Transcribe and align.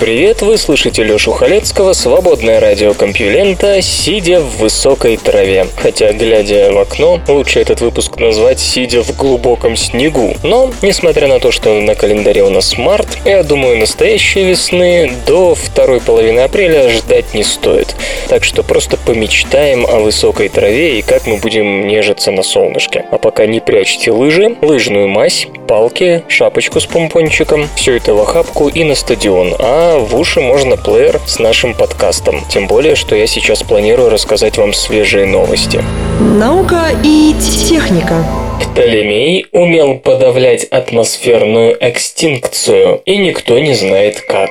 привет! 0.00 0.40
Вы 0.40 0.56
слышите 0.56 1.02
Лёшу 1.02 1.30
Халецкого, 1.32 1.92
свободное 1.92 2.58
радио 2.58 2.94
Компьюлента, 2.94 3.82
сидя 3.82 4.40
в 4.40 4.56
высокой 4.56 5.18
траве. 5.18 5.66
Хотя, 5.76 6.14
глядя 6.14 6.72
в 6.72 6.78
окно, 6.78 7.20
лучше 7.28 7.60
этот 7.60 7.82
выпуск 7.82 8.16
назвать 8.16 8.60
«Сидя 8.60 9.02
в 9.02 9.14
глубоком 9.14 9.76
снегу». 9.76 10.34
Но, 10.42 10.70
несмотря 10.80 11.28
на 11.28 11.38
то, 11.38 11.52
что 11.52 11.78
на 11.82 11.94
календаре 11.94 12.42
у 12.42 12.48
нас 12.48 12.78
март, 12.78 13.08
я 13.26 13.42
думаю, 13.42 13.76
настоящей 13.76 14.44
весны 14.44 15.12
до 15.26 15.54
второй 15.54 16.00
половины 16.00 16.40
апреля 16.40 16.88
ждать 16.88 17.34
не 17.34 17.44
стоит. 17.44 17.94
Так 18.28 18.42
что 18.42 18.62
просто 18.62 18.96
помечтаем 18.96 19.84
о 19.84 19.98
высокой 19.98 20.48
траве 20.48 20.98
и 20.98 21.02
как 21.02 21.26
мы 21.26 21.36
будем 21.36 21.86
нежиться 21.86 22.30
на 22.30 22.42
солнышке. 22.42 23.04
А 23.10 23.18
пока 23.18 23.44
не 23.46 23.60
прячьте 23.60 24.12
лыжи, 24.12 24.56
лыжную 24.62 25.08
мазь, 25.08 25.46
палки, 25.68 26.24
шапочку 26.28 26.80
с 26.80 26.86
помпончиком, 26.86 27.68
все 27.76 27.96
это 27.96 28.14
в 28.14 28.20
охапку 28.20 28.68
и 28.68 28.82
на 28.82 28.94
стадион, 28.94 29.54
а 29.58 29.89
в 29.98 30.16
уши 30.16 30.40
можно 30.40 30.76
плеер 30.76 31.20
с 31.26 31.38
нашим 31.38 31.74
подкастом. 31.74 32.44
Тем 32.48 32.66
более, 32.66 32.94
что 32.94 33.14
я 33.14 33.26
сейчас 33.26 33.62
планирую 33.62 34.10
рассказать 34.10 34.58
вам 34.58 34.72
свежие 34.72 35.26
новости. 35.26 35.82
Наука 36.20 36.90
и 37.02 37.34
техника. 37.68 38.24
Птолемей 38.60 39.46
умел 39.52 39.98
подавлять 39.98 40.64
атмосферную 40.64 41.76
экстинкцию, 41.80 43.02
и 43.04 43.16
никто 43.16 43.58
не 43.58 43.74
знает 43.74 44.20
как. 44.20 44.48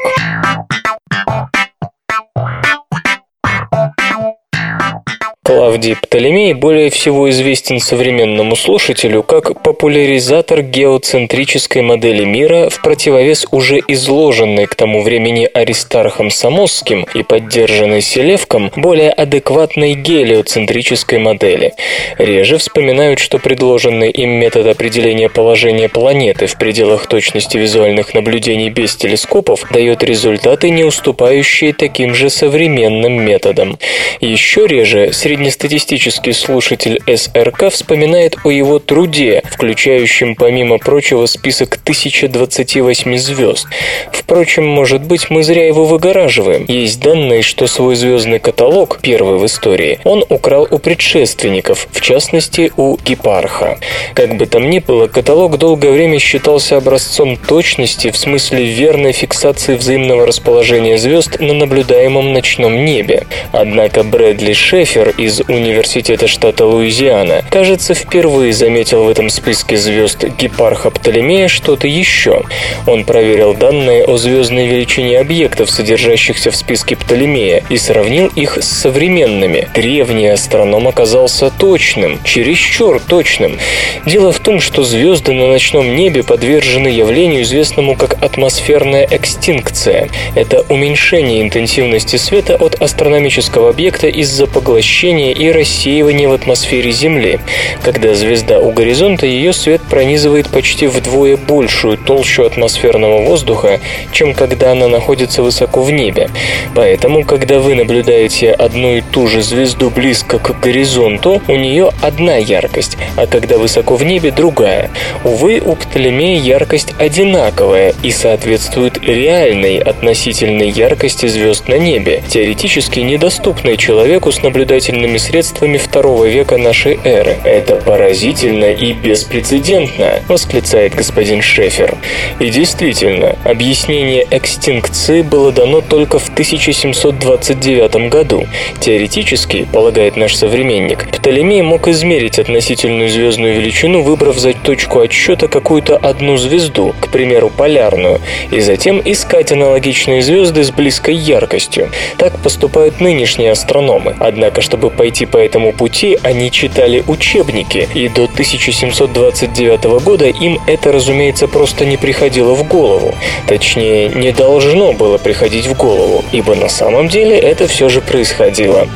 Клавдий 5.50 5.96
Птолемей 5.96 6.54
более 6.54 6.92
всего 6.92 7.28
известен 7.32 7.80
современному 7.80 8.56
слушателю 8.56 9.24
как 9.24 9.64
популяризатор 9.64 10.62
геоцентрической 10.62 11.82
модели 11.82 12.24
мира 12.24 12.70
в 12.70 12.80
противовес 12.84 13.48
уже 13.50 13.80
изложенной 13.88 14.68
к 14.68 14.76
тому 14.76 15.02
времени 15.02 15.50
Аристархом 15.52 16.30
Самосским 16.30 17.08
и 17.16 17.24
поддержанной 17.24 18.02
Селевком 18.02 18.72
более 18.76 19.10
адекватной 19.10 19.96
гелиоцентрической 19.96 21.18
модели. 21.18 21.74
Реже 22.20 22.60
вспоминают, 22.60 23.18
что 23.18 23.40
предложенный 23.40 24.12
им 24.12 24.30
метод 24.30 24.68
определения 24.68 25.30
положения 25.30 25.90
планеты 25.90 26.46
в 26.46 26.60
пределах 26.60 27.08
точности 27.08 27.58
визуальных 27.58 28.14
наблюдений 28.14 28.70
без 28.70 28.96
телескопов 28.96 29.66
дает 29.72 30.04
результаты, 30.04 30.70
не 30.70 30.84
уступающие 30.84 31.74
таким 31.74 32.14
же 32.14 32.30
современным 32.30 33.14
методам. 33.26 33.80
Еще 34.22 34.68
реже 34.68 35.12
среди 35.12 35.39
среднестатистический 35.40 36.34
слушатель 36.34 37.00
СРК 37.08 37.72
вспоминает 37.72 38.36
о 38.44 38.50
его 38.50 38.78
труде, 38.78 39.42
включающем, 39.50 40.36
помимо 40.36 40.80
прочего, 40.80 41.28
список 41.28 41.80
1028 41.82 43.18
звезд. 43.18 43.66
Впрочем, 44.12 44.68
может 44.68 45.02
быть, 45.02 45.30
мы 45.30 45.44
зря 45.44 45.66
его 45.66 45.86
выгораживаем. 45.86 46.66
Есть 46.68 47.00
данные, 47.00 47.42
что 47.42 47.68
свой 47.68 47.96
звездный 47.96 48.40
каталог, 48.40 49.00
первый 49.02 49.38
в 49.38 49.46
истории, 49.46 50.00
он 50.04 50.26
украл 50.28 50.68
у 50.70 50.78
предшественников, 50.78 51.88
в 51.92 52.02
частности, 52.02 52.74
у 52.76 52.98
Гепарха. 52.98 53.80
Как 54.16 54.36
бы 54.36 54.46
там 54.46 54.70
ни 54.70 54.80
было, 54.80 55.08
каталог 55.08 55.58
долгое 55.58 55.92
время 55.92 56.20
считался 56.20 56.76
образцом 56.76 57.38
точности 57.38 58.12
в 58.12 58.18
смысле 58.18 58.66
верной 58.66 59.14
фиксации 59.14 59.76
взаимного 59.76 60.26
расположения 60.26 60.98
звезд 60.98 61.40
на 61.40 61.54
наблюдаемом 61.54 62.34
ночном 62.34 62.84
небе. 62.84 63.26
Однако 63.54 64.04
Брэдли 64.04 64.52
Шефер 64.52 65.10
из 65.18 65.29
из 65.30 65.42
Университета 65.42 66.28
штата 66.28 66.66
Луизиана, 66.66 67.44
кажется, 67.52 67.94
впервые 67.94 68.52
заметил 68.52 69.04
в 69.04 69.10
этом 69.10 69.30
списке 69.30 69.78
звезд 69.78 70.24
Гепарха 70.24 70.90
Птолемея 70.90 71.48
что-то 71.48 71.88
еще. 71.88 72.42
Он 72.88 73.06
проверил 73.06 73.54
данные 73.54 74.06
о 74.06 74.18
звездной 74.18 74.66
величине 74.66 75.20
объектов, 75.20 75.70
содержащихся 75.70 76.50
в 76.50 76.56
списке 76.56 76.96
Птолемея, 76.96 77.64
и 77.70 77.78
сравнил 77.78 78.32
их 78.36 78.58
с 78.60 78.68
современными. 78.68 79.68
Древний 79.76 80.30
астроном 80.30 80.88
оказался 80.88 81.52
точным, 81.52 82.20
чересчур 82.24 83.00
точным. 83.00 83.60
Дело 84.08 84.32
в 84.32 84.40
том, 84.40 84.60
что 84.60 84.84
звезды 84.84 85.34
на 85.34 85.46
ночном 85.46 85.96
небе 85.96 86.24
подвержены 86.24 86.88
явлению, 86.88 87.44
известному 87.44 87.96
как 87.96 88.18
атмосферная 88.24 89.08
экстинкция. 89.12 90.10
Это 90.34 90.66
уменьшение 90.70 91.44
интенсивности 91.44 92.16
света 92.16 92.56
от 92.56 92.82
астрономического 92.82 93.70
объекта 93.70 94.08
из-за 94.08 94.48
поглощения 94.48 95.09
излучения 95.10 95.34
и 95.34 95.52
рассеивания 95.52 96.30
в 96.30 96.34
атмосфере 96.34 96.92
Земли. 96.92 97.40
Когда 97.84 98.14
звезда 98.14 98.60
у 98.60 98.72
горизонта, 98.72 99.26
ее 99.26 99.54
свет 99.54 99.82
пронизывает 99.90 100.50
почти 100.50 100.88
вдвое 100.88 101.38
большую 101.38 101.98
толщу 101.98 102.44
атмосферного 102.44 103.24
воздуха, 103.24 103.80
чем 104.12 104.34
когда 104.34 104.72
она 104.72 104.88
находится 104.88 105.42
высоко 105.42 105.82
в 105.82 105.92
небе. 105.92 106.30
Поэтому, 106.76 107.24
когда 107.26 107.60
вы 107.60 107.76
наблюдаете 107.76 108.52
одну 108.52 108.98
и 108.98 109.02
ту 109.02 109.28
же 109.28 109.42
звезду 109.42 109.90
близко 109.90 110.40
к 110.40 110.60
горизонту, 110.60 111.42
у 111.48 111.56
нее 111.56 111.90
одна 112.02 112.36
яркость, 112.36 112.98
а 113.16 113.26
когда 113.26 113.58
высоко 113.58 113.96
в 113.96 114.04
небе 114.04 114.32
другая. 114.32 114.90
Увы, 115.24 115.62
у 115.66 115.76
Птолемея 115.76 116.40
яркость 116.40 116.94
одинаковая 117.00 117.94
и 118.04 118.12
соответствует 118.12 119.00
реальной 119.04 119.78
относительной 119.78 120.70
яркости 120.70 121.28
звезд 121.28 121.68
на 121.68 121.78
небе, 121.78 122.22
теоретически 122.28 123.00
недоступной 123.00 123.78
человеку 123.78 124.32
с 124.32 124.44
наблюдательными 124.44 124.99
научными 125.00 125.18
средствами 125.18 125.78
второго 125.78 126.26
века 126.26 126.58
нашей 126.58 127.00
эры. 127.04 127.38
Это 127.44 127.76
поразительно 127.76 128.66
и 128.66 128.94
беспрецедентно, 128.94 130.22
восклицает 130.28 130.96
господин 130.96 131.42
Шефер. 131.42 131.96
И 132.40 132.50
действительно, 132.50 133.38
объяснение 133.44 134.28
экстинкции 134.30 135.22
было 135.22 135.52
дано 135.52 135.82
только 135.82 136.20
в 136.20 136.30
1729 136.30 138.10
году. 138.10 138.46
Теоретически, 138.80 139.68
полагает 139.72 140.18
наш 140.18 140.36
современник, 140.36 141.10
Птолемей 141.12 141.62
мог 141.62 141.88
измерить 141.88 142.40
относительную 142.40 143.10
звездную 143.10 143.56
величину, 143.56 144.02
выбрав 144.04 144.38
за 144.38 144.54
точку 144.54 145.00
отсчета 145.00 145.48
какую-то 145.48 145.96
одну 145.98 146.38
звезду, 146.38 146.94
к 147.00 147.10
примеру, 147.10 147.50
полярную, 147.50 148.20
и 148.52 148.60
затем 148.60 149.02
искать 149.04 149.52
аналогичные 149.52 150.22
звезды 150.22 150.64
с 150.64 150.72
близкой 150.72 151.16
яркостью. 151.16 151.90
Так 152.18 152.38
поступают 152.40 153.00
нынешние 153.00 153.52
астрономы. 153.52 154.16
Однако, 154.20 154.62
чтобы 154.62 154.89
пойти 154.90 155.26
по 155.26 155.38
этому 155.38 155.74
пути, 155.74 156.18
они 156.24 156.52
читали 156.52 157.04
учебники, 157.08 157.88
и 157.94 158.08
до 158.10 158.24
1729 158.26 159.84
года 160.04 160.26
им 160.26 160.60
это, 160.68 160.92
разумеется, 160.92 161.48
просто 161.48 161.86
не 161.86 161.98
приходило 161.98 162.54
в 162.54 162.68
голову. 162.68 163.16
Точнее, 163.48 164.10
не 164.10 164.32
должно 164.32 164.94
было 164.94 165.18
приходить 165.18 165.68
в 165.68 165.76
голову, 165.76 166.24
ибо 166.32 166.56
на 166.56 166.70
самом 166.70 167.08
деле 167.08 167.38
это 167.38 167.68
все 167.68 167.90
же 167.90 168.02
происходило. 168.02 168.88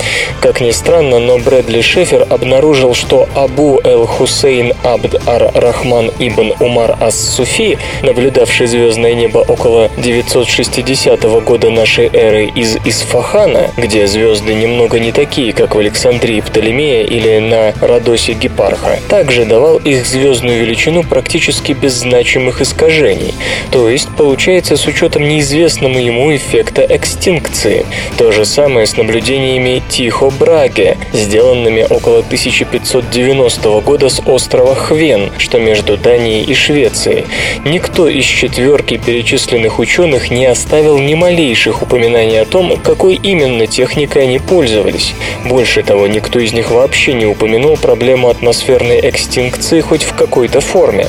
Как 0.41 0.61
ни 0.61 0.71
странно, 0.71 1.19
но 1.19 1.37
Брэдли 1.37 1.81
Шефер 1.81 2.25
обнаружил, 2.29 2.93
что 2.93 3.27
Абу 3.35 3.79
Эл-Хусейн 3.83 4.73
Абд 4.83 5.27
Ар-Рахман 5.27 6.11
ибн 6.19 6.53
Умар 6.59 6.97
Ас-Суфи, 6.99 7.77
наблюдавший 8.01 8.67
звездное 8.67 9.13
небо 9.13 9.39
около 9.39 9.89
960 9.97 11.23
года 11.43 11.69
нашей 11.69 12.09
эры 12.13 12.45
из 12.45 12.77
Исфахана, 12.85 13.71
где 13.77 14.07
звезды 14.07 14.53
немного 14.53 14.99
не 14.99 15.11
такие, 15.11 15.53
как 15.53 15.75
в 15.75 15.81
Александрии, 15.83 16.39
Птолемея 16.39 17.03
или 17.03 17.39
на 17.39 17.73
Родосе 17.85 18.33
Гепарха, 18.33 18.99
также 19.09 19.43
давал 19.43 19.77
их 19.77 20.05
звездную 20.05 20.61
величину 20.61 21.03
практически 21.03 21.73
без 21.73 21.93
значимых 21.93 22.61
искажений, 22.61 23.33
то 23.69 23.89
есть 23.89 24.07
получается 24.15 24.77
с 24.77 24.87
учетом 24.87 25.27
неизвестному 25.27 25.99
ему 25.99 26.33
эффекта 26.33 26.85
экстинкции. 26.89 27.85
То 28.17 28.31
же 28.31 28.45
самое 28.45 28.85
с 28.85 28.95
наблюдениями 28.95 29.81
Тихо 29.89 30.29
Браге, 30.29 30.97
сделанными 31.11 31.85
около 31.89 32.19
1590 32.19 33.81
года 33.81 34.07
с 34.07 34.21
острова 34.25 34.75
Хвен, 34.75 35.31
что 35.37 35.59
между 35.59 35.97
Данией 35.97 36.43
и 36.43 36.53
Швецией. 36.53 37.25
Никто 37.65 38.07
из 38.07 38.23
четверки 38.23 38.97
перечисленных 38.97 39.79
ученых 39.79 40.31
не 40.31 40.45
оставил 40.45 40.97
ни 40.99 41.13
малейших 41.13 41.81
упоминаний 41.81 42.39
о 42.41 42.45
том, 42.45 42.77
какой 42.77 43.15
именно 43.15 43.67
техникой 43.67 44.23
они 44.23 44.39
пользовались. 44.39 45.13
Больше 45.45 45.72
Больше 45.73 45.87
того, 45.87 46.05
никто 46.05 46.37
из 46.37 46.53
них 46.53 46.69
вообще 46.69 47.13
не 47.13 47.25
упомянул 47.25 47.77
проблему 47.77 48.29
атмосферной 48.29 49.09
экстинкции 49.09 49.81
хоть 49.81 50.03
в 50.03 50.13
какой-то 50.13 50.61
форме. 50.61 51.07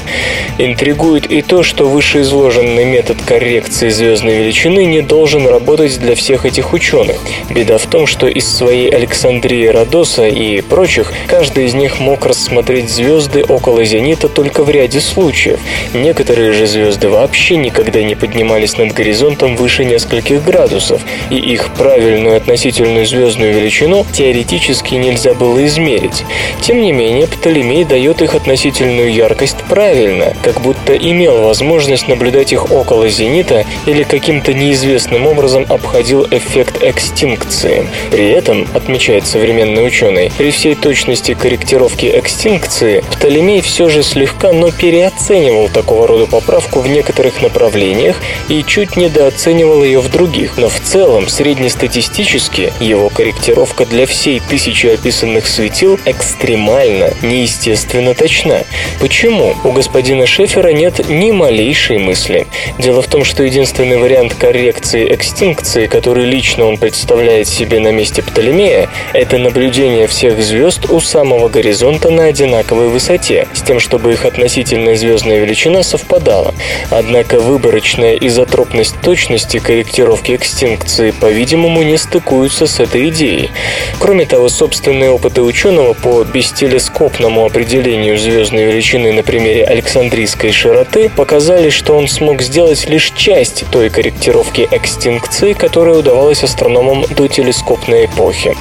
Интригует 0.57 1.31
и 1.31 1.43
то, 1.43 1.63
что 1.63 1.85
вышеизложенный 1.87 2.87
метод 2.87 3.19
коррекции 3.27 3.91
звездной 3.91 4.39
величины 4.39 4.87
не 4.87 5.03
должен 5.03 5.47
работать 5.47 6.01
для 6.01 6.15
всех 6.15 6.47
этих 6.47 6.73
ученых. 6.73 7.19
Беда 7.51 7.77
в 7.77 7.85
том, 7.85 8.07
что 8.07 8.27
из 8.27 8.49
своей 8.49 8.89
Александрии 8.89 9.67
Родоса 9.67 10.27
и 10.29 10.63
прочих, 10.63 11.13
каждый 11.27 11.67
из 11.67 11.75
них 11.75 12.01
мог 12.01 12.25
рассмотреть 12.25 12.89
звезды 12.89 13.45
около 13.45 13.85
зенита 13.85 14.31
только 14.31 14.65
в 14.65 14.71
ряде 14.71 15.01
случаев. 15.01 15.61
Некоторые 15.93 16.55
же 16.55 16.67
звезды 16.67 17.11
вообще 17.11 17.59
никогда 17.59 18.03
не 18.03 18.15
поднимались 18.15 18.79
над 18.79 18.95
горизонтом 18.95 19.57
выше 19.57 19.85
нескольких 19.85 20.43
градусов, 20.43 21.03
и 21.29 21.37
их 21.37 21.69
правильную 21.77 22.39
относительную 22.39 23.05
звездную 23.05 23.53
величину 23.53 24.07
теоретически 24.11 24.54
нельзя 24.97 25.35
было 25.35 25.65
измерить. 25.67 26.25
Тем 26.61 26.81
не 26.81 26.93
менее, 26.93 27.27
Птолемей 27.27 27.85
дает 27.85 28.23
их 28.23 28.35
относительную 28.35 29.13
яркость 29.13 29.59
правильно, 29.69 30.35
как 30.43 30.61
будто 30.61 30.97
имел 30.97 31.43
возможность 31.43 32.09
наблюдать 32.09 32.53
их 32.53 32.71
около 32.71 33.09
зенита 33.09 33.65
или 33.87 34.03
каким-то 34.03 34.53
неизвестным 34.55 35.27
образом 35.27 35.67
обходил 35.69 36.27
эффект 36.31 36.83
экстинкции. 36.83 37.89
При 38.11 38.31
этом, 38.31 38.67
отмечает 38.75 39.27
современный 39.27 39.87
ученый, 39.87 40.33
при 40.37 40.51
всей 40.51 40.75
точности 40.75 41.35
корректировки 41.35 42.07
экстинкции, 42.15 43.05
Птолемей 43.13 43.61
все 43.61 43.89
же 43.89 44.03
слегка, 44.03 44.53
но 44.53 44.71
переоценивал 44.71 45.69
такого 45.69 46.07
рода 46.07 46.27
поправку 46.27 46.81
в 46.81 46.89
некоторых 46.89 47.43
направлениях 47.43 48.21
и 48.49 48.63
чуть 48.63 48.97
недооценивал 48.97 49.85
ее 49.85 50.01
в 50.01 50.11
других, 50.11 50.59
но 50.59 50.69
в 50.69 50.81
целом, 50.81 51.29
среднестатистически, 51.29 52.73
его 52.81 53.09
корректировка 53.09 53.87
для 53.87 54.07
всей 54.07 54.41
тысячи 54.49 54.87
описанных 54.87 55.47
светил 55.47 55.99
экстремально, 56.05 57.11
неестественно 57.23 58.15
точна. 58.15 58.65
Почему? 59.01 59.55
У 59.65 59.73
господина 59.73 60.27
Шефера 60.27 60.73
нет 60.73 61.09
ни 61.09 61.31
малейшей 61.31 61.99
мысли. 61.99 62.47
Дело 62.79 63.03
в 63.03 63.07
том, 63.07 63.25
что 63.25 63.43
единственный 63.43 63.99
вариант 63.99 64.35
коррекции 64.35 65.15
экстинкции, 65.15 65.87
который 65.87 66.25
лично 66.25 66.67
он 66.67 66.77
представляет 66.77 67.49
себе 67.49 67.81
на 67.81 67.93
месте 67.93 68.23
Птолемея, 68.23 68.89
это 69.13 69.39
наблюдение 69.39 70.07
всех 70.07 70.43
звезд 70.43 70.91
у 70.91 71.01
самого 71.01 71.49
горизонта 71.49 72.11
на 72.11 72.27
одинаковой 72.27 72.89
высоте, 72.89 73.49
с 73.55 73.63
тем, 73.63 73.81
чтобы 73.81 74.13
их 74.13 74.25
относительная 74.25 74.97
звездная 74.97 75.39
величина 75.39 75.83
совпадала. 75.83 76.55
Однако 76.91 77.41
выборочная 77.41 78.17
изотропность 78.17 79.01
точности 79.01 79.59
корректировки 79.59 80.35
экстинкции, 80.35 81.11
по-видимому, 81.13 81.83
не 81.83 81.97
стыкуются 81.97 82.67
с 82.67 82.81
этой 82.81 83.09
идеей. 83.09 83.51
Кроме 83.99 84.27
того, 84.27 84.34
собственные 84.49 85.11
опыты 85.11 85.43
ученого 85.43 85.95
по 85.95 86.25
бестелескопному 86.25 87.45
определению 87.45 88.19
звездной 88.19 88.65
величины 88.65 89.13
на 89.13 89.23
примере 89.23 89.65
Александрийской 89.65 90.53
широты 90.53 91.09
показали, 91.09 91.71
что 91.71 91.97
он 91.97 92.09
смог 92.09 92.43
сделать 92.43 92.89
лишь 92.89 93.13
часть 93.17 93.65
той 93.71 93.91
корректировки 93.91 94.69
экстинкции, 94.71 95.53
которая 95.53 95.97
удавалась 95.97 96.43
астрономам 96.43 97.05
до 97.17 97.29
телескопной 97.29 98.07
эпохи. 98.07 98.55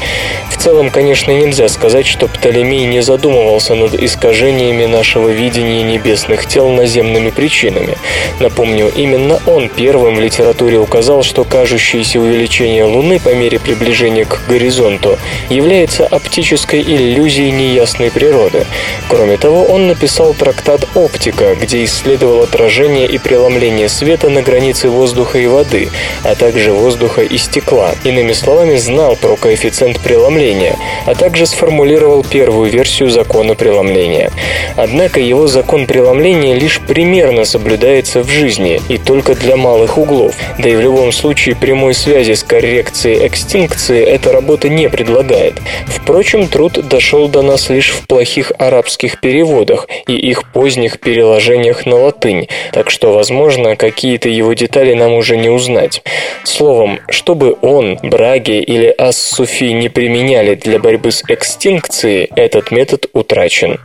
В 0.50 0.58
целом, 0.58 0.90
конечно, 0.92 1.32
нельзя 1.32 1.68
сказать, 1.68 2.06
что 2.06 2.28
Птолемей 2.28 2.86
не 2.86 3.02
задумывался 3.02 3.76
над 3.76 3.96
искажениями 3.96 4.86
нашего 4.86 5.30
видения 5.30 5.84
небесных 5.84 6.46
тел 6.48 6.70
наземными 6.70 7.32
причинами. 7.32 7.98
Напомню, 8.40 8.92
именно 8.96 9.42
он 9.46 9.68
первым 9.68 10.16
в 10.16 10.22
литературе 10.22 10.78
указал, 10.80 11.24
что 11.24 11.44
кажущееся 11.44 12.20
увеличение 12.20 12.86
Луны 12.86 13.20
по 13.20 13.34
мере 13.34 13.60
приближения 13.60 14.26
к 14.26 14.42
горизонту 14.48 15.18
является 15.64 16.06
оптической 16.06 16.82
иллюзией 16.82 17.52
неясной 17.52 18.12
природы. 18.12 18.66
Кроме 19.08 19.38
того, 19.38 19.64
он 19.64 19.88
написал 19.88 20.34
трактат 20.34 20.86
«Оптика», 20.94 21.56
где 21.56 21.86
исследовал 21.86 22.42
отражение 22.42 23.08
и 23.08 23.18
преломление 23.18 23.88
света 23.88 24.30
на 24.30 24.42
границе 24.42 24.90
воздуха 24.90 25.40
и 25.40 25.48
воды, 25.48 25.90
а 26.24 26.36
также 26.36 26.74
воздуха 26.74 27.22
и 27.22 27.38
стекла. 27.38 27.92
Иными 28.04 28.34
словами, 28.34 28.76
знал 28.76 29.16
про 29.16 29.38
коэффициент 29.38 30.02
преломления, 30.02 30.76
а 31.06 31.16
также 31.16 31.46
сформулировал 31.46 32.26
первую 32.26 32.70
версию 32.70 33.10
закона 33.10 33.56
преломления. 33.56 34.32
Однако 34.76 35.22
его 35.22 35.48
закон 35.48 35.86
преломления 35.86 36.56
лишь 36.56 36.82
примерно 36.82 37.46
соблюдается 37.46 38.22
в 38.22 38.30
жизни 38.30 38.82
и 38.90 38.98
только 38.98 39.34
для 39.36 39.56
малых 39.56 39.98
углов, 39.98 40.36
да 40.58 40.68
и 40.68 40.76
в 40.76 40.82
любом 40.82 41.14
случае 41.14 41.56
прямой 41.56 41.94
связи 41.94 42.34
с 42.34 42.44
коррекцией 42.44 43.26
экстинкции 43.28 44.04
эта 44.04 44.34
работа 44.34 44.68
не 44.68 44.90
предлагает. 44.90 45.43
Впрочем, 45.88 46.48
труд 46.48 46.88
дошел 46.88 47.28
до 47.28 47.42
нас 47.42 47.70
лишь 47.70 47.92
в 47.92 48.08
плохих 48.08 48.52
арабских 48.58 49.20
переводах 49.20 49.88
и 50.08 50.16
их 50.16 50.52
поздних 50.52 51.00
переложениях 51.00 51.86
на 51.86 51.98
латынь, 51.98 52.48
так 52.72 52.90
что, 52.90 53.14
возможно, 53.14 53.76
какие-то 53.76 54.30
его 54.30 54.54
детали 54.54 54.94
нам 54.94 55.14
уже 55.14 55.38
не 55.38 55.50
узнать. 55.50 56.04
Словом, 56.44 57.00
чтобы 57.10 57.56
он, 57.62 57.98
Браги 58.04 58.60
или 58.60 58.94
Ас-Суфи 58.98 59.72
не 59.74 59.90
применяли 59.90 60.56
для 60.56 60.80
борьбы 60.80 61.12
с 61.12 61.24
экстинкцией, 61.28 62.30
этот 62.36 62.72
метод 62.72 63.08
утрачен. 63.14 63.80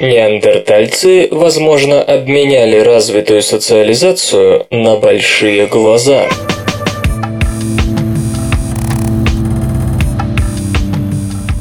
Неандертальцы, 0.00 1.28
возможно, 1.30 2.02
обменяли 2.02 2.78
развитую 2.78 3.42
социализацию 3.42 4.66
на 4.70 4.96
большие 4.96 5.66
глаза. 5.66 6.28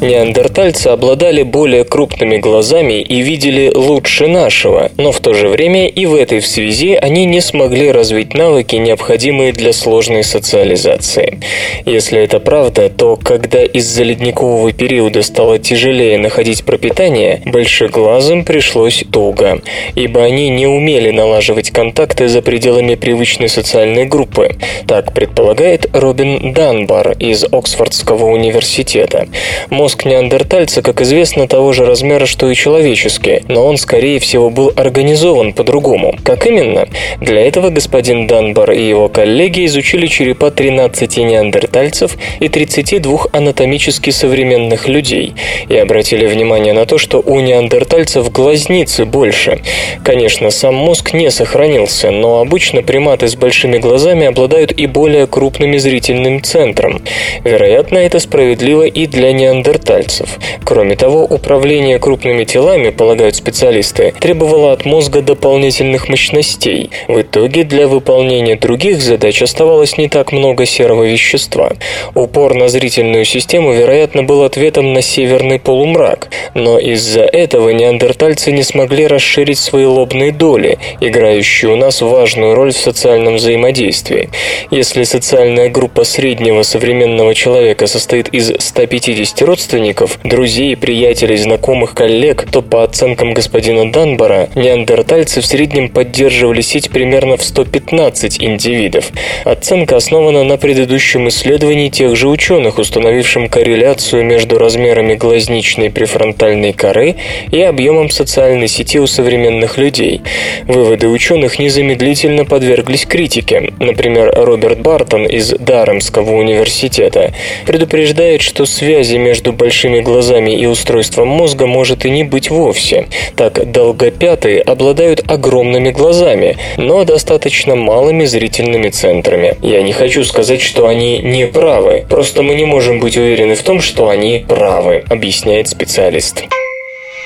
Неандертальцы 0.03 0.89
обладали 0.89 1.43
более 1.43 1.85
крупными 1.85 2.35
глазами 2.35 3.01
и 3.01 3.21
видели 3.21 3.71
лучше 3.73 4.27
нашего, 4.27 4.91
но 4.97 5.13
в 5.13 5.21
то 5.21 5.33
же 5.33 5.47
время 5.47 5.87
и 5.87 6.05
в 6.05 6.13
этой 6.13 6.41
связи 6.41 6.93
они 6.95 7.23
не 7.23 7.39
смогли 7.39 7.89
развить 7.89 8.33
навыки, 8.33 8.75
необходимые 8.75 9.53
для 9.53 9.71
сложной 9.71 10.25
социализации. 10.25 11.39
Если 11.85 12.19
это 12.21 12.41
правда, 12.41 12.89
то 12.89 13.15
когда 13.15 13.63
из-за 13.63 14.03
ледникового 14.03 14.73
периода 14.73 15.21
стало 15.21 15.57
тяжелее 15.57 16.17
находить 16.17 16.65
пропитание, 16.65 17.41
большеглазым 17.45 18.43
пришлось 18.43 19.05
туго, 19.09 19.61
ибо 19.95 20.21
они 20.21 20.49
не 20.49 20.67
умели 20.67 21.11
налаживать 21.11 21.71
контакты 21.71 22.27
за 22.27 22.41
пределами 22.41 22.95
привычной 22.95 23.47
социальной 23.47 24.03
группы. 24.03 24.57
Так 24.85 25.13
предполагает 25.13 25.89
Робин 25.93 26.51
Данбар 26.51 27.15
из 27.19 27.45
Оксфордского 27.45 28.25
университета. 28.25 29.29
Мозг 29.69 29.92
Мозг 29.93 30.05
неандертальца, 30.05 30.81
как 30.81 31.01
известно, 31.01 31.47
того 31.47 31.71
же 31.71 31.85
размера, 31.85 32.25
что 32.25 32.49
и 32.49 32.55
человеческий, 32.55 33.43
но 33.47 33.63
он, 33.63 33.77
скорее 33.77 34.17
всего, 34.17 34.49
был 34.49 34.73
организован 34.75 35.53
по-другому. 35.53 36.15
Как 36.23 36.47
именно? 36.47 36.87
Для 37.21 37.41
этого 37.41 37.69
господин 37.69 38.25
Данбар 38.25 38.71
и 38.71 38.81
его 38.81 39.07
коллеги 39.07 39.67
изучили 39.67 40.07
черепа 40.07 40.49
13 40.49 41.17
неандертальцев 41.17 42.17
и 42.39 42.49
32 42.49 43.27
анатомически 43.33 44.09
современных 44.09 44.87
людей 44.87 45.35
и 45.69 45.77
обратили 45.77 46.25
внимание 46.25 46.73
на 46.73 46.87
то, 46.87 46.97
что 46.97 47.19
у 47.19 47.39
неандертальцев 47.39 48.31
глазницы 48.31 49.05
больше. 49.05 49.61
Конечно, 50.03 50.49
сам 50.49 50.73
мозг 50.73 51.13
не 51.13 51.29
сохранился, 51.29 52.09
но 52.09 52.39
обычно 52.39 52.81
приматы 52.81 53.27
с 53.27 53.35
большими 53.35 53.77
глазами 53.77 54.25
обладают 54.25 54.71
и 54.71 54.87
более 54.87 55.27
крупным 55.27 55.77
зрительным 55.77 56.41
центром. 56.41 57.03
Вероятно, 57.43 57.99
это 57.99 58.17
справедливо 58.17 58.87
и 58.87 59.05
для 59.05 59.31
неандертальцев 59.33 59.82
неандертальцев. 59.83 60.39
Кроме 60.63 60.95
того, 60.95 61.23
управление 61.23 61.99
крупными 61.99 62.43
телами, 62.43 62.89
полагают 62.89 63.35
специалисты, 63.35 64.13
требовало 64.19 64.71
от 64.71 64.85
мозга 64.85 65.21
дополнительных 65.21 66.09
мощностей. 66.09 66.89
В 67.07 67.21
итоге 67.21 67.63
для 67.63 67.87
выполнения 67.87 68.55
других 68.55 69.01
задач 69.01 69.41
оставалось 69.41 69.97
не 69.97 70.09
так 70.09 70.31
много 70.31 70.65
серого 70.65 71.03
вещества. 71.03 71.73
Упор 72.15 72.53
на 72.53 72.67
зрительную 72.67 73.25
систему, 73.25 73.73
вероятно, 73.73 74.23
был 74.23 74.43
ответом 74.43 74.93
на 74.93 75.01
северный 75.01 75.59
полумрак, 75.59 76.29
но 76.53 76.79
из-за 76.79 77.23
этого 77.23 77.69
неандертальцы 77.69 78.51
не 78.51 78.63
смогли 78.63 79.07
расширить 79.07 79.59
свои 79.59 79.85
лобные 79.85 80.31
доли, 80.31 80.77
играющие 81.01 81.71
у 81.71 81.75
нас 81.75 82.01
важную 82.01 82.55
роль 82.55 82.71
в 82.71 82.77
социальном 82.77 83.35
взаимодействии. 83.35 84.29
Если 84.71 85.03
социальная 85.03 85.69
группа 85.69 86.03
среднего 86.03 86.63
современного 86.63 87.35
человека 87.35 87.87
состоит 87.87 88.29
из 88.29 88.51
150 88.59 89.41
родственников, 89.41 89.62
родственников, 89.63 90.19
друзей, 90.25 90.75
приятелей, 90.75 91.37
знакомых, 91.37 91.93
коллег, 91.93 92.45
то 92.51 92.61
по 92.61 92.83
оценкам 92.83 93.33
господина 93.33 93.89
Данбара, 93.89 94.49
неандертальцы 94.55 95.39
в 95.39 95.45
среднем 95.45 95.87
поддерживали 95.87 96.59
сеть 96.59 96.89
примерно 96.89 97.37
в 97.37 97.43
115 97.43 98.43
индивидов. 98.43 99.11
Оценка 99.45 99.95
основана 99.95 100.43
на 100.43 100.57
предыдущем 100.57 101.29
исследовании 101.29 101.87
тех 101.87 102.13
же 102.17 102.27
ученых, 102.27 102.77
установившем 102.77 103.47
корреляцию 103.47 104.25
между 104.25 104.57
размерами 104.57 105.15
глазничной 105.15 105.89
префронтальной 105.89 106.73
коры 106.73 107.15
и 107.49 107.61
объемом 107.61 108.09
социальной 108.09 108.67
сети 108.67 108.99
у 108.99 109.07
современных 109.07 109.77
людей. 109.77 110.21
Выводы 110.67 111.07
ученых 111.07 111.57
незамедлительно 111.57 112.43
подверглись 112.43 113.05
критике. 113.05 113.71
Например, 113.79 114.33
Роберт 114.35 114.81
Бартон 114.81 115.25
из 115.25 115.51
Даремского 115.51 116.31
университета 116.31 117.31
предупреждает, 117.65 118.41
что 118.41 118.65
связи 118.65 119.15
между 119.15 119.52
большими 119.53 120.01
глазами 120.01 120.51
и 120.51 120.65
устройством 120.65 121.27
мозга 121.27 121.65
может 121.65 122.05
и 122.05 122.09
не 122.09 122.23
быть 122.23 122.49
вовсе. 122.49 123.07
Так, 123.35 123.71
долгопятые 123.71 124.61
обладают 124.61 125.23
огромными 125.29 125.91
глазами, 125.91 126.57
но 126.77 127.03
достаточно 127.05 127.75
малыми 127.75 128.25
зрительными 128.25 128.89
центрами. 128.89 129.55
Я 129.61 129.81
не 129.81 129.93
хочу 129.93 130.23
сказать, 130.23 130.61
что 130.61 130.87
они 130.87 131.19
не 131.19 131.47
правы, 131.47 132.05
просто 132.09 132.43
мы 132.43 132.55
не 132.55 132.65
можем 132.65 132.99
быть 132.99 133.17
уверены 133.17 133.55
в 133.55 133.63
том, 133.63 133.81
что 133.81 134.09
они 134.09 134.45
правы, 134.47 135.03
объясняет 135.09 135.67
специалист. 135.67 136.43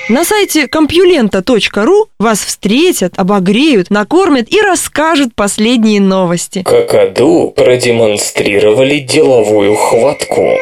На 0.08 0.24
сайте 0.24 0.68
компьюлента.ру 0.68 2.06
вас 2.18 2.38
встретят, 2.38 3.18
обогреют, 3.18 3.90
накормят 3.90 4.50
и 4.50 4.58
расскажут 4.62 5.34
последние 5.34 6.00
новости. 6.00 6.62
Какаду 6.62 7.52
продемонстрировали 7.54 9.00
деловую 9.00 9.74
хватку. 9.74 10.56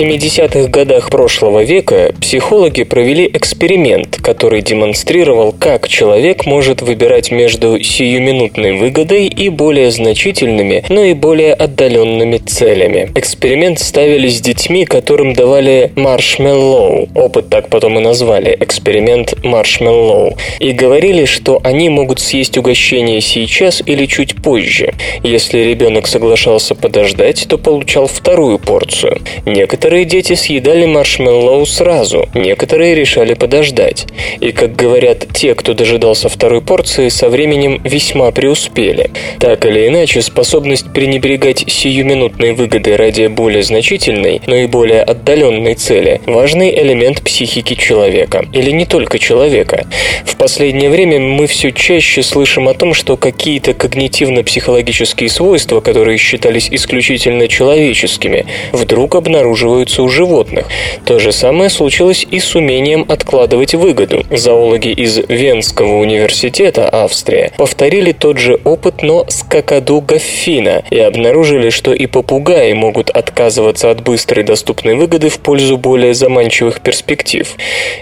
70-х 0.00 0.70
годах 0.70 1.10
прошлого 1.10 1.62
века 1.62 2.14
психологи 2.22 2.84
провели 2.84 3.26
эксперимент, 3.26 4.16
который 4.22 4.62
демонстрировал, 4.62 5.52
как 5.52 5.88
человек 5.88 6.46
может 6.46 6.80
выбирать 6.80 7.30
между 7.30 7.78
сиюминутной 7.78 8.78
выгодой 8.78 9.26
и 9.26 9.50
более 9.50 9.90
значительными, 9.90 10.82
но 10.88 11.04
и 11.04 11.12
более 11.12 11.52
отдаленными 11.52 12.38
целями. 12.38 13.10
Эксперимент 13.14 13.78
ставили 13.78 14.28
с 14.28 14.40
детьми, 14.40 14.86
которым 14.86 15.34
давали 15.34 15.92
маршмеллоу, 15.96 17.10
опыт 17.14 17.50
так 17.50 17.68
потом 17.68 17.98
и 17.98 18.02
назвали, 18.02 18.56
эксперимент 18.58 19.44
маршмеллоу, 19.44 20.34
и 20.60 20.72
говорили, 20.72 21.26
что 21.26 21.60
они 21.62 21.90
могут 21.90 22.20
съесть 22.20 22.56
угощение 22.56 23.20
сейчас 23.20 23.82
или 23.84 24.06
чуть 24.06 24.36
позже. 24.36 24.94
Если 25.22 25.58
ребенок 25.58 26.06
соглашался 26.06 26.74
подождать, 26.74 27.46
то 27.46 27.58
получал 27.58 28.06
вторую 28.06 28.58
порцию. 28.58 29.18
Некоторые 29.44 29.89
дети 29.90 30.34
съедали 30.34 30.86
маршмеллоу 30.86 31.66
сразу, 31.66 32.28
некоторые 32.32 32.94
решали 32.94 33.34
подождать. 33.34 34.06
И, 34.38 34.52
как 34.52 34.76
говорят 34.76 35.26
те, 35.34 35.56
кто 35.56 35.74
дожидался 35.74 36.28
второй 36.28 36.60
порции, 36.60 37.08
со 37.08 37.28
временем 37.28 37.80
весьма 37.82 38.30
преуспели. 38.30 39.10
Так 39.40 39.66
или 39.66 39.88
иначе, 39.88 40.22
способность 40.22 40.92
пренебрегать 40.92 41.64
сиюминутной 41.66 42.52
выгодой 42.52 42.94
ради 42.94 43.26
более 43.26 43.64
значительной, 43.64 44.40
но 44.46 44.54
и 44.54 44.66
более 44.66 45.02
отдаленной 45.02 45.74
цели– 45.74 46.20
важный 46.26 46.70
элемент 46.80 47.22
психики 47.22 47.74
человека. 47.74 48.44
Или 48.52 48.70
не 48.70 48.86
только 48.86 49.18
человека. 49.18 49.86
В 50.24 50.36
последнее 50.36 50.88
время 50.88 51.18
мы 51.18 51.48
все 51.48 51.72
чаще 51.72 52.22
слышим 52.22 52.68
о 52.68 52.74
том, 52.74 52.94
что 52.94 53.16
какие-то 53.16 53.72
когнитивно-психологические 53.72 55.28
свойства, 55.28 55.80
которые 55.80 56.16
считались 56.16 56.68
исключительно 56.70 57.48
человеческими, 57.48 58.46
вдруг 58.72 59.16
обнаруживаются 59.16 59.79
обнаруживаются 59.80 60.02
у 60.02 60.08
животных. 60.08 60.66
То 61.04 61.18
же 61.18 61.32
самое 61.32 61.70
случилось 61.70 62.26
и 62.30 62.40
с 62.40 62.54
умением 62.54 63.04
откладывать 63.08 63.74
выгоду. 63.74 64.24
Зоологи 64.30 64.88
из 64.88 65.18
Венского 65.28 65.96
университета, 65.96 66.88
Австрия, 66.88 67.52
повторили 67.56 68.12
тот 68.12 68.38
же 68.38 68.58
опыт, 68.64 69.02
но 69.02 69.24
с 69.28 69.42
какаду 69.42 70.00
гаффина 70.00 70.82
и 70.90 70.98
обнаружили, 70.98 71.70
что 71.70 71.92
и 71.92 72.06
попугаи 72.06 72.72
могут 72.72 73.10
отказываться 73.10 73.90
от 73.90 74.02
быстрой 74.02 74.44
доступной 74.44 74.94
выгоды 74.94 75.28
в 75.28 75.38
пользу 75.38 75.76
более 75.76 76.14
заманчивых 76.14 76.80
перспектив. 76.80 77.48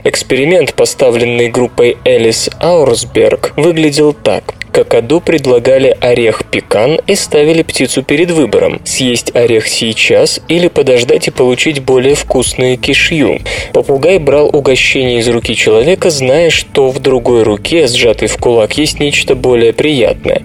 Эксперимент, 0.05 0.75
поставленный 0.75 1.49
группой 1.49 1.97
Элис 2.05 2.51
Аурсберг, 2.61 3.53
выглядел 3.57 4.13
так. 4.13 4.58
Какаду 4.73 5.21
предлагали 5.21 5.97
орех 6.01 6.45
пекан 6.51 7.01
и 7.07 7.15
ставили 7.15 7.63
птицу 7.63 8.03
перед 8.03 8.31
выбором– 8.31 8.81
съесть 8.85 9.35
орех 9.35 9.67
сейчас 9.67 10.41
или 10.49 10.69
подождать 10.69 11.29
и 11.29 11.31
получить 11.31 11.81
более 11.81 12.15
вкусную 12.15 12.79
кишью. 12.79 13.41
Попугай 13.73 14.19
брал 14.19 14.49
угощение 14.55 15.19
из 15.19 15.29
руки 15.29 15.55
человека, 15.57 16.11
зная, 16.11 16.51
что 16.51 16.91
в 16.91 16.99
другой 17.01 17.43
руке, 17.43 17.87
сжатой 17.87 18.29
в 18.29 18.37
кулак, 18.37 18.79
есть 18.79 19.01
нечто 19.01 19.35
более 19.35 19.73
приятное. 19.73 20.43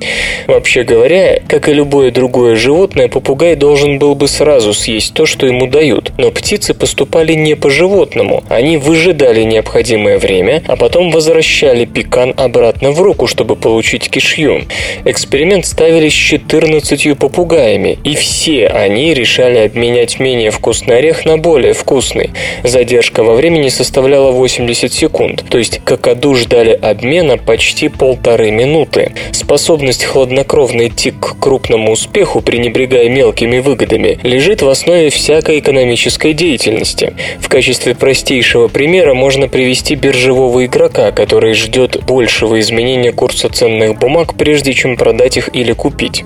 Вообще 0.48 0.84
говоря, 0.84 1.40
как 1.48 1.68
и 1.70 1.74
любое 1.74 2.12
другое 2.12 2.56
животное, 2.56 3.08
попугай 3.08 3.56
должен 3.56 4.00
был 4.00 4.16
бы 4.16 4.28
сразу 4.28 4.74
съесть 4.74 5.14
то, 5.14 5.26
что 5.26 5.46
ему 5.46 5.68
дают. 5.68 6.12
Но 6.18 6.32
птицы 6.32 6.74
поступали 6.74 7.34
не 7.34 7.56
по-животному. 7.56 8.44
Они 8.50 8.78
выжидали 8.78 9.44
необходимое 9.44 10.18
время, 10.18 10.64
а 10.68 10.76
потом 10.76 11.12
возвращали 11.12 11.86
пекан 11.86 12.34
обратно 12.38 12.92
в 12.92 13.02
руку, 13.02 13.28
чтобы 13.28 13.56
получить 13.56 14.10
кишью. 14.14 14.64
Эксперимент 15.06 15.66
ставили 15.66 16.10
с 16.10 16.14
14 16.14 17.18
попугаями, 17.18 17.98
и 18.04 18.16
все 18.16 18.68
они 18.68 19.14
решали 19.14 19.58
обменять 19.58 20.20
менее 20.20 20.52
вкусный 20.52 20.98
орех 20.98 21.26
на 21.26 21.38
более 21.38 21.74
вкусный. 21.74 22.30
Задержка 22.64 23.24
во 23.24 23.34
времени 23.34 23.70
составляла 23.70 24.32
80 24.32 24.94
секунд, 24.94 25.44
то 25.50 25.58
есть 25.58 25.82
какаду 25.84 26.36
ждали 26.36 26.72
обмена 26.72 27.38
почти 27.38 27.90
полторы 27.90 28.52
минуты. 28.52 29.14
Способность 29.32 30.04
хладнокровно 30.04 30.88
идти 30.88 31.12
к 31.12 31.40
крупному 31.40 31.92
успеху, 31.92 32.42
пренебрегая 32.42 33.10
мелкими 33.10 33.60
выгодами, 33.60 34.20
лежит 34.24 34.62
в 34.62 34.70
основе 34.70 35.10
всякой 35.10 35.60
экономической 35.60 36.34
деятельности. 36.34 37.14
В 37.40 37.50
качестве 37.50 37.96
простейшего 37.96 38.68
примера 38.68 39.14
можно 39.14 39.48
привести 39.48 39.96
биржевого 39.96 40.66
игрока, 40.66 41.12
который 41.12 41.54
ждет 41.54 42.04
большего 42.06 42.60
изменения 42.60 43.12
курса 43.12 43.50
ценных 43.50 43.98
бумаг, 44.04 44.36
прежде 44.38 44.74
чем 44.74 44.98
продать 44.98 45.38
их 45.38 45.50
или 45.54 45.72
купить. 45.72 46.26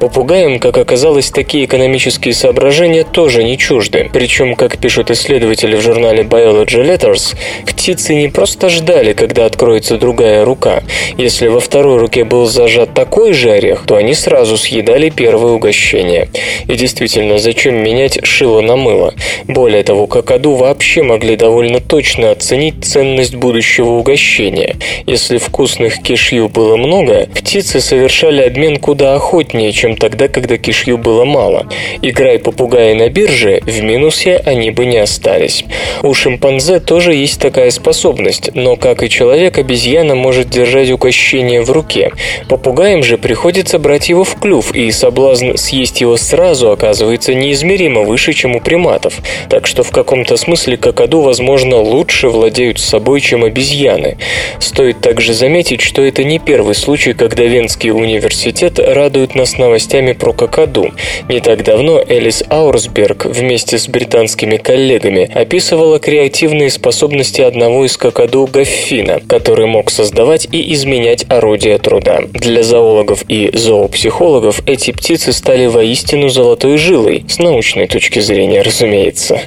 Попугаям, 0.00 0.58
как 0.58 0.78
оказалось, 0.78 1.30
такие 1.30 1.66
экономические 1.66 2.32
соображения 2.32 3.04
тоже 3.04 3.44
не 3.44 3.58
чужды. 3.58 4.08
Причем, 4.10 4.54
как 4.54 4.78
пишут 4.78 5.10
исследователи 5.10 5.76
в 5.76 5.82
журнале 5.82 6.22
Biology 6.22 6.82
Letters, 6.82 7.36
птицы 7.66 8.14
не 8.14 8.28
просто 8.28 8.70
ждали, 8.70 9.12
когда 9.12 9.44
откроется 9.44 9.98
другая 9.98 10.46
рука. 10.46 10.82
Если 11.18 11.48
во 11.48 11.60
второй 11.60 11.98
руке 11.98 12.24
был 12.24 12.46
зажат 12.46 12.94
такой 12.94 13.34
же 13.34 13.50
орех, 13.50 13.84
то 13.86 13.96
они 13.96 14.14
сразу 14.14 14.56
съедали 14.56 15.10
первое 15.10 15.52
угощение. 15.52 16.30
И 16.66 16.76
действительно, 16.76 17.36
зачем 17.36 17.74
менять 17.74 18.24
шило 18.24 18.62
на 18.62 18.76
мыло? 18.76 19.12
Более 19.46 19.82
того, 19.82 20.06
какаду 20.06 20.54
вообще 20.54 21.02
могли 21.02 21.36
довольно 21.36 21.80
точно 21.80 22.30
оценить 22.30 22.82
ценность 22.82 23.34
будущего 23.34 23.90
угощения. 23.90 24.76
Если 25.06 25.36
вкусных 25.36 26.02
кишью 26.02 26.48
было 26.48 26.78
много, 26.78 27.01
много, 27.02 27.26
птицы 27.34 27.80
совершали 27.80 28.42
обмен 28.42 28.78
куда 28.78 29.14
охотнее, 29.14 29.72
чем 29.72 29.96
тогда, 29.96 30.28
когда 30.28 30.56
кишью 30.56 30.98
было 30.98 31.24
мало. 31.24 31.66
Играя 32.00 32.38
попугаи 32.38 32.94
на 32.94 33.08
бирже, 33.08 33.60
в 33.64 33.82
минусе 33.82 34.40
они 34.44 34.70
бы 34.70 34.86
не 34.86 34.98
остались. 34.98 35.64
У 36.02 36.14
шимпанзе 36.14 36.80
тоже 36.80 37.14
есть 37.14 37.40
такая 37.40 37.70
способность, 37.70 38.50
но, 38.54 38.76
как 38.76 39.02
и 39.02 39.10
человек, 39.10 39.58
обезьяна 39.58 40.14
может 40.14 40.48
держать 40.48 40.90
угощение 40.90 41.62
в 41.62 41.70
руке. 41.70 42.12
Попугаям 42.48 43.02
же 43.02 43.18
приходится 43.18 43.78
брать 43.78 44.08
его 44.08 44.24
в 44.24 44.38
клюв, 44.40 44.74
и 44.74 44.90
соблазн 44.90 45.56
съесть 45.56 46.00
его 46.00 46.16
сразу 46.16 46.70
оказывается 46.70 47.34
неизмеримо 47.34 48.02
выше, 48.02 48.32
чем 48.32 48.56
у 48.56 48.60
приматов. 48.60 49.14
Так 49.48 49.66
что 49.66 49.82
в 49.82 49.90
каком-то 49.90 50.36
смысле 50.36 50.76
какаду, 50.76 51.20
возможно, 51.20 51.78
лучше 51.78 52.28
владеют 52.28 52.78
собой, 52.78 53.20
чем 53.20 53.44
обезьяны. 53.44 54.18
Стоит 54.58 55.00
также 55.00 55.34
заметить, 55.34 55.80
что 55.80 56.02
это 56.02 56.24
не 56.24 56.38
первый 56.38 56.74
случай, 56.74 56.91
случай, 56.92 57.14
когда 57.14 57.44
Венский 57.44 57.90
университет 57.90 58.78
радует 58.78 59.34
нас 59.34 59.56
новостями 59.56 60.12
про 60.12 60.34
какаду. 60.34 60.90
Не 61.26 61.40
так 61.40 61.64
давно 61.64 62.04
Элис 62.06 62.44
Аурсберг 62.50 63.24
вместе 63.24 63.78
с 63.78 63.88
британскими 63.88 64.58
коллегами 64.58 65.30
описывала 65.32 65.98
креативные 65.98 66.68
способности 66.68 67.40
одного 67.40 67.86
из 67.86 67.96
какаду 67.96 68.46
Гаффина, 68.46 69.22
который 69.26 69.64
мог 69.64 69.90
создавать 69.90 70.46
и 70.52 70.74
изменять 70.74 71.24
орудия 71.30 71.78
труда. 71.78 72.20
Для 72.34 72.62
зоологов 72.62 73.24
и 73.26 73.48
зоопсихологов 73.54 74.60
эти 74.66 74.90
птицы 74.90 75.32
стали 75.32 75.64
воистину 75.64 76.28
золотой 76.28 76.76
жилой, 76.76 77.24
с 77.26 77.38
научной 77.38 77.86
точки 77.86 78.18
зрения, 78.18 78.60
разумеется. 78.60 79.40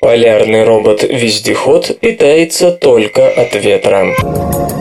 Полярный 0.00 0.62
робот-вездеход 0.62 1.98
питается 1.98 2.70
только 2.70 3.28
от 3.28 3.56
ветра. 3.56 4.77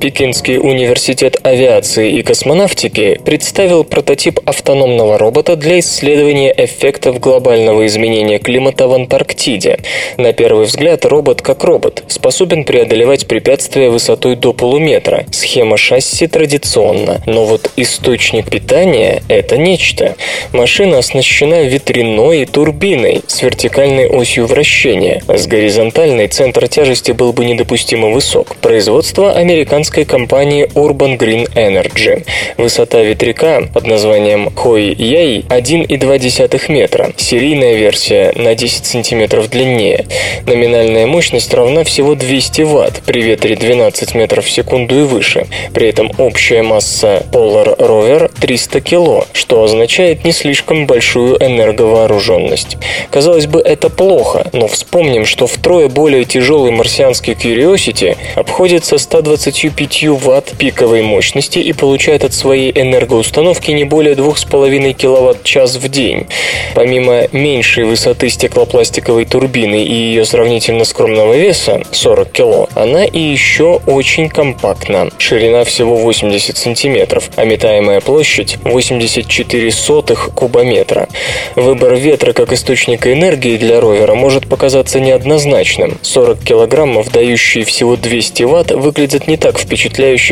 Пекинский 0.00 0.56
университет 0.56 1.36
авиации 1.42 2.12
и 2.12 2.22
космонавтики 2.22 3.20
представил 3.22 3.84
прототип 3.84 4.40
автономного 4.46 5.18
робота 5.18 5.56
для 5.56 5.80
исследования 5.80 6.54
эффектов 6.56 7.20
глобального 7.20 7.84
изменения 7.86 8.38
климата 8.38 8.88
в 8.88 8.94
Антарктиде. 8.94 9.80
На 10.16 10.32
первый 10.32 10.64
взгляд 10.64 11.04
робот 11.04 11.42
как 11.42 11.64
робот, 11.64 12.02
способен 12.08 12.64
преодолевать 12.64 13.26
препятствия 13.26 13.90
высотой 13.90 14.36
до 14.36 14.54
полуметра. 14.54 15.26
Схема 15.32 15.76
шасси 15.76 16.26
традиционна, 16.26 17.20
но 17.26 17.44
вот 17.44 17.70
источник 17.76 18.48
питания– 18.48 19.22
это 19.28 19.58
нечто. 19.58 20.16
Машина 20.52 20.96
оснащена 20.98 21.64
ветряной 21.64 22.46
турбиной 22.46 23.20
с 23.26 23.42
вертикальной 23.42 24.08
осью 24.08 24.46
вращения. 24.46 25.22
С 25.28 25.46
горизонтальной 25.46 26.28
центр 26.28 26.68
тяжести 26.68 27.12
был 27.12 27.34
бы 27.34 27.44
недопустимо 27.44 28.08
высок. 28.08 28.56
Производство 28.62 29.32
американского 29.32 29.89
американской 29.90 30.04
компании 30.04 30.68
Urban 30.74 31.18
Green 31.18 31.52
Energy. 31.54 32.24
Высота 32.56 33.02
ветряка 33.02 33.62
под 33.74 33.86
названием 33.86 34.50
Хой 34.54 34.94
Яй 34.94 35.44
1,2 35.48 36.72
метра. 36.72 37.12
Серийная 37.16 37.74
версия 37.74 38.32
на 38.36 38.54
10 38.54 38.86
сантиметров 38.86 39.50
длиннее. 39.50 40.06
Номинальная 40.46 41.06
мощность 41.06 41.52
равна 41.54 41.84
всего 41.84 42.14
200 42.14 42.62
ватт 42.62 43.02
при 43.04 43.22
ветре 43.22 43.56
12 43.56 44.14
метров 44.14 44.44
в 44.44 44.50
секунду 44.50 44.98
и 45.00 45.02
выше. 45.02 45.46
При 45.74 45.88
этом 45.88 46.10
общая 46.18 46.62
масса 46.62 47.26
Polar 47.32 47.76
Rover 47.78 48.30
300 48.40 48.80
кило, 48.80 49.26
что 49.32 49.64
означает 49.64 50.24
не 50.24 50.32
слишком 50.32 50.86
большую 50.86 51.36
энерговооруженность. 51.42 52.76
Казалось 53.10 53.46
бы, 53.46 53.60
это 53.60 53.90
плохо, 53.90 54.46
но 54.52 54.68
вспомним, 54.68 55.26
что 55.26 55.46
втрое 55.46 55.88
более 55.88 56.24
тяжелый 56.24 56.70
марсианский 56.70 57.32
Curiosity 57.32 58.16
обходится 58.36 58.98
125 58.98 59.79
ватт 59.80 60.58
пиковой 60.58 61.00
мощности 61.02 61.58
и 61.58 61.72
получает 61.72 62.24
от 62.24 62.34
своей 62.34 62.70
энергоустановки 62.70 63.70
не 63.70 63.84
более 63.84 64.14
2,5 64.14 64.92
киловатт-час 64.92 65.76
в 65.76 65.88
день. 65.88 66.26
Помимо 66.74 67.28
меньшей 67.32 67.84
высоты 67.84 68.28
стеклопластиковой 68.28 69.24
турбины 69.24 69.82
и 69.82 69.94
ее 69.94 70.24
сравнительно 70.26 70.84
скромного 70.84 71.34
веса 71.34 71.82
40 71.92 72.30
кило, 72.30 72.68
она 72.74 73.04
и 73.04 73.18
еще 73.18 73.80
очень 73.86 74.28
компактна. 74.28 75.08
Ширина 75.16 75.64
всего 75.64 75.96
80 75.96 76.56
сантиметров, 76.56 77.30
а 77.36 77.44
метаемая 77.44 78.00
площадь 78.00 78.58
84 78.64 79.70
сотых 79.72 80.30
кубометра. 80.34 81.08
Выбор 81.56 81.94
ветра 81.94 82.34
как 82.34 82.52
источника 82.52 83.12
энергии 83.12 83.56
для 83.56 83.80
ровера 83.80 84.14
может 84.14 84.46
показаться 84.46 85.00
неоднозначным. 85.00 85.98
40 86.02 86.40
килограммов, 86.40 87.10
дающие 87.10 87.64
всего 87.64 87.96
200 87.96 88.42
ватт, 88.42 88.70
выглядят 88.72 89.26
не 89.26 89.36
так 89.36 89.58
впечатляюще, 89.58 89.69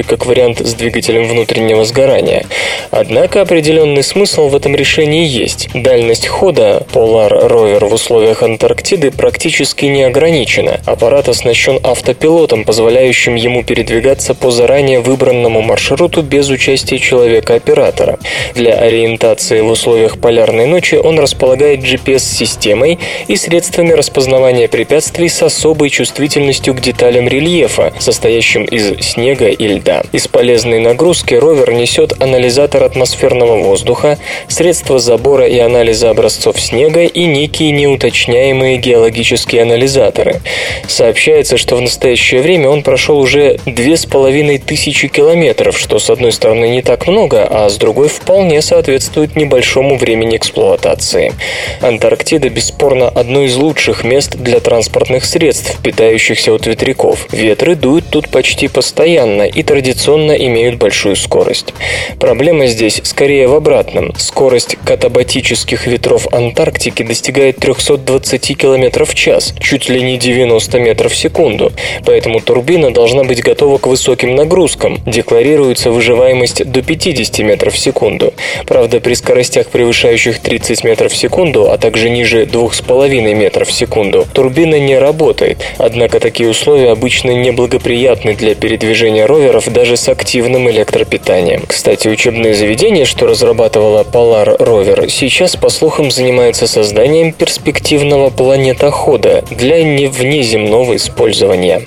как 0.02 0.26
вариант 0.26 0.58
с 0.66 0.74
двигателем 0.74 1.28
внутреннего 1.28 1.84
сгорания. 1.84 2.44
Однако 2.90 3.40
определенный 3.40 4.02
смысл 4.02 4.48
в 4.48 4.56
этом 4.56 4.74
решении 4.74 5.24
есть. 5.24 5.68
Дальность 5.74 6.26
хода 6.26 6.84
Polar 6.92 7.48
Rover 7.48 7.86
в 7.88 7.94
условиях 7.94 8.42
Антарктиды 8.42 9.12
практически 9.12 9.84
не 9.84 10.02
ограничена. 10.02 10.80
Аппарат 10.86 11.28
оснащен 11.28 11.78
автопилотом, 11.84 12.64
позволяющим 12.64 13.36
ему 13.36 13.62
передвигаться 13.62 14.34
по 14.34 14.50
заранее 14.50 15.00
выбранному 15.00 15.62
маршруту 15.62 16.22
без 16.22 16.50
участия 16.50 16.98
человека-оператора. 16.98 18.18
Для 18.54 18.74
ориентации 18.74 19.60
в 19.60 19.70
условиях 19.70 20.18
полярной 20.18 20.66
ночи 20.66 20.96
он 20.96 21.20
располагает 21.20 21.80
GPS-системой 21.80 22.98
и 23.28 23.36
средствами 23.36 23.92
распознавания 23.92 24.66
препятствий 24.66 25.28
с 25.28 25.42
особой 25.42 25.90
чувствительностью 25.90 26.74
к 26.74 26.80
деталям 26.80 27.28
рельефа, 27.28 27.92
состоящим 28.00 28.64
из 28.64 28.98
снега 29.00 29.27
и 29.34 29.68
льда. 29.68 30.02
Из 30.12 30.26
полезной 30.26 30.78
нагрузки 30.80 31.34
ровер 31.34 31.72
несет 31.72 32.14
анализатор 32.22 32.84
атмосферного 32.84 33.62
воздуха, 33.62 34.18
средства 34.48 34.98
забора 34.98 35.46
и 35.46 35.58
анализа 35.58 36.10
образцов 36.10 36.58
снега 36.58 37.04
и 37.04 37.24
некие 37.24 37.72
неуточняемые 37.72 38.78
геологические 38.78 39.62
анализаторы. 39.62 40.40
Сообщается, 40.86 41.58
что 41.58 41.76
в 41.76 41.80
настоящее 41.80 42.40
время 42.40 42.70
он 42.70 42.82
прошел 42.82 43.18
уже 43.18 43.58
две 43.66 43.96
с 43.96 44.06
половиной 44.06 44.58
тысячи 44.58 45.08
километров, 45.08 45.78
что 45.78 45.98
с 45.98 46.08
одной 46.08 46.32
стороны 46.32 46.68
не 46.68 46.80
так 46.80 47.06
много, 47.06 47.46
а 47.46 47.68
с 47.68 47.76
другой 47.76 48.08
вполне 48.08 48.62
соответствует 48.62 49.36
небольшому 49.36 49.98
времени 49.98 50.36
эксплуатации. 50.36 51.34
Антарктида 51.82 52.48
бесспорно 52.48 53.08
одно 53.08 53.42
из 53.42 53.56
лучших 53.56 54.04
мест 54.04 54.36
для 54.36 54.60
транспортных 54.60 55.24
средств, 55.24 55.78
питающихся 55.82 56.52
от 56.54 56.66
ветряков. 56.66 57.26
Ветры 57.32 57.74
дуют 57.74 58.06
тут 58.10 58.28
почти 58.28 58.68
постоянно 58.68 59.17
и 59.18 59.62
традиционно 59.64 60.32
имеют 60.32 60.76
большую 60.76 61.16
скорость. 61.16 61.74
Проблема 62.20 62.68
здесь 62.68 63.00
скорее 63.02 63.48
в 63.48 63.54
обратном. 63.54 64.14
Скорость 64.16 64.76
катабатических 64.84 65.88
ветров 65.88 66.28
Антарктики 66.32 67.02
достигает 67.02 67.56
320 67.56 68.56
км 68.56 69.04
в 69.04 69.14
час, 69.14 69.54
чуть 69.58 69.88
ли 69.88 70.02
не 70.02 70.18
90 70.18 70.78
метров 70.78 71.12
в 71.12 71.16
секунду. 71.16 71.72
Поэтому 72.04 72.40
турбина 72.40 72.92
должна 72.92 73.24
быть 73.24 73.42
готова 73.42 73.78
к 73.78 73.88
высоким 73.88 74.36
нагрузкам. 74.36 75.00
Декларируется 75.04 75.90
выживаемость 75.90 76.64
до 76.70 76.82
50 76.82 77.40
метров 77.40 77.74
в 77.74 77.78
секунду. 77.78 78.32
Правда, 78.66 79.00
при 79.00 79.14
скоростях, 79.14 79.66
превышающих 79.66 80.38
30 80.38 80.84
метров 80.84 81.12
в 81.12 81.16
секунду, 81.16 81.72
а 81.72 81.76
также 81.76 82.08
ниже 82.08 82.44
2,5 82.44 83.34
метров 83.34 83.66
в 83.66 83.72
секунду, 83.72 84.26
турбина 84.32 84.78
не 84.78 84.96
работает. 84.96 85.58
Однако 85.78 86.20
такие 86.20 86.48
условия 86.48 86.92
обычно 86.92 87.32
неблагоприятны 87.32 88.34
для 88.34 88.54
передвижения 88.54 88.97
роверов 89.06 89.72
даже 89.72 89.96
с 89.96 90.08
активным 90.08 90.68
электропитанием. 90.70 91.62
Кстати, 91.66 92.08
учебное 92.08 92.54
заведение, 92.54 93.04
что 93.04 93.26
разрабатывало 93.26 94.02
Polar 94.02 94.58
Rover, 94.58 95.08
сейчас, 95.08 95.56
по 95.56 95.68
слухам, 95.68 96.10
занимается 96.10 96.66
созданием 96.66 97.32
перспективного 97.32 98.30
планетохода 98.30 99.44
для 99.50 99.82
невнеземного 99.84 100.96
использования. 100.96 101.82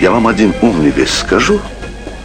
Я 0.00 0.10
вам 0.10 0.28
один 0.28 0.54
умный 0.62 0.90
вещь 0.90 1.10
скажу, 1.10 1.60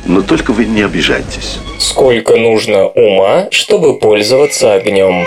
но 0.06 0.22
только 0.22 0.52
вы 0.52 0.66
не 0.66 0.82
обижайтесь. 0.82 1.60
Сколько 1.80 2.36
нужно 2.36 2.88
ума, 2.88 3.48
чтобы 3.52 3.98
пользоваться 4.00 4.74
огнем? 4.74 5.26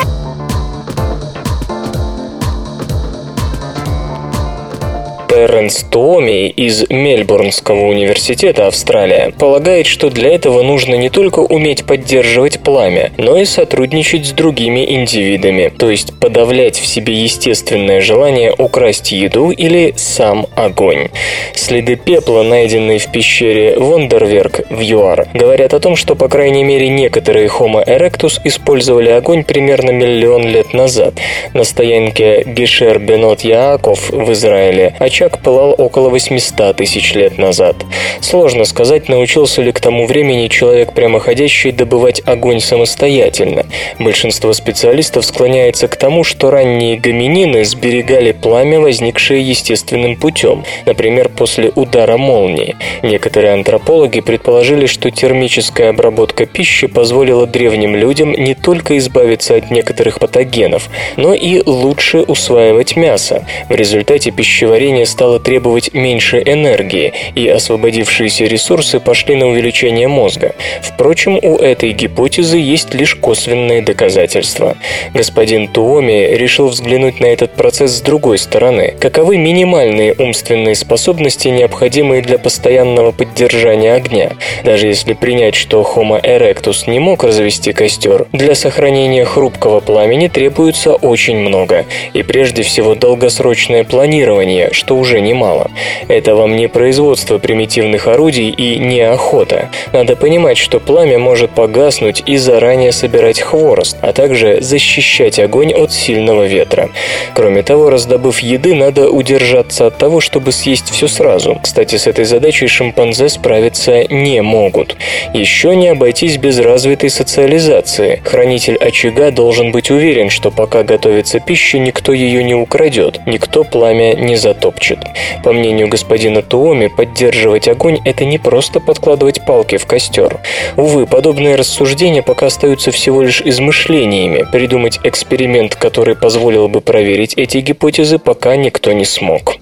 Терренс 5.28 5.84
Туоми 5.84 6.48
из 6.48 6.88
Мельбурнского 6.88 7.84
университета 7.84 8.66
Австралия 8.66 9.30
полагает, 9.38 9.86
что 9.86 10.08
для 10.08 10.34
этого 10.34 10.62
нужно 10.62 10.94
не 10.94 11.10
только 11.10 11.40
уметь 11.40 11.84
поддерживать 11.84 12.60
пламя, 12.60 13.12
но 13.18 13.36
и 13.36 13.44
сотрудничать 13.44 14.24
с 14.24 14.32
другими 14.32 14.94
индивидами, 14.94 15.70
то 15.76 15.90
есть 15.90 16.18
подавлять 16.18 16.78
в 16.78 16.86
себе 16.86 17.12
естественное 17.12 18.00
желание 18.00 18.54
украсть 18.56 19.12
еду 19.12 19.50
или 19.50 19.92
сам 19.96 20.46
огонь. 20.56 21.08
Следы 21.54 21.96
пепла, 21.96 22.42
найденные 22.42 22.98
в 22.98 23.12
пещере 23.12 23.78
Вондерверк 23.78 24.60
в 24.70 24.80
ЮАР, 24.80 25.28
говорят 25.34 25.74
о 25.74 25.80
том, 25.80 25.94
что 25.94 26.14
по 26.14 26.28
крайней 26.28 26.64
мере 26.64 26.88
некоторые 26.88 27.48
Homo 27.48 27.84
erectus 27.86 28.40
использовали 28.44 29.10
огонь 29.10 29.44
примерно 29.44 29.90
миллион 29.90 30.46
лет 30.46 30.72
назад. 30.72 31.14
На 31.52 31.64
стоянке 31.64 32.44
Гешер 32.46 32.98
Бенот 32.98 33.42
Яаков 33.42 34.08
в 34.08 34.32
Израиле 34.32 34.94
очаг 35.18 35.38
пылал 35.40 35.74
около 35.76 36.10
800 36.10 36.76
тысяч 36.76 37.14
лет 37.14 37.38
назад. 37.38 37.74
Сложно 38.20 38.64
сказать, 38.64 39.08
научился 39.08 39.62
ли 39.62 39.72
к 39.72 39.80
тому 39.80 40.06
времени 40.06 40.46
человек 40.46 40.92
прямоходящий 40.92 41.72
добывать 41.72 42.22
огонь 42.24 42.60
самостоятельно. 42.60 43.66
Большинство 43.98 44.52
специалистов 44.52 45.24
склоняется 45.24 45.88
к 45.88 45.96
тому, 45.96 46.22
что 46.22 46.50
ранние 46.50 46.96
гоминины 46.96 47.64
сберегали 47.64 48.30
пламя, 48.30 48.78
возникшее 48.78 49.42
естественным 49.42 50.14
путем, 50.14 50.64
например, 50.86 51.30
после 51.30 51.72
удара 51.74 52.16
молнии. 52.16 52.76
Некоторые 53.02 53.54
антропологи 53.54 54.20
предположили, 54.20 54.86
что 54.86 55.10
термическая 55.10 55.90
обработка 55.90 56.46
пищи 56.46 56.86
позволила 56.86 57.46
древним 57.46 57.96
людям 57.96 58.32
не 58.32 58.54
только 58.54 58.96
избавиться 58.98 59.56
от 59.56 59.70
некоторых 59.72 60.20
патогенов, 60.20 60.88
но 61.16 61.34
и 61.34 61.60
лучше 61.66 62.18
усваивать 62.20 62.94
мясо. 62.96 63.44
В 63.68 63.74
результате 63.74 64.30
пищеварение 64.30 65.06
стало 65.08 65.40
требовать 65.40 65.94
меньше 65.94 66.42
энергии, 66.44 67.12
и 67.34 67.48
освободившиеся 67.48 68.44
ресурсы 68.44 69.00
пошли 69.00 69.34
на 69.34 69.48
увеличение 69.48 70.08
мозга. 70.08 70.54
Впрочем, 70.82 71.38
у 71.42 71.56
этой 71.56 71.92
гипотезы 71.92 72.58
есть 72.58 72.94
лишь 72.94 73.14
косвенные 73.14 73.82
доказательства. 73.82 74.76
Господин 75.14 75.68
Туоми 75.68 76.36
решил 76.36 76.68
взглянуть 76.68 77.20
на 77.20 77.26
этот 77.26 77.52
процесс 77.52 77.92
с 77.92 78.00
другой 78.00 78.38
стороны. 78.38 78.94
Каковы 79.00 79.36
минимальные 79.36 80.14
умственные 80.18 80.74
способности, 80.74 81.48
необходимые 81.48 82.22
для 82.22 82.38
постоянного 82.38 83.12
поддержания 83.12 83.94
огня? 83.94 84.32
Даже 84.64 84.86
если 84.88 85.14
принять, 85.14 85.54
что 85.54 85.82
Homo 85.82 86.20
erectus 86.22 86.88
не 86.90 86.98
мог 86.98 87.24
развести 87.24 87.72
костер, 87.72 88.26
для 88.32 88.54
сохранения 88.54 89.24
хрупкого 89.24 89.80
пламени 89.80 90.28
требуется 90.28 90.94
очень 90.94 91.36
много. 91.36 91.86
И 92.12 92.22
прежде 92.22 92.62
всего 92.62 92.94
долгосрочное 92.94 93.84
планирование, 93.84 94.70
что 94.72 94.97
уже 94.98 95.20
немало. 95.20 95.70
Это 96.08 96.34
вам 96.34 96.56
не 96.56 96.68
производство 96.68 97.38
примитивных 97.38 98.06
орудий 98.06 98.50
и 98.50 98.78
не 98.78 99.00
охота. 99.00 99.70
Надо 99.92 100.16
понимать, 100.16 100.58
что 100.58 100.80
пламя 100.80 101.18
может 101.18 101.50
погаснуть 101.50 102.22
и 102.26 102.36
заранее 102.36 102.92
собирать 102.92 103.40
хворост, 103.40 103.96
а 104.00 104.12
также 104.12 104.60
защищать 104.60 105.38
огонь 105.38 105.72
от 105.72 105.92
сильного 105.92 106.46
ветра. 106.46 106.90
Кроме 107.34 107.62
того, 107.62 107.90
раздобыв 107.90 108.40
еды, 108.40 108.74
надо 108.74 109.10
удержаться 109.10 109.86
от 109.86 109.96
того, 109.98 110.20
чтобы 110.20 110.52
съесть 110.52 110.90
все 110.90 111.08
сразу. 111.08 111.58
Кстати, 111.62 111.96
с 111.96 112.06
этой 112.06 112.24
задачей 112.24 112.66
шимпанзе 112.66 113.28
справиться 113.28 114.04
не 114.12 114.42
могут. 114.42 114.96
Еще 115.32 115.76
не 115.76 115.88
обойтись 115.88 116.36
без 116.36 116.58
развитой 116.58 117.10
социализации. 117.10 118.20
Хранитель 118.24 118.76
очага 118.76 119.30
должен 119.30 119.70
быть 119.72 119.90
уверен, 119.90 120.30
что 120.30 120.50
пока 120.50 120.82
готовится 120.82 121.40
пища, 121.40 121.78
никто 121.78 122.12
ее 122.12 122.42
не 122.42 122.54
украдет, 122.54 123.20
никто 123.26 123.64
пламя 123.64 124.14
не 124.14 124.36
затопчет 124.36 124.87
хочет. 124.88 125.04
По 125.42 125.52
мнению 125.52 125.88
господина 125.88 126.42
Туоми, 126.42 126.88
поддерживать 126.88 127.68
огонь– 127.68 128.00
это 128.04 128.24
не 128.24 128.38
просто 128.38 128.80
подкладывать 128.80 129.44
палки 129.44 129.76
в 129.76 129.86
костер. 129.86 130.38
Увы, 130.76 131.06
подобные 131.06 131.56
рассуждения 131.56 132.22
пока 132.22 132.46
остаются 132.46 132.90
всего 132.90 133.22
лишь 133.22 133.42
измышлениями. 133.42 134.46
Придумать 134.50 135.00
эксперимент, 135.04 135.74
который 135.74 136.14
позволил 136.14 136.68
бы 136.68 136.80
проверить 136.80 137.34
эти 137.36 137.58
гипотезы, 137.58 138.18
пока 138.18 138.56
никто 138.56 138.92
не 138.92 139.04
смог. 139.04 139.56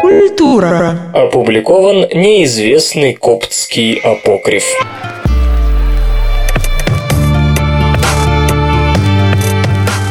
Культура. 0.00 0.98
Опубликован 1.12 2.06
неизвестный 2.12 3.14
коптский 3.14 3.94
апокриф. 3.94 4.64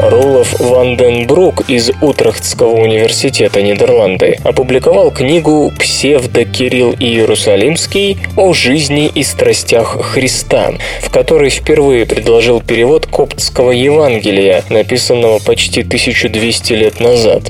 Ролов 0.09 0.59
Ванденбрук 0.59 1.69
из 1.69 1.91
Утрехтского 2.01 2.73
университета 2.73 3.61
Нидерланды 3.61 4.37
опубликовал 4.43 5.11
книгу 5.11 5.71
«Псевдо 5.79 6.43
Кирилл 6.43 6.93
Иерусалимский 6.99 8.17
о 8.35 8.53
жизни 8.53 9.09
и 9.13 9.23
страстях 9.23 9.97
Христа», 10.01 10.73
в 11.01 11.09
которой 11.09 11.49
впервые 11.49 12.05
предложил 12.05 12.59
перевод 12.61 13.05
коптского 13.05 13.71
Евангелия, 13.71 14.63
написанного 14.69 15.39
почти 15.39 15.81
1200 15.81 16.73
лет 16.73 16.99
назад. 16.99 17.43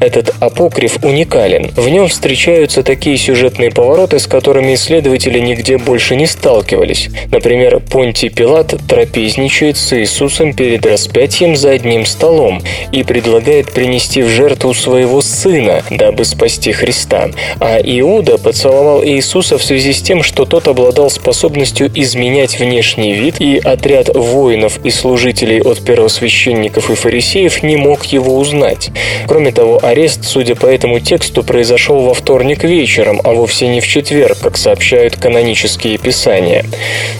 Этот 0.00 0.34
апокриф 0.40 1.02
уникален. 1.02 1.72
В 1.74 1.88
нем 1.88 2.08
встречаются 2.08 2.84
такие 2.84 3.16
сюжетные 3.16 3.72
повороты, 3.72 4.20
с 4.20 4.28
которыми 4.28 4.74
исследователи 4.74 5.40
нигде 5.40 5.76
больше 5.76 6.14
не 6.14 6.26
сталкивались. 6.26 7.08
Например, 7.32 7.80
Понтий 7.80 8.28
Пилат 8.28 8.74
трапезничает 8.88 9.76
с 9.76 9.92
Иисусом 9.98 10.52
перед 10.52 10.86
распятием 10.86 11.56
за 11.56 11.70
одним 11.70 11.95
одним 11.96 12.06
столом 12.06 12.62
и 12.92 13.02
предлагает 13.02 13.72
принести 13.72 14.22
в 14.22 14.28
жертву 14.28 14.74
своего 14.74 15.22
сына, 15.22 15.82
дабы 15.90 16.24
спасти 16.24 16.72
Христа. 16.72 17.30
А 17.58 17.78
Иуда 17.78 18.36
поцеловал 18.36 19.02
Иисуса 19.02 19.56
в 19.56 19.64
связи 19.64 19.92
с 19.92 20.02
тем, 20.02 20.22
что 20.22 20.44
тот 20.44 20.68
обладал 20.68 21.08
способностью 21.08 21.90
изменять 21.94 22.58
внешний 22.58 23.14
вид, 23.14 23.36
и 23.40 23.58
отряд 23.58 24.14
воинов 24.14 24.78
и 24.84 24.90
служителей 24.90 25.62
от 25.62 25.80
первосвященников 25.80 26.90
и 26.90 26.94
фарисеев 26.94 27.62
не 27.62 27.76
мог 27.76 28.04
его 28.06 28.36
узнать. 28.36 28.90
Кроме 29.26 29.52
того, 29.52 29.80
арест, 29.82 30.24
судя 30.24 30.54
по 30.54 30.66
этому 30.66 31.00
тексту, 31.00 31.42
произошел 31.42 32.00
во 32.00 32.14
вторник 32.14 32.64
вечером, 32.64 33.20
а 33.24 33.32
вовсе 33.32 33.68
не 33.68 33.80
в 33.80 33.86
четверг, 33.86 34.38
как 34.42 34.58
сообщают 34.58 35.16
канонические 35.16 35.96
писания. 35.98 36.64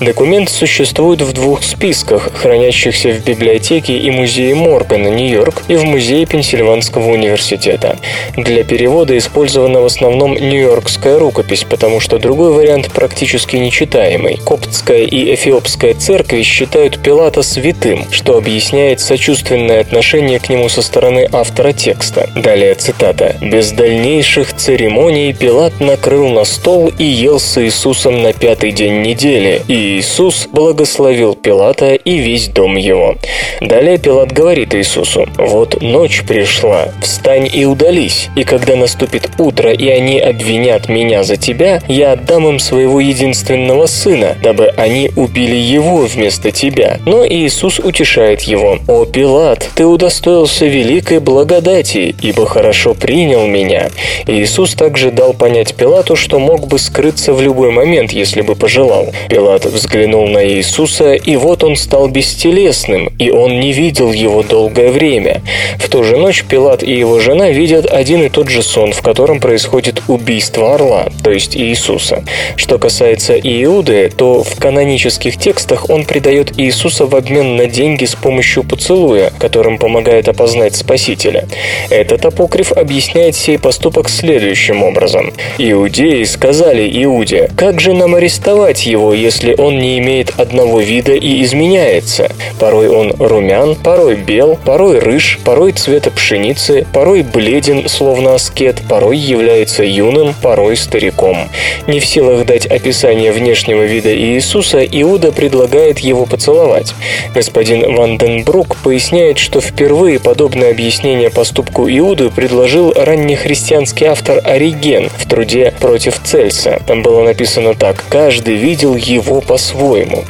Документ 0.01 0.51
существует 0.51 1.23
в 1.23 1.33
двух 1.33 1.63
списках, 1.63 2.31
хранящихся 2.35 3.11
в 3.11 3.25
библиотеке 3.25 3.87
и 3.97 4.11
музее 4.11 4.55
Моргана, 4.67 5.09
Нью-Йорк 5.09 5.63
и 5.69 5.77
в 5.77 5.85
Музее 5.85 6.27
Пенсильванского 6.27 7.11
университета. 7.11 7.99
Для 8.37 8.65
перевода 8.65 9.17
использована 9.17 9.81
в 9.81 9.85
основном 9.85 10.35
нью-йоркская 10.35 11.21
рукопись, 11.21 11.63
потому 11.63 12.01
что 12.01 12.19
другой 12.19 12.53
вариант 12.53 12.91
практически 12.93 13.55
нечитаемый. 13.57 14.41
Коптская 14.45 15.05
и 15.05 15.35
эфиопская 15.35 15.95
церкви 15.95 16.43
считают 16.43 17.01
Пилата 17.01 17.43
святым, 17.43 18.07
что 18.11 18.37
объясняет 18.37 18.99
сочувственное 18.99 19.81
отношение 19.81 20.41
к 20.41 20.49
нему 20.49 20.69
со 20.69 20.83
стороны 20.83 21.29
автора 21.33 21.73
текста. 21.73 22.29
Далее 22.35 22.75
цитата. 22.75 23.37
«Без 23.41 23.71
дальнейших 23.71 24.53
церемоний 24.57 25.33
Пилат 25.33 25.79
накрыл 25.79 26.29
на 26.29 26.45
стол 26.45 26.91
и 26.99 27.05
ел 27.05 27.39
с 27.39 27.63
Иисусом 27.63 28.21
на 28.21 28.33
пятый 28.33 28.73
день 28.73 29.03
недели, 29.03 29.63
и 29.69 29.99
Иисус 29.99 30.49
благословил 30.51 31.37
Пилата 31.37 31.95
и 31.95 32.17
весь 32.17 32.49
дом 32.49 32.75
его». 32.75 33.15
Далее 33.61 33.99
Пилат 33.99 34.33
говорит, 34.33 34.56
говорит 34.57 34.75
Иисусу, 34.75 35.27
«Вот 35.37 35.83
ночь 35.83 36.23
пришла, 36.27 36.89
встань 37.03 37.47
и 37.53 37.67
удались, 37.67 38.31
и 38.37 38.43
когда 38.43 38.75
наступит 38.75 39.29
утро, 39.39 39.71
и 39.71 39.87
они 39.89 40.19
обвинят 40.19 40.89
меня 40.89 41.25
за 41.25 41.37
тебя, 41.37 41.83
я 41.89 42.13
отдам 42.13 42.49
им 42.49 42.59
своего 42.59 42.99
единственного 42.99 43.85
сына, 43.85 44.35
дабы 44.43 44.69
они 44.79 45.11
убили 45.15 45.57
его 45.57 45.99
вместо 45.99 46.53
тебя». 46.53 46.99
Но 47.05 47.27
Иисус 47.27 47.81
утешает 47.81 48.43
его, 48.43 48.79
«О, 48.89 49.05
Пилат, 49.05 49.69
ты 49.75 49.85
удостоился 49.85 50.65
великой 50.65 51.19
благодати, 51.19 52.15
ибо 52.23 52.47
хорошо 52.47 52.95
принял 52.95 53.47
меня». 53.47 53.91
Иисус 54.27 54.73
также 54.75 55.11
дал 55.11 55.35
понять 55.35 55.75
Пилату, 55.75 56.17
что 56.17 56.39
мог 56.39 56.67
бы 56.67 56.79
скрыться 56.79 57.35
в 57.35 57.43
любой 57.43 57.73
момент, 57.73 58.11
если 58.13 58.41
бы 58.41 58.55
пожелал. 58.55 59.09
Пилат 59.29 59.67
взглянул 59.67 60.27
на 60.29 60.49
Иисуса, 60.49 61.13
и 61.13 61.37
вот 61.37 61.63
он 61.63 61.77
стал 61.77 62.09
бестелесным, 62.09 63.13
и 63.19 63.31
он 63.31 63.61
не 63.61 63.75
видел 63.75 64.13
его 64.13 64.46
долгое 64.47 64.91
время. 64.91 65.43
В 65.79 65.89
ту 65.89 66.05
же 66.05 66.17
ночь 66.17 66.45
Пилат 66.45 66.83
и 66.83 66.93
его 66.93 67.19
жена 67.21 67.51
видят 67.51 67.87
один 67.91 68.23
и 68.23 68.29
тот 68.29 68.49
же 68.49 68.63
сон, 68.63 68.93
в 68.93 69.03
котором 69.03 69.41
происходит 69.41 70.03
убийство 70.09 70.75
орла, 70.75 71.07
то 71.23 71.31
есть 71.31 71.57
Иисуса. 71.57 72.25
Что 72.57 72.79
касается 72.79 73.39
Иуды, 73.39 74.11
то 74.17 74.43
в 74.43 74.57
канонических 74.57 75.37
текстах 75.37 75.91
он 75.91 76.05
предает 76.05 76.59
Иисуса 76.59 77.07
в 77.07 77.15
обмен 77.15 77.57
на 77.57 77.67
деньги 77.67 78.05
с 78.05 78.15
помощью 78.15 78.65
поцелуя, 78.65 79.33
которым 79.39 79.79
помогает 79.79 80.29
опознать 80.29 80.75
Спасителя. 80.75 81.47
Этот 81.91 82.25
апокриф 82.25 82.73
объясняет 82.73 83.37
сей 83.37 83.59
поступок 83.59 84.09
следующим 84.09 84.83
образом. 84.83 85.33
«Иудеи 85.59 86.25
сказали 86.25 86.89
Иуде, 87.05 87.51
как 87.57 87.81
же 87.81 87.93
нам 87.93 88.15
арестовать 88.15 88.87
его, 88.87 89.15
если 89.15 89.55
он 89.57 89.79
не 89.79 89.99
имеет 89.99 90.39
одного 90.39 90.81
вида 90.81 91.13
и 91.15 91.43
изменяется? 91.43 92.31
Порой 92.59 92.89
он 92.89 93.13
румян, 93.19 93.77
порой 93.77 94.17
бел, 94.27 94.59
порой 94.65 94.99
рыж, 94.99 95.39
порой 95.45 95.73
цвета 95.73 96.11
пшеницы, 96.11 96.87
порой 96.93 97.23
бледен, 97.23 97.89
словно 97.89 98.35
аскет, 98.35 98.83
порой 98.89 99.17
является 99.17 99.85
юным, 99.85 100.35
порой 100.43 100.77
стариком. 100.77 101.49
Не 101.87 102.01
в 102.01 102.07
силах 102.07 102.45
дать 102.45 102.67
описание 102.67 103.33
внешнего 103.33 103.85
вида 103.85 104.15
Иисуса, 104.17 104.85
Иуда 104.85 105.31
предлагает 105.33 106.01
его 106.01 106.27
поцеловать. 106.27 106.95
Господин 107.35 107.95
Ванденбрук 107.95 108.77
поясняет, 108.83 109.39
что 109.39 109.61
впервые 109.61 110.19
подобное 110.19 110.71
объяснение 110.71 111.31
поступку 111.31 111.89
Иуды 111.89 112.31
предложил 112.31 112.93
раннехристианский 112.93 114.07
автор 114.07 114.41
Ориген 114.45 115.09
в 115.17 115.29
труде 115.29 115.73
«Против 115.81 116.21
Цельса». 116.25 116.83
Там 116.87 117.03
было 117.03 117.23
написано 117.23 117.75
так 117.75 118.05
«Каждый 118.09 118.57
видел 118.57 118.97
его 118.97 119.41
по-своему». 119.41 120.25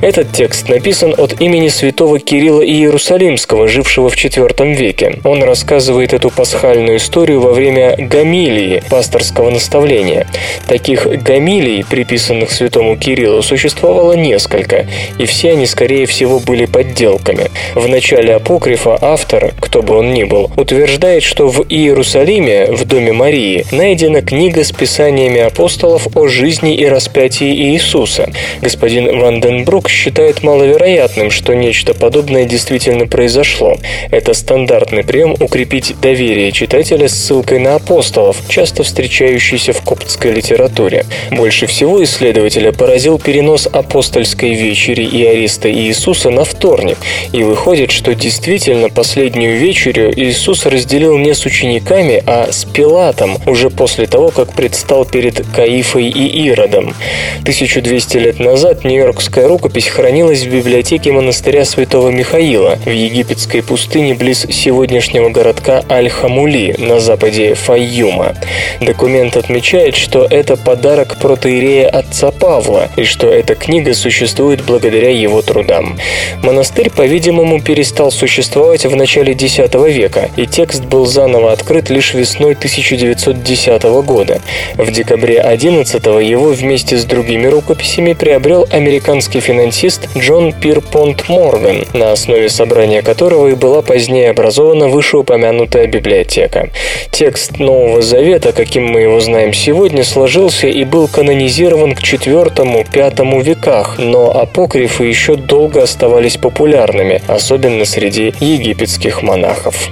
Этот 0.00 0.32
текст 0.32 0.68
написан 0.68 1.14
от 1.16 1.40
имени 1.40 1.68
святого 1.68 2.18
Кирилла 2.18 2.64
Иерусалимского, 2.64 3.41
Римского, 3.42 3.66
жившего 3.66 4.08
в 4.08 4.14
IV 4.14 4.74
веке. 4.74 5.18
Он 5.24 5.42
рассказывает 5.42 6.12
эту 6.12 6.30
пасхальную 6.30 6.98
историю 6.98 7.40
во 7.40 7.52
время 7.52 7.96
гамилии, 7.98 8.82
пасторского 8.88 9.50
наставления. 9.50 10.28
Таких 10.68 11.06
гамилий, 11.22 11.84
приписанных 11.84 12.52
святому 12.52 12.96
Кириллу, 12.96 13.42
существовало 13.42 14.12
несколько, 14.12 14.86
и 15.18 15.26
все 15.26 15.52
они, 15.52 15.66
скорее 15.66 16.06
всего, 16.06 16.38
были 16.38 16.66
подделками. 16.66 17.50
В 17.74 17.88
начале 17.88 18.36
апокрифа 18.36 18.96
автор, 19.00 19.52
кто 19.60 19.82
бы 19.82 19.96
он 19.96 20.14
ни 20.14 20.22
был, 20.22 20.50
утверждает, 20.56 21.24
что 21.24 21.48
в 21.48 21.64
Иерусалиме, 21.68 22.66
в 22.70 22.84
доме 22.84 23.12
Марии, 23.12 23.66
найдена 23.72 24.22
книга 24.22 24.62
с 24.62 24.70
писаниями 24.70 25.40
апостолов 25.40 26.06
о 26.16 26.28
жизни 26.28 26.76
и 26.76 26.86
распятии 26.86 27.72
Иисуса. 27.72 28.30
Господин 28.60 29.18
Ванденбрук 29.18 29.88
считает 29.88 30.44
маловероятным, 30.44 31.32
что 31.32 31.54
нечто 31.54 31.92
подобное 31.92 32.44
действительно 32.44 33.06
произошло 33.06 33.31
произошло. 33.32 33.78
Это 34.10 34.34
стандартный 34.34 35.04
прием 35.04 35.34
укрепить 35.40 35.94
доверие 36.02 36.52
читателя 36.52 37.08
с 37.08 37.14
ссылкой 37.14 37.60
на 37.60 37.76
апостолов, 37.76 38.36
часто 38.48 38.82
встречающийся 38.82 39.72
в 39.72 39.80
коптской 39.80 40.32
литературе. 40.32 41.06
Больше 41.30 41.66
всего 41.66 42.02
исследователя 42.04 42.72
поразил 42.72 43.18
перенос 43.18 43.66
апостольской 43.72 44.52
вечери 44.52 45.04
и 45.04 45.24
ареста 45.24 45.72
Иисуса 45.72 46.28
на 46.28 46.44
вторник, 46.44 46.98
и 47.32 47.42
выходит, 47.42 47.90
что 47.90 48.14
действительно 48.14 48.90
последнюю 48.90 49.58
вечерю 49.58 50.12
Иисус 50.14 50.66
разделил 50.66 51.16
не 51.16 51.34
с 51.34 51.46
учениками, 51.46 52.22
а 52.26 52.48
с 52.50 52.66
Пилатом, 52.66 53.38
уже 53.46 53.70
после 53.70 54.06
того, 54.06 54.28
как 54.28 54.52
предстал 54.52 55.06
перед 55.06 55.46
Каифой 55.56 56.08
и 56.08 56.48
Иродом. 56.48 56.94
1200 57.40 58.16
лет 58.18 58.38
назад 58.40 58.84
Нью-Йоркская 58.84 59.48
рукопись 59.48 59.88
хранилась 59.88 60.42
в 60.42 60.50
библиотеке 60.50 61.12
монастыря 61.12 61.64
Святого 61.64 62.10
Михаила 62.10 62.78
в 62.84 62.90
Египте 62.90 63.21
египетской 63.22 63.62
пустыне 63.62 64.14
близ 64.14 64.46
сегодняшнего 64.50 65.28
городка 65.28 65.84
Аль-Хамули 65.88 66.74
на 66.78 66.98
западе 66.98 67.54
Файюма. 67.54 68.34
Документ 68.80 69.36
отмечает, 69.36 69.94
что 69.94 70.26
это 70.28 70.56
подарок 70.56 71.16
протеерея 71.18 71.88
отца 71.88 72.32
Павла, 72.32 72.88
и 72.96 73.04
что 73.04 73.28
эта 73.28 73.54
книга 73.54 73.94
существует 73.94 74.64
благодаря 74.64 75.10
его 75.10 75.40
трудам. 75.40 75.98
Монастырь, 76.42 76.90
по-видимому, 76.90 77.60
перестал 77.62 78.10
существовать 78.10 78.84
в 78.86 78.96
начале 78.96 79.34
X 79.34 79.58
века, 79.72 80.28
и 80.36 80.46
текст 80.46 80.82
был 80.82 81.06
заново 81.06 81.52
открыт 81.52 81.90
лишь 81.90 82.14
весной 82.14 82.54
1910 82.54 83.82
года. 84.04 84.40
В 84.74 84.90
декабре 84.90 85.40
11 85.40 86.04
его 86.04 86.48
вместе 86.48 86.96
с 86.96 87.04
другими 87.04 87.46
рукописями 87.46 88.14
приобрел 88.14 88.66
американский 88.72 89.38
финансист 89.38 90.08
Джон 90.16 90.52
Пирпонт 90.52 91.28
Морган, 91.28 91.84
на 91.92 92.10
основе 92.10 92.48
собрания 92.48 93.02
которого 93.12 93.48
и 93.48 93.54
была 93.54 93.82
позднее 93.82 94.30
образована 94.30 94.88
вышеупомянутая 94.88 95.86
библиотека. 95.86 96.70
Текст 97.10 97.58
Нового 97.58 98.00
Завета, 98.00 98.54
каким 98.54 98.86
мы 98.86 99.02
его 99.02 99.20
знаем 99.20 99.52
сегодня, 99.52 100.02
сложился 100.02 100.66
и 100.66 100.82
был 100.84 101.08
канонизирован 101.08 101.94
к 101.94 102.00
IV-V 102.00 103.42
веках, 103.42 103.98
но 103.98 104.30
апокрифы 104.34 105.04
еще 105.04 105.34
долго 105.34 105.82
оставались 105.82 106.38
популярными, 106.38 107.20
особенно 107.28 107.84
среди 107.84 108.32
египетских 108.40 109.22
монахов. 109.22 109.90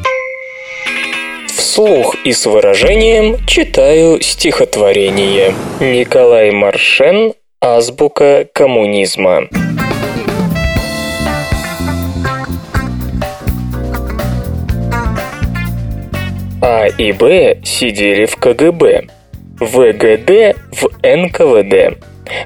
Вслух 1.55 2.17
и 2.25 2.33
с 2.33 2.47
выражением 2.47 3.37
читаю 3.47 4.23
стихотворение. 4.23 5.55
Николай 5.81 6.53
Маршен 6.53 7.35
«Азбука 7.61 8.47
коммунизма». 8.55 9.49
А 16.63 16.87
и 16.87 17.13
Б 17.13 17.59
сидели 17.65 18.27
в 18.27 18.37
КГБ, 18.37 19.03
ВГД 19.61 20.57
в 20.73 20.89
НКВД. 21.03 21.97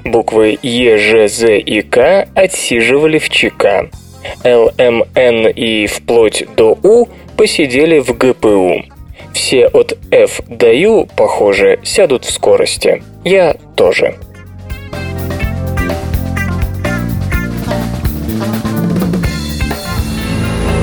Буквы 0.05 0.57
Е, 0.63 0.97
Ж, 0.97 1.27
З 1.27 1.57
и 1.57 1.81
К 1.81 2.27
отсиживали 2.33 3.17
в 3.17 3.29
ЧК. 3.29 3.89
Л, 4.43 4.71
М, 4.79 5.03
Н 5.15 5.47
и 5.47 5.85
вплоть 5.87 6.45
до 6.57 6.77
У 6.83 7.07
посидели 7.37 7.99
в 7.99 8.17
ГПУ. 8.17 8.83
Все 9.33 9.67
от 9.67 9.97
F 10.11 10.39
до 10.47 10.67
U, 10.67 11.07
похоже, 11.15 11.79
сядут 11.83 12.25
в 12.25 12.31
скорости. 12.31 13.03
Я 13.25 13.55
тоже. 13.75 14.15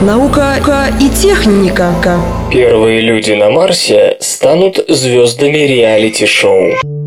Наука 0.02 0.56
и 1.00 1.08
техника. 1.08 1.94
Первые 2.50 3.02
люди 3.02 3.30
на 3.34 3.50
Марсе 3.50 4.16
станут 4.18 4.84
звездами 4.88 5.58
реалити-шоу. 5.58 7.01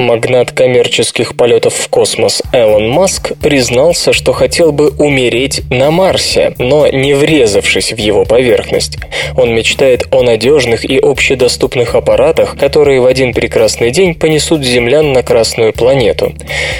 Магнат 0.00 0.52
коммерческих 0.52 1.36
полетов 1.36 1.74
в 1.74 1.88
космос 1.88 2.42
Элон 2.52 2.88
Маск 2.88 3.32
признался, 3.42 4.12
что 4.12 4.32
хотел 4.32 4.72
бы 4.72 4.88
умереть 4.88 5.62
на 5.70 5.90
Марсе, 5.90 6.54
но 6.58 6.88
не 6.88 7.12
врезавшись 7.12 7.92
в 7.92 7.98
его 7.98 8.24
поверхность. 8.24 8.96
Он 9.36 9.54
мечтает 9.54 10.06
о 10.10 10.22
надежных 10.22 10.84
и 10.84 10.98
общедоступных 10.98 11.94
аппаратах, 11.94 12.56
которые 12.58 13.00
в 13.00 13.06
один 13.06 13.34
прекрасный 13.34 13.90
день 13.90 14.14
понесут 14.14 14.64
землян 14.64 15.12
на 15.12 15.22
Красную 15.22 15.72
планету. 15.72 16.32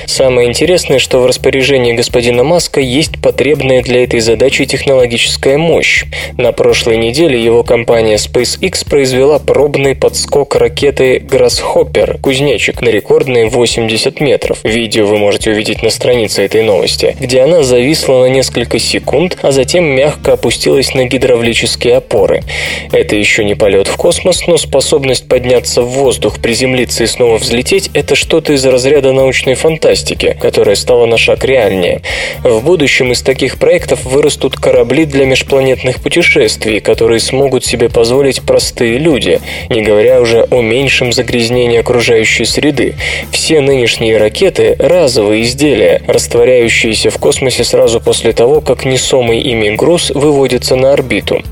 Самое 0.06 0.48
интересное, 0.48 0.98
что 0.98 1.20
в 1.20 1.26
распоряжении 1.26 1.92
господина 1.92 2.42
Маска 2.42 2.80
есть 2.80 3.20
потребная 3.20 3.82
для 3.82 4.02
этой 4.02 4.20
задачи 4.20 4.64
технологическая 4.64 5.58
мощь. 5.58 6.04
На 6.38 6.52
прошлой 6.52 6.96
неделе 6.96 7.42
его 7.42 7.64
компания 7.64 8.16
SpaceX 8.16 8.88
произвела 8.88 9.38
пробный 9.38 9.94
подскок 9.94 10.56
ракеты 10.56 11.18
Grasshopper, 11.18 12.18
кузнечик, 12.20 12.80
на 12.80 12.88
рекорд 12.88 13.09
рекордные 13.10 13.48
80 13.48 14.20
метров. 14.20 14.60
Видео 14.62 15.04
вы 15.04 15.18
можете 15.18 15.50
увидеть 15.50 15.82
на 15.82 15.90
странице 15.90 16.44
этой 16.44 16.62
новости, 16.62 17.16
где 17.18 17.40
она 17.40 17.64
зависла 17.64 18.20
на 18.20 18.26
несколько 18.26 18.78
секунд, 18.78 19.36
а 19.42 19.50
затем 19.50 19.84
мягко 19.84 20.34
опустилась 20.34 20.94
на 20.94 21.06
гидравлические 21.06 21.96
опоры. 21.96 22.44
Это 22.92 23.16
еще 23.16 23.44
не 23.44 23.56
полет 23.56 23.88
в 23.88 23.96
космос, 23.96 24.46
но 24.46 24.56
способность 24.56 25.26
подняться 25.26 25.82
в 25.82 25.88
воздух, 25.88 26.38
приземлиться 26.38 27.02
и 27.02 27.08
снова 27.08 27.38
взлететь– 27.38 27.90
это 27.94 28.14
что-то 28.14 28.52
из 28.52 28.64
разряда 28.64 29.12
научной 29.12 29.54
фантастики, 29.54 30.36
которая 30.40 30.76
стала 30.76 31.06
на 31.06 31.18
шаг 31.18 31.44
реальнее. 31.44 32.02
В 32.44 32.62
будущем 32.62 33.10
из 33.10 33.22
таких 33.22 33.58
проектов 33.58 34.04
вырастут 34.04 34.54
корабли 34.54 35.04
для 35.04 35.24
межпланетных 35.24 36.00
путешествий, 36.00 36.78
которые 36.78 37.18
смогут 37.18 37.64
себе 37.64 37.88
позволить 37.88 38.42
простые 38.42 38.98
люди, 38.98 39.40
не 39.68 39.82
говоря 39.82 40.20
уже 40.20 40.46
о 40.48 40.62
меньшем 40.62 41.12
загрязнении 41.12 41.80
окружающей 41.80 42.44
среды. 42.44 42.94
Все 43.30 43.60
нынешние 43.60 44.16
ракеты– 44.16 44.76
разовые 44.78 45.42
изделия, 45.42 46.02
растворяющиеся 46.06 47.10
в 47.10 47.18
космосе 47.18 47.64
сразу 47.64 48.00
после 48.00 48.32
того, 48.32 48.60
как 48.60 48.84
несомый 48.84 49.40
ими 49.40 49.70
груз 49.76 50.10
выводится 50.10 50.76
на 50.76 50.92
орбиту. 50.92 51.42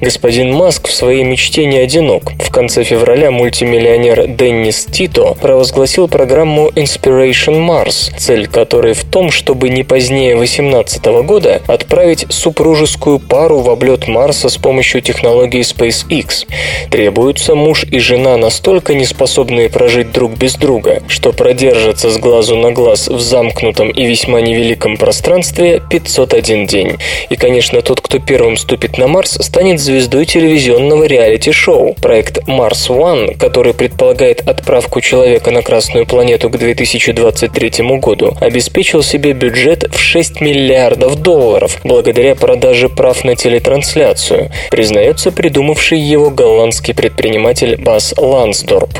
Господин 0.00 0.52
Маск 0.52 0.88
в 0.88 0.92
своей 0.92 1.24
мечте 1.24 1.66
не 1.66 1.78
одинок. 1.78 2.32
В 2.40 2.50
конце 2.50 2.84
февраля 2.84 3.30
мультимиллионер 3.30 4.26
Деннис 4.28 4.86
Тито 4.90 5.34
провозгласил 5.40 6.08
программу 6.08 6.68
Inspiration 6.68 7.66
Mars, 7.66 8.12
цель 8.16 8.46
которой 8.46 8.94
в 8.94 9.04
том, 9.04 9.30
чтобы 9.30 9.68
не 9.68 9.82
позднее 9.82 10.36
2018 10.36 11.04
года 11.26 11.62
отправить 11.66 12.26
супружескую 12.28 13.18
пару 13.18 13.60
в 13.60 13.70
облет 13.70 14.08
Марса 14.08 14.48
с 14.48 14.56
помощью 14.56 15.00
технологии 15.00 15.60
SpaceX. 15.60 16.46
Требуются 16.90 17.54
муж 17.54 17.84
и 17.84 17.98
жена 17.98 18.36
настолько 18.36 18.94
неспособные 18.94 19.68
прожить 19.68 20.12
друг 20.12 20.32
без 20.32 20.54
друга, 20.54 20.75
друга, 20.76 21.02
что 21.08 21.32
продержится 21.32 22.10
с 22.10 22.18
глазу 22.18 22.56
на 22.56 22.70
глаз 22.70 23.08
в 23.08 23.18
замкнутом 23.18 23.88
и 23.90 24.04
весьма 24.04 24.40
невеликом 24.40 24.96
пространстве 24.98 25.82
501 25.90 26.66
день. 26.66 26.98
И, 27.30 27.36
конечно, 27.36 27.80
тот, 27.80 28.00
кто 28.00 28.18
первым 28.18 28.56
ступит 28.56 28.98
на 28.98 29.06
Марс, 29.06 29.38
станет 29.40 29.80
звездой 29.80 30.26
телевизионного 30.26 31.04
реалити-шоу. 31.04 31.94
Проект 32.02 32.46
Mars 32.46 32.88
One, 32.88 33.38
который 33.38 33.72
предполагает 33.72 34.46
отправку 34.46 35.00
человека 35.00 35.50
на 35.50 35.62
Красную 35.62 36.06
планету 36.06 36.50
к 36.50 36.58
2023 36.58 37.98
году, 37.98 38.36
обеспечил 38.40 39.02
себе 39.02 39.32
бюджет 39.32 39.88
в 39.90 39.98
6 39.98 40.40
миллиардов 40.40 41.16
долларов 41.16 41.78
благодаря 41.84 42.34
продаже 42.34 42.88
прав 42.88 43.24
на 43.24 43.34
телетрансляцию, 43.34 44.50
признается 44.70 45.32
придумавший 45.32 45.98
его 45.98 46.30
голландский 46.30 46.94
предприниматель 46.94 47.76
Бас 47.80 48.14
Лансдорп. 48.18 48.90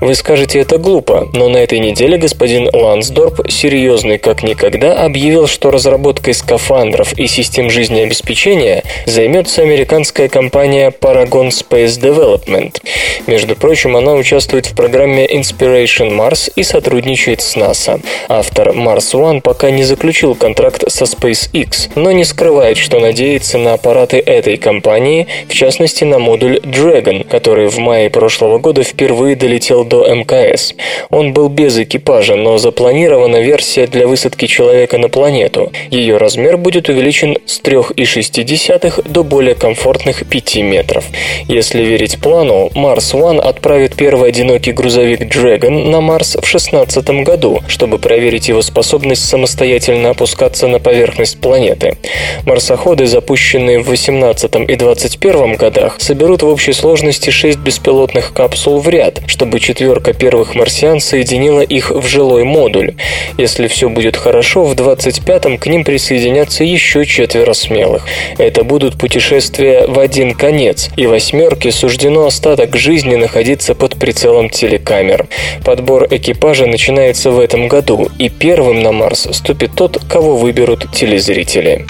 Вы 0.00 0.14
скажете, 0.14 0.60
это 0.60 0.78
глупо, 0.78 1.05
но 1.32 1.48
на 1.48 1.58
этой 1.58 1.78
неделе 1.78 2.18
господин 2.18 2.68
Лансдорп, 2.72 3.50
серьезный 3.50 4.18
как 4.18 4.42
никогда, 4.42 5.04
объявил, 5.04 5.46
что 5.46 5.70
разработкой 5.70 6.34
скафандров 6.34 7.12
и 7.18 7.26
систем 7.26 7.70
жизнеобеспечения 7.70 8.82
займется 9.06 9.62
американская 9.62 10.28
компания 10.28 10.90
Paragon 10.90 11.48
Space 11.48 12.00
Development. 12.00 12.80
Между 13.26 13.56
прочим, 13.56 13.96
она 13.96 14.14
участвует 14.14 14.66
в 14.66 14.74
программе 14.74 15.26
Inspiration 15.26 16.10
Mars 16.10 16.50
и 16.54 16.62
сотрудничает 16.62 17.40
с 17.40 17.56
НАСА. 17.56 18.00
Автор 18.28 18.70
Mars 18.70 19.12
One 19.14 19.40
пока 19.40 19.70
не 19.70 19.82
заключил 19.84 20.34
контракт 20.34 20.84
со 20.90 21.04
SpaceX, 21.04 21.90
но 21.94 22.12
не 22.12 22.24
скрывает, 22.24 22.76
что 22.76 23.00
надеется 23.00 23.58
на 23.58 23.74
аппараты 23.74 24.18
этой 24.18 24.56
компании, 24.56 25.26
в 25.48 25.52
частности 25.52 26.04
на 26.04 26.18
модуль 26.18 26.58
Dragon, 26.58 27.26
который 27.28 27.68
в 27.68 27.78
мае 27.78 28.10
прошлого 28.10 28.58
года 28.58 28.82
впервые 28.82 29.36
долетел 29.36 29.84
до 29.84 30.06
МКС. 30.12 30.74
Он 31.10 31.32
был 31.32 31.48
без 31.48 31.78
экипажа, 31.78 32.36
но 32.36 32.58
запланирована 32.58 33.36
версия 33.36 33.86
для 33.86 34.06
высадки 34.06 34.46
человека 34.46 34.98
на 34.98 35.08
планету. 35.08 35.72
Ее 35.90 36.16
размер 36.16 36.56
будет 36.56 36.88
увеличен 36.88 37.36
с 37.46 37.60
3,6 37.60 39.08
до 39.08 39.22
более 39.22 39.54
комфортных 39.54 40.26
5 40.26 40.56
метров. 40.56 41.04
Если 41.48 41.82
верить 41.82 42.20
плану, 42.20 42.70
Mars 42.74 43.14
One 43.14 43.40
отправит 43.40 43.94
первый 43.94 44.30
одинокий 44.30 44.72
грузовик 44.72 45.22
Dragon 45.22 45.88
на 45.88 46.00
Марс 46.00 46.36
в 46.36 46.40
2016 46.40 47.08
году, 47.24 47.60
чтобы 47.68 47.98
проверить 47.98 48.48
его 48.48 48.62
способность 48.62 49.24
самостоятельно 49.28 50.10
опускаться 50.10 50.68
на 50.68 50.78
поверхность 50.78 51.40
планеты. 51.40 51.96
Марсоходы, 52.44 53.06
запущенные 53.06 53.78
в 53.78 53.84
2018 53.86 54.54
и 54.68 54.76
2021 54.76 55.56
годах, 55.56 55.96
соберут 55.98 56.42
в 56.42 56.48
общей 56.48 56.72
сложности 56.72 57.30
6 57.30 57.58
беспилотных 57.58 58.32
капсул 58.32 58.78
в 58.78 58.88
ряд, 58.88 59.20
чтобы 59.26 59.60
четверка 59.60 60.12
первых 60.12 60.54
марсиан 60.54 60.85
Иран 60.86 61.00
соединила 61.00 61.62
их 61.62 61.90
в 61.90 62.06
жилой 62.06 62.44
модуль. 62.44 62.94
Если 63.38 63.66
все 63.66 63.88
будет 63.88 64.16
хорошо, 64.16 64.64
в 64.64 64.74
25-м 64.74 65.58
к 65.58 65.66
ним 65.66 65.82
присоединятся 65.82 66.62
еще 66.62 67.04
четверо 67.04 67.54
смелых. 67.54 68.06
Это 68.38 68.62
будут 68.62 68.96
путешествия 68.96 69.88
в 69.88 69.98
один 69.98 70.34
конец, 70.34 70.90
и 70.96 71.06
восьмерке 71.06 71.72
суждено 71.72 72.26
остаток 72.26 72.76
жизни 72.76 73.16
находиться 73.16 73.74
под 73.74 73.96
прицелом 73.96 74.48
телекамер. 74.48 75.26
Подбор 75.64 76.06
экипажа 76.08 76.66
начинается 76.66 77.32
в 77.32 77.40
этом 77.40 77.66
году, 77.66 78.08
и 78.20 78.28
первым 78.28 78.80
на 78.80 78.92
Марс 78.92 79.26
ступит 79.32 79.72
тот, 79.74 79.98
кого 80.08 80.36
выберут 80.36 80.86
телезрители. 80.92 81.84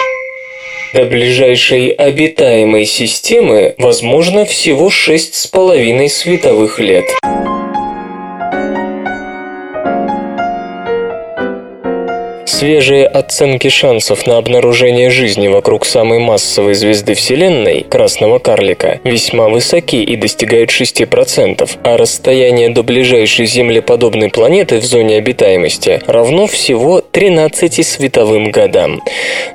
До 0.93 1.05
ближайшей 1.05 1.89
обитаемой 1.89 2.85
системы 2.85 3.75
возможно 3.77 4.45
всего 4.45 4.89
шесть 4.89 5.35
с 5.35 5.45
половиной 5.45 6.09
световых 6.09 6.79
лет. 6.79 7.05
Свежие 12.47 13.05
оценки 13.05 13.67
шансов 13.67 14.25
на 14.25 14.37
обнаружение 14.37 15.09
жизни 15.09 15.49
вокруг 15.49 15.85
самой 15.85 16.19
массовой 16.19 16.75
звезды 16.75 17.13
Вселенной, 17.13 17.81
красного 17.83 18.39
карлика, 18.39 19.01
весьма 19.03 19.49
высоки 19.49 19.97
и 19.97 20.15
достигают 20.15 20.69
6%, 20.69 21.69
а 21.83 21.97
расстояние 21.97 22.69
до 22.69 22.83
ближайшей 22.83 23.47
землеподобной 23.47 24.29
планеты 24.29 24.79
в 24.79 24.85
зоне 24.85 25.17
обитаемости 25.17 26.01
равно 26.07 26.47
всего 26.47 27.01
13 27.01 27.85
световым 27.85 28.49
годам. 28.51 29.03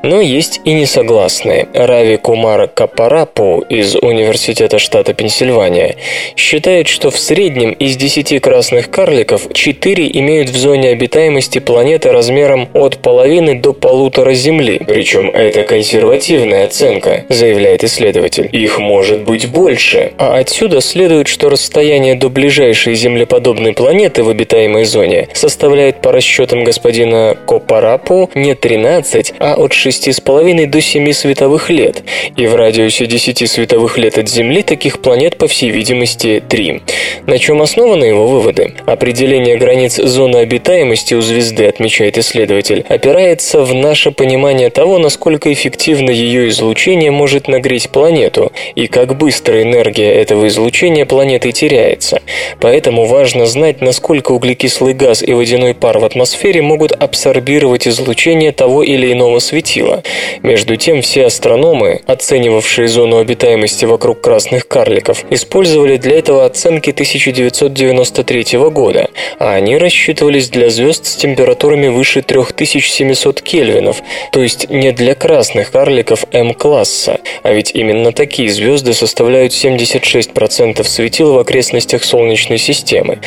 Но 0.03 0.21
есть 0.21 0.61
и 0.67 0.75
несогласные. 0.75 1.69
Рави 1.73 2.19
Кумар 2.19 2.69
Капарапу 2.69 3.65
из 3.71 3.97
Университета 3.97 4.79
штата 4.79 5.15
Пенсильвания 5.15 5.97
считает, 6.37 6.89
что 6.89 7.11
в 7.11 7.19
среднем 7.19 7.73
из 7.73 7.97
10 7.97 8.39
красных 8.43 8.91
карликов 8.91 9.51
4 9.51 10.11
имеют 10.13 10.51
в 10.51 10.57
зоне 10.59 10.91
обитаемости 10.91 11.59
планеты 11.59 12.13
размером 12.13 12.69
от 12.83 12.99
половины 12.99 13.59
до 13.59 13.73
полутора 13.73 14.35
Земли. 14.35 14.81
Причем 14.87 15.31
это 15.31 15.63
консервативная 15.63 16.65
оценка, 16.65 17.25
заявляет 17.29 17.85
исследователь. 17.85 18.49
Их 18.53 18.79
может 18.79 19.23
быть 19.23 19.49
больше. 19.49 20.13
А 20.19 20.39
отсюда 20.39 20.81
следует, 20.81 21.29
что 21.29 21.49
расстояние 21.49 22.15
до 22.15 22.29
ближайшей 22.29 22.95
землеподобной 22.95 23.73
планеты 23.73 24.23
в 24.23 24.29
обитаемой 24.29 24.85
зоне 24.85 25.29
составляет 25.33 26.01
по 26.03 26.13
расчетам 26.13 26.65
господина 26.65 27.37
Копарапу 27.47 28.31
не 28.35 28.55
13, 28.55 29.35
а 29.39 29.55
от 29.55 29.73
6,5 29.73 30.67
до 30.67 30.81
7 30.81 31.13
световых 31.13 31.71
лет. 31.71 32.03
И 32.37 32.47
в 32.47 32.55
радиусе 32.55 33.07
10 33.07 33.51
световых 33.51 33.99
лет 33.99 34.19
от 34.19 34.29
Земли 34.29 34.63
таких 34.63 35.01
планет, 35.01 35.37
по 35.37 35.47
всей 35.47 35.71
видимости, 35.71 36.43
3. 36.49 36.83
На 37.27 37.39
чем 37.39 37.63
основаны 37.63 38.05
его 38.05 38.27
выводы? 38.27 38.75
Определение 38.87 39.57
границ 39.57 39.97
зоны 39.97 40.39
обитаемости 40.39 41.15
у 41.15 41.21
звезды, 41.21 41.67
отмечает 41.67 42.19
исследователь, 42.19 42.72
опирается 42.81 43.63
в 43.63 43.75
наше 43.75 44.11
понимание 44.11 44.71
того, 44.71 44.99
насколько 44.99 45.53
эффективно 45.53 46.11
ее 46.11 46.49
излучение 46.49 47.11
может 47.11 47.49
нагреть 47.49 47.91
планету 47.91 48.53
и 48.75 48.87
как 48.87 49.17
быстро 49.17 49.63
энергия 49.63 50.13
этого 50.13 50.49
излучения 50.49 51.05
планеты 51.05 51.53
теряется. 51.53 52.23
Поэтому 52.61 53.05
важно 53.07 53.47
знать, 53.47 53.81
насколько 53.81 54.33
углекислый 54.33 54.95
газ 54.95 55.23
и 55.23 55.33
водяной 55.33 55.75
пар 55.75 55.99
в 55.99 56.05
атмосфере 56.05 56.63
могут 56.63 56.93
абсорбировать 56.93 57.87
излучение 57.87 58.53
того 58.53 58.83
или 58.83 59.13
иного 59.13 59.39
светила. 59.39 60.03
Между 60.43 60.77
тем, 60.77 61.03
все 61.03 61.27
астрономы, 61.27 62.01
оценивавшие 62.07 62.89
зону 62.89 63.19
обитаемости 63.19 63.85
вокруг 63.85 64.21
красных 64.21 64.69
карликов, 64.69 65.25
использовали 65.31 65.97
для 65.97 66.19
этого 66.19 66.45
оценки 66.45 66.91
1993 66.91 68.59
года, 68.71 69.09
а 69.39 69.55
они 69.55 69.77
рассчитывались 69.77 70.49
для 70.49 70.71
звезд 70.71 71.07
с 71.07 71.17
температурами 71.17 71.89
выше 71.89 72.23
3700 72.63 73.43
кельвинов, 73.43 74.01
то 74.31 74.41
есть 74.41 74.71
не 74.71 74.93
для 74.93 75.17
красных 75.17 75.73
карликов 75.73 76.25
М-класса, 76.31 77.19
а 77.43 77.53
ведь 77.53 77.73
именно 77.75 78.13
такие 78.13 78.49
звезды 78.51 78.95
составляют 78.95 79.53
76% 79.53 80.85
светил 80.85 81.33
в 81.33 81.39
окрестностях 81.39 82.05
Солнечной 82.05 82.59
системы. 82.59 83.19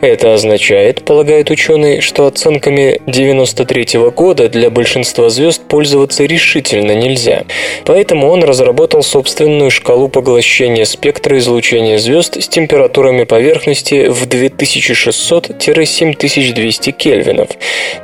Это 0.00 0.34
означает, 0.34 1.04
полагают 1.04 1.50
ученые, 1.50 2.02
что 2.02 2.28
оценками 2.28 3.00
93 3.08 3.98
года 4.14 4.48
для 4.48 4.70
большинства 4.70 5.28
звезд 5.28 5.62
пользоваться 5.66 6.24
решительно 6.24 6.92
нельзя. 6.92 7.42
Поэтому 7.84 8.30
он 8.30 8.44
разработал 8.44 9.02
собственную 9.02 9.72
шкалу 9.72 10.08
поглощения 10.08 10.84
спектра 10.84 11.36
излучения 11.38 11.98
звезд 11.98 12.40
с 12.40 12.46
температурами 12.46 13.24
поверхности 13.24 14.06
в 14.06 14.28
2600-7200 14.28 16.92
кельвинов. 16.92 17.48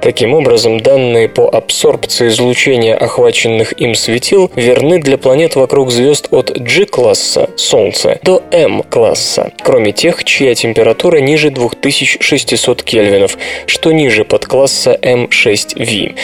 Таким 0.03 0.35
образом, 0.35 0.80
данные 0.81 1.29
по 1.29 1.49
абсорбции 1.49 2.29
излучения 2.29 2.97
охваченных 2.97 3.79
им 3.81 3.95
светил 3.95 4.51
верны 4.57 5.01
для 5.01 5.19
планет 5.19 5.57
вокруг 5.57 5.91
звезд 5.91 6.29
от 6.31 6.51
G-класса 6.59 7.51
Солнце 7.57 8.19
до 8.23 8.43
M-класса, 8.51 9.53
кроме 9.63 9.93
тех, 9.93 10.25
чья 10.25 10.55
температура 10.55 11.19
ниже 11.19 11.51
2600 11.51 12.83
кельвинов, 12.83 13.37
что 13.67 13.93
ниже 13.93 14.25
подкласса 14.25 14.99
M6V. 15.01 16.15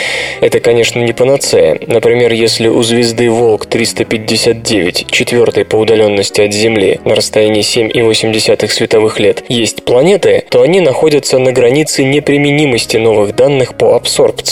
Это, 0.41 0.61
конечно, 0.61 1.01
не 1.01 1.13
панацея. 1.13 1.79
Например, 1.87 2.33
если 2.33 2.69
у 2.69 2.83
звезды 2.83 3.31
Волк 3.31 3.67
359, 3.67 5.11
четвертой 5.11 5.65
по 5.65 5.77
удаленности 5.77 6.41
от 6.41 6.53
Земли, 6.53 7.01
на 7.05 7.15
расстоянии 7.15 7.63
7,8 7.63 8.69
световых 8.69 9.21
лет, 9.21 9.45
есть 9.49 9.85
планеты, 9.85 10.45
то 10.51 10.63
они 10.63 10.81
находятся 10.81 11.39
на 11.39 11.53
границе 11.53 12.05
неприменимости 12.05 12.97
новых 12.97 13.35
данных 13.35 13.77
по 13.77 13.95
абсорбции. 13.97 14.46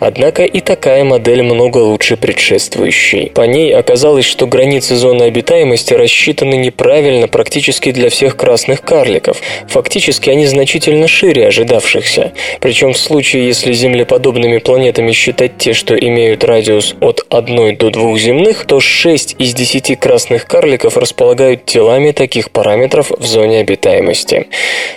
Однако 0.00 0.44
и 0.44 0.60
такая 0.60 1.04
модель 1.04 1.42
много 1.42 1.78
лучше 1.78 2.16
предшествующей. 2.16 3.30
По 3.34 3.42
ней 3.42 3.74
оказалось, 3.74 4.24
что 4.24 4.46
границы 4.46 4.96
зоны 4.96 5.24
обитаемости 5.24 5.94
рассчитаны 5.94 6.54
неправильно 6.54 7.28
практически 7.28 7.90
для 7.92 8.08
всех 8.08 8.36
красных 8.36 8.82
карликов. 8.82 9.38
Фактически 9.68 10.30
они 10.30 10.46
значительно 10.46 11.08
шире 11.08 11.48
ожидавшихся. 11.48 12.32
Причем 12.60 12.92
в 12.92 12.98
случае, 12.98 13.46
если 13.46 13.72
землеподобными 13.72 14.58
планетами 14.58 15.12
считать 15.12 15.58
те, 15.58 15.72
что 15.72 15.94
имеют 15.96 16.44
радиус 16.44 16.94
от 17.00 17.26
1 17.28 17.76
до 17.76 17.90
2 17.90 18.18
земных, 18.18 18.64
то 18.66 18.80
6 18.80 19.36
из 19.38 19.54
10 19.54 19.98
красных 19.98 20.46
карликов 20.46 20.96
располагают 20.96 21.64
телами 21.66 22.12
таких 22.12 22.50
параметров 22.50 23.10
в 23.10 23.24
зоне 23.24 23.60
обитаемости. 23.60 24.46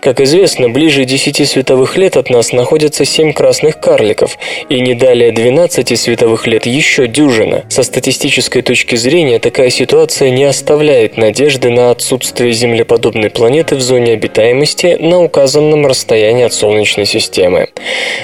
Как 0.02 0.20
известно, 0.22 0.70
ближе 0.70 1.06
10 1.06 1.48
световых 1.48 1.98
лет 1.98 2.18
от 2.18 2.30
нас 2.30 2.52
находятся 2.52 3.06
7 3.06 3.34
красных 3.34 3.80
карликов, 3.80 4.25
и 4.70 4.80
не 4.80 4.94
далее 4.94 5.32
12 5.32 6.00
световых 6.00 6.48
лет 6.48 6.66
еще 6.66 7.08
дюжина. 7.08 7.66
Со 7.70 7.84
статистической 7.84 8.62
точки 8.62 8.96
зрения 8.96 9.40
такая 9.40 9.70
ситуация 9.70 10.30
не 10.30 10.44
оставляет 10.44 11.18
надежды 11.18 11.70
на 11.70 11.92
отсутствие 11.92 12.54
землеподобной 12.54 13.30
планеты 13.30 13.76
в 13.76 13.82
зоне 13.82 14.14
обитаемости 14.14 14.98
на 15.00 15.24
указанном 15.24 15.86
расстоянии 15.86 16.44
от 16.44 16.54
Солнечной 16.54 17.06
системы. 17.06 17.70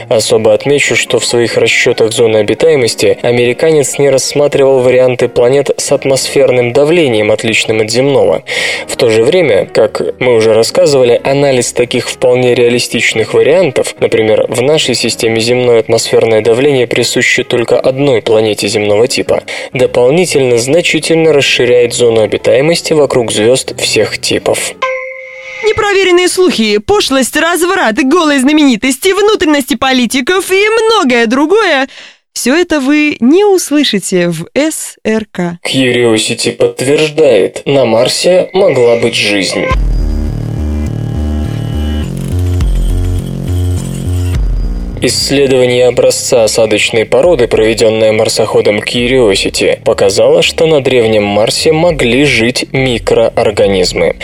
Особо 0.09 0.53
отмечу, 0.53 0.95
что 0.95 1.19
в 1.19 1.25
своих 1.25 1.57
расчетах 1.57 2.11
зоны 2.11 2.37
обитаемости 2.37 3.17
американец 3.21 3.97
не 3.97 4.09
рассматривал 4.09 4.79
варианты 4.79 5.27
планет 5.27 5.71
с 5.77 5.91
атмосферным 5.91 6.73
давлением, 6.73 7.31
отличным 7.31 7.81
от 7.81 7.89
земного. 7.89 8.43
В 8.87 8.95
то 8.95 9.09
же 9.09 9.23
время, 9.23 9.65
как 9.65 10.01
мы 10.19 10.35
уже 10.35 10.53
рассказывали, 10.53 11.19
анализ 11.23 11.73
таких 11.73 12.09
вполне 12.09 12.55
реалистичных 12.55 13.33
вариантов, 13.33 13.95
например, 13.99 14.45
в 14.47 14.61
нашей 14.61 14.95
системе 14.95 15.39
земное 15.39 15.79
атмосферное 15.91 16.41
давление 16.41 16.87
присуще 16.87 17.43
только 17.43 17.77
одной 17.77 18.21
планете 18.21 18.69
земного 18.69 19.09
типа, 19.09 19.43
дополнительно 19.73 20.57
значительно 20.57 21.33
расширяет 21.33 21.93
зону 21.93 22.21
обитаемости 22.21 22.93
вокруг 22.93 23.33
звезд 23.33 23.77
всех 23.77 24.17
типов. 24.17 24.71
Непроверенные 25.65 26.29
слухи, 26.29 26.77
пошлость, 26.77 27.35
разврат, 27.35 27.97
голые 27.97 28.39
знаменитости, 28.39 29.09
внутренности 29.11 29.75
политиков 29.75 30.49
и 30.49 30.65
многое 30.69 31.27
другое– 31.27 31.89
все 32.33 32.55
это 32.55 32.79
вы 32.79 33.17
не 33.19 33.43
услышите 33.43 34.29
в 34.29 34.45
СРК. 34.55 35.59
Curiosity 35.67 36.53
подтверждает, 36.53 37.63
на 37.65 37.83
Марсе 37.83 38.49
могла 38.53 38.95
быть 38.95 39.15
жизнь. 39.15 39.65
Исследование 45.03 45.87
образца 45.87 46.43
осадочной 46.43 47.05
породы, 47.05 47.47
проведенное 47.47 48.11
марсоходом 48.11 48.77
Curiosity, 48.77 49.81
показало, 49.83 50.43
что 50.43 50.67
на 50.67 50.83
древнем 50.83 51.23
Марсе 51.23 51.71
могли 51.71 52.23
жить 52.23 52.67
микроорганизмы. 52.71 54.17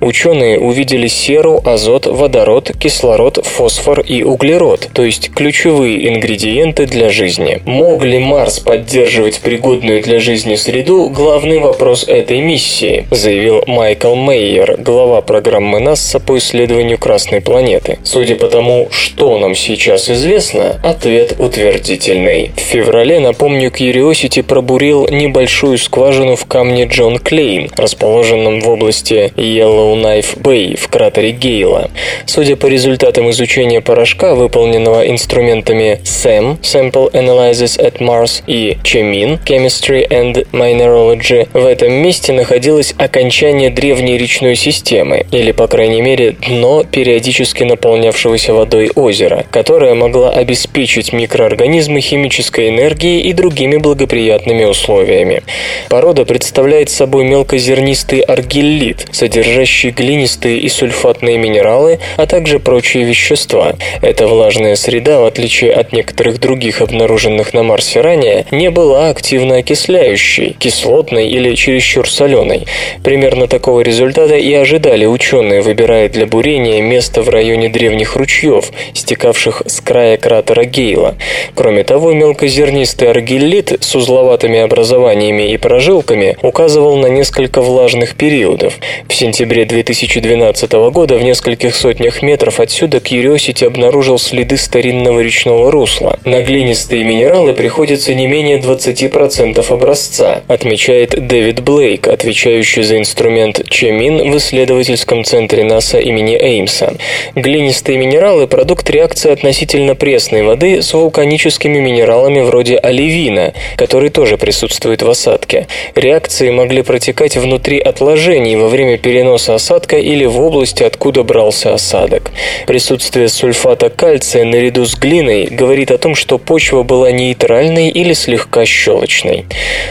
Ученые 0.00 0.58
увидели 0.58 1.06
серу, 1.06 1.62
азот, 1.64 2.06
водород, 2.06 2.72
кислород, 2.80 3.46
фосфор 3.46 4.00
и 4.00 4.24
углерод, 4.24 4.88
то 4.92 5.04
есть 5.04 5.30
ключевые 5.32 6.08
ингредиенты 6.08 6.86
для 6.86 7.10
жизни. 7.10 7.60
Мог 7.64 8.02
ли 8.02 8.18
Марс 8.18 8.58
поддерживать 8.58 9.38
пригодную 9.38 10.02
для 10.02 10.18
жизни 10.18 10.56
среду– 10.56 11.10
главный 11.14 11.60
вопрос 11.60 12.08
этой 12.08 12.40
миссии, 12.40 13.06
заявил 13.12 13.62
Майкл 13.68 14.16
Мейер, 14.16 14.78
глава 14.80 15.20
программы 15.20 15.78
НАСА 15.78 16.18
по 16.18 16.36
исследованию 16.38 16.98
Красной 16.98 17.40
планеты. 17.40 17.98
Судя 18.02 18.34
по 18.34 18.48
тому, 18.48 18.88
что 18.90 19.38
нам 19.38 19.54
сейчас 19.54 20.10
известно, 20.10 20.23
известно, 20.24 20.80
ответ 20.82 21.34
утвердительный. 21.38 22.50
В 22.56 22.60
феврале, 22.60 23.20
напомню, 23.20 23.68
Curiosity 23.68 24.42
пробурил 24.42 25.06
небольшую 25.10 25.76
скважину 25.76 26.34
в 26.34 26.46
камне 26.46 26.86
Джон 26.86 27.18
Клейн, 27.18 27.70
расположенном 27.76 28.60
в 28.60 28.68
области 28.70 29.30
Yellowknife 29.36 30.40
Bay 30.40 30.78
в 30.78 30.88
кратере 30.88 31.32
Гейла. 31.32 31.90
Судя 32.24 32.56
по 32.56 32.66
результатам 32.66 33.30
изучения 33.30 33.82
порошка, 33.82 34.34
выполненного 34.34 35.06
инструментами 35.06 36.00
SAM 36.04 36.58
Sample 36.62 37.12
Analysis 37.12 37.78
at 37.78 37.98
Mars 37.98 38.42
и 38.46 38.78
CHEMIN 38.82 39.44
Chemistry 39.44 40.08
and 40.08 40.46
Mineralogy, 40.52 41.48
в 41.52 41.66
этом 41.66 41.92
месте 41.92 42.32
находилось 42.32 42.94
окончание 42.96 43.68
древней 43.68 44.16
речной 44.16 44.56
системы, 44.56 45.26
или, 45.30 45.52
по 45.52 45.66
крайней 45.66 46.00
мере, 46.00 46.32
дно 46.48 46.82
периодически 46.82 47.64
наполнявшегося 47.64 48.54
водой 48.54 48.90
озера, 48.94 49.44
которое 49.50 49.94
могло 49.94 50.13
могла 50.14 50.30
обеспечить 50.30 51.12
микроорганизмы 51.12 52.00
химической 52.00 52.68
энергией 52.68 53.22
и 53.22 53.32
другими 53.32 53.78
благоприятными 53.78 54.62
условиями. 54.62 55.42
Порода 55.88 56.24
представляет 56.24 56.88
собой 56.88 57.24
мелкозернистый 57.24 58.20
аргиллит, 58.20 59.08
содержащий 59.10 59.90
глинистые 59.90 60.60
и 60.60 60.68
сульфатные 60.68 61.36
минералы, 61.36 61.98
а 62.16 62.26
также 62.26 62.60
прочие 62.60 63.02
вещества. 63.02 63.74
Эта 64.02 64.28
влажная 64.28 64.76
среда, 64.76 65.18
в 65.18 65.24
отличие 65.24 65.72
от 65.72 65.92
некоторых 65.92 66.38
других 66.38 66.80
обнаруженных 66.80 67.52
на 67.52 67.64
Марсе 67.64 68.00
ранее, 68.00 68.46
не 68.52 68.70
была 68.70 69.08
активно 69.08 69.56
окисляющей, 69.56 70.54
кислотной 70.56 71.28
или 71.28 71.56
чересчур 71.56 72.08
соленой. 72.08 72.66
Примерно 73.02 73.48
такого 73.48 73.80
результата 73.80 74.36
и 74.36 74.52
ожидали 74.52 75.06
ученые, 75.06 75.60
выбирая 75.60 76.08
для 76.08 76.26
бурения 76.26 76.80
место 76.82 77.22
в 77.22 77.30
районе 77.30 77.68
древних 77.68 78.14
ручьев, 78.14 78.70
стекавших 78.92 79.62
с 79.66 79.80
края 79.80 80.03
кратера 80.20 80.64
Гейла. 80.64 81.14
Кроме 81.54 81.84
того, 81.84 82.12
мелкозернистый 82.12 83.10
аргиллит 83.10 83.78
с 83.80 83.94
узловатыми 83.94 84.58
образованиями 84.60 85.52
и 85.52 85.56
прожилками 85.56 86.36
указывал 86.42 86.96
на 86.96 87.06
несколько 87.06 87.62
влажных 87.62 88.14
периодов. 88.14 88.78
В 89.08 89.14
сентябре 89.14 89.64
2012 89.64 90.72
года 90.92 91.16
в 91.16 91.22
нескольких 91.22 91.74
сотнях 91.74 92.22
метров 92.22 92.60
отсюда 92.60 92.98
Curiosity 92.98 93.66
обнаружил 93.66 94.18
следы 94.18 94.56
старинного 94.56 95.20
речного 95.20 95.70
русла. 95.70 96.18
На 96.24 96.42
глинистые 96.42 97.04
минералы 97.04 97.52
приходится 97.52 98.14
не 98.14 98.26
менее 98.26 98.58
20% 98.58 99.72
образца, 99.72 100.42
отмечает 100.48 101.26
Дэвид 101.26 101.60
Блейк, 101.60 102.08
отвечающий 102.08 102.82
за 102.82 102.98
инструмент 102.98 103.68
Чемин 103.68 104.30
в 104.30 104.36
исследовательском 104.36 105.24
центре 105.24 105.64
НАСА 105.64 105.98
имени 105.98 106.36
Эймса. 106.36 106.94
Глинистые 107.34 107.98
минералы– 107.98 108.46
продукт 108.48 108.88
реакции 108.90 109.30
относительно 109.30 109.93
пресной 109.94 110.42
воды 110.42 110.82
с 110.82 110.92
вулканическими 110.92 111.78
минералами 111.78 112.40
вроде 112.40 112.76
оливина, 112.76 113.54
который 113.76 114.10
тоже 114.10 114.36
присутствует 114.36 115.02
в 115.02 115.08
осадке. 115.08 115.66
Реакции 115.94 116.50
могли 116.50 116.82
протекать 116.82 117.36
внутри 117.36 117.78
отложений 117.78 118.56
во 118.56 118.68
время 118.68 118.98
переноса 118.98 119.54
осадка 119.54 119.96
или 119.96 120.24
в 120.24 120.40
области, 120.40 120.82
откуда 120.82 121.22
брался 121.22 121.74
осадок. 121.74 122.30
Присутствие 122.66 123.28
сульфата 123.28 123.90
кальция 123.90 124.44
наряду 124.44 124.84
с 124.84 124.96
глиной 124.96 125.46
говорит 125.46 125.90
о 125.90 125.98
том, 125.98 126.14
что 126.14 126.38
почва 126.38 126.82
была 126.82 127.10
нейтральной 127.10 127.88
или 127.88 128.12
слегка 128.12 128.64
щелочной. 128.64 129.46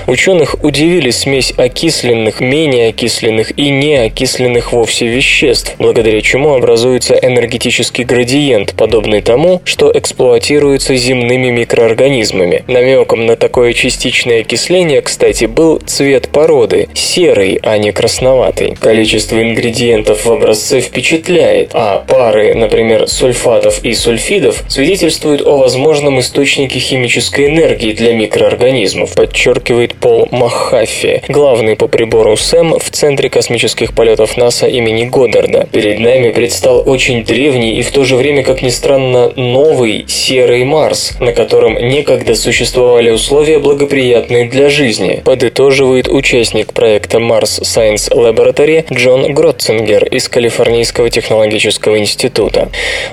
Ученых 0.08 0.64
удивили 0.64 1.10
смесь 1.10 1.54
окисленных, 1.56 2.39
менее 2.39 2.89
окисленных 2.89 3.58
и 3.58 3.70
неокисленных 3.70 4.74
вовсе 4.74 5.08
веществ, 5.08 5.76
благодаря 5.80 6.22
чему 6.22 6.56
образуется 6.56 7.16
энергетический 7.16 8.04
градиент, 8.04 8.74
подобный 8.76 9.22
тому, 9.22 9.62
что 9.66 9.91
эксплуатируется 9.94 10.96
земными 10.96 11.50
микроорганизмами. 11.50 12.64
Намеком 12.68 13.26
на 13.26 13.36
такое 13.36 13.74
частичное 13.74 14.41
окисление, 14.41 15.02
кстати, 15.02 15.46
был 15.46 15.80
цвет 15.86 16.30
породы– 16.30 16.88
серый, 16.94 17.60
а 17.62 17.78
не 17.78 17.91
красноватый. 17.91 18.76
Количество 18.80 19.41
ингредиентов 19.41 20.26
в 20.26 20.32
образце 20.32 20.82
впечатляет, 20.82 21.72
а 21.74 22.04
пары, 22.08 22.54
например, 22.54 23.08
сульфатов 23.08 23.84
и 23.84 23.94
сульфидов, 23.94 24.64
свидетельствуют 24.68 25.41
о 25.41 25.58
возможном 25.58 26.20
источнике 26.20 26.80
химической 26.80 27.48
энергии 27.48 27.91
для 27.91 28.14
микроорганизмов, 28.14 29.14
подчеркивает 29.14 29.96
Пол 29.96 30.28
Махаффи, 30.32 31.22
главный 31.28 31.76
по 31.76 31.88
прибору 31.88 32.36
СЭМ 32.36 32.80
в 32.80 32.89
Центре 32.89 33.30
космических 33.30 33.94
полетов 33.94 34.38
НАСА 34.38 34.68
имени 34.68 35.06
Годдарда. 35.06 35.68
Перед 35.72 36.00
нами 36.00 36.32
предстал 36.32 36.84
очень 36.86 37.24
древний 37.24 37.76
и 37.76 37.82
в 37.82 37.91
то 37.91 38.04
же 38.04 38.16
время, 38.16 38.44
как 38.44 38.62
ни 38.62 38.70
странно, 38.70 39.32
новый 39.36 39.83
серый 40.08 40.64
Марс, 40.64 41.14
на 41.20 41.34
котором 41.34 41.76
некогда 41.76 42.36
существовали 42.36 43.10
условия, 43.10 43.60
благоприятные 43.60 44.46
для 44.46 44.70
жизни, 44.70 45.22
подытоживает 45.24 46.08
участник 46.08 46.74
проекта 46.74 47.18
Mars 47.18 47.62
Science 47.62 48.12
Laboratory 48.12 48.86
Джон 48.94 49.34
Гротцингер 49.34 50.06
из 50.06 50.28
Калифорнийского 50.30 51.10
технологического 51.10 51.98
института. 52.00 52.70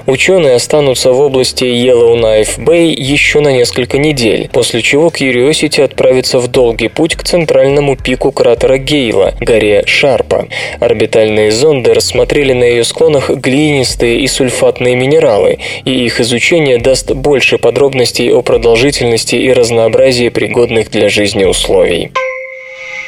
Ученые 0.07 0.55
останутся 0.55 1.13
в 1.13 1.21
области 1.21 1.65
Yellowknife 1.65 2.59
Bay 2.59 2.95
еще 2.95 3.41
на 3.41 3.53
несколько 3.53 3.99
недель, 3.99 4.49
после 4.53 4.83
чего 4.83 5.09
Curiosity 5.09 5.83
отправится 5.83 6.39
в 6.39 6.49
долгий 6.49 6.89
путь 6.89 7.17
к 7.17 7.25
центральному 7.25 7.97
пику 7.97 8.33
кратера 8.33 8.79
Гейла, 8.79 9.35
горе 9.41 9.85
Шарпа. 9.87 10.49
Орбитальные 10.81 11.51
зонды 11.51 11.95
рассмотрели 11.95 12.53
на 12.53 12.65
ее 12.65 12.85
склонах 12.85 13.31
глинистые 13.31 14.21
и 14.21 14.27
сульфатные 14.27 14.95
минералы, 14.95 15.59
и 15.85 16.05
их 16.05 16.21
изучение 16.21 16.50
даст 16.79 17.13
больше 17.13 17.59
подробностей 17.59 18.33
о 18.33 18.43
продолжительности 18.43 19.37
и 19.37 19.53
разнообразии 19.53 20.31
пригодных 20.31 20.91
для 20.91 21.09
жизни 21.09 21.45
условий. 21.45 22.11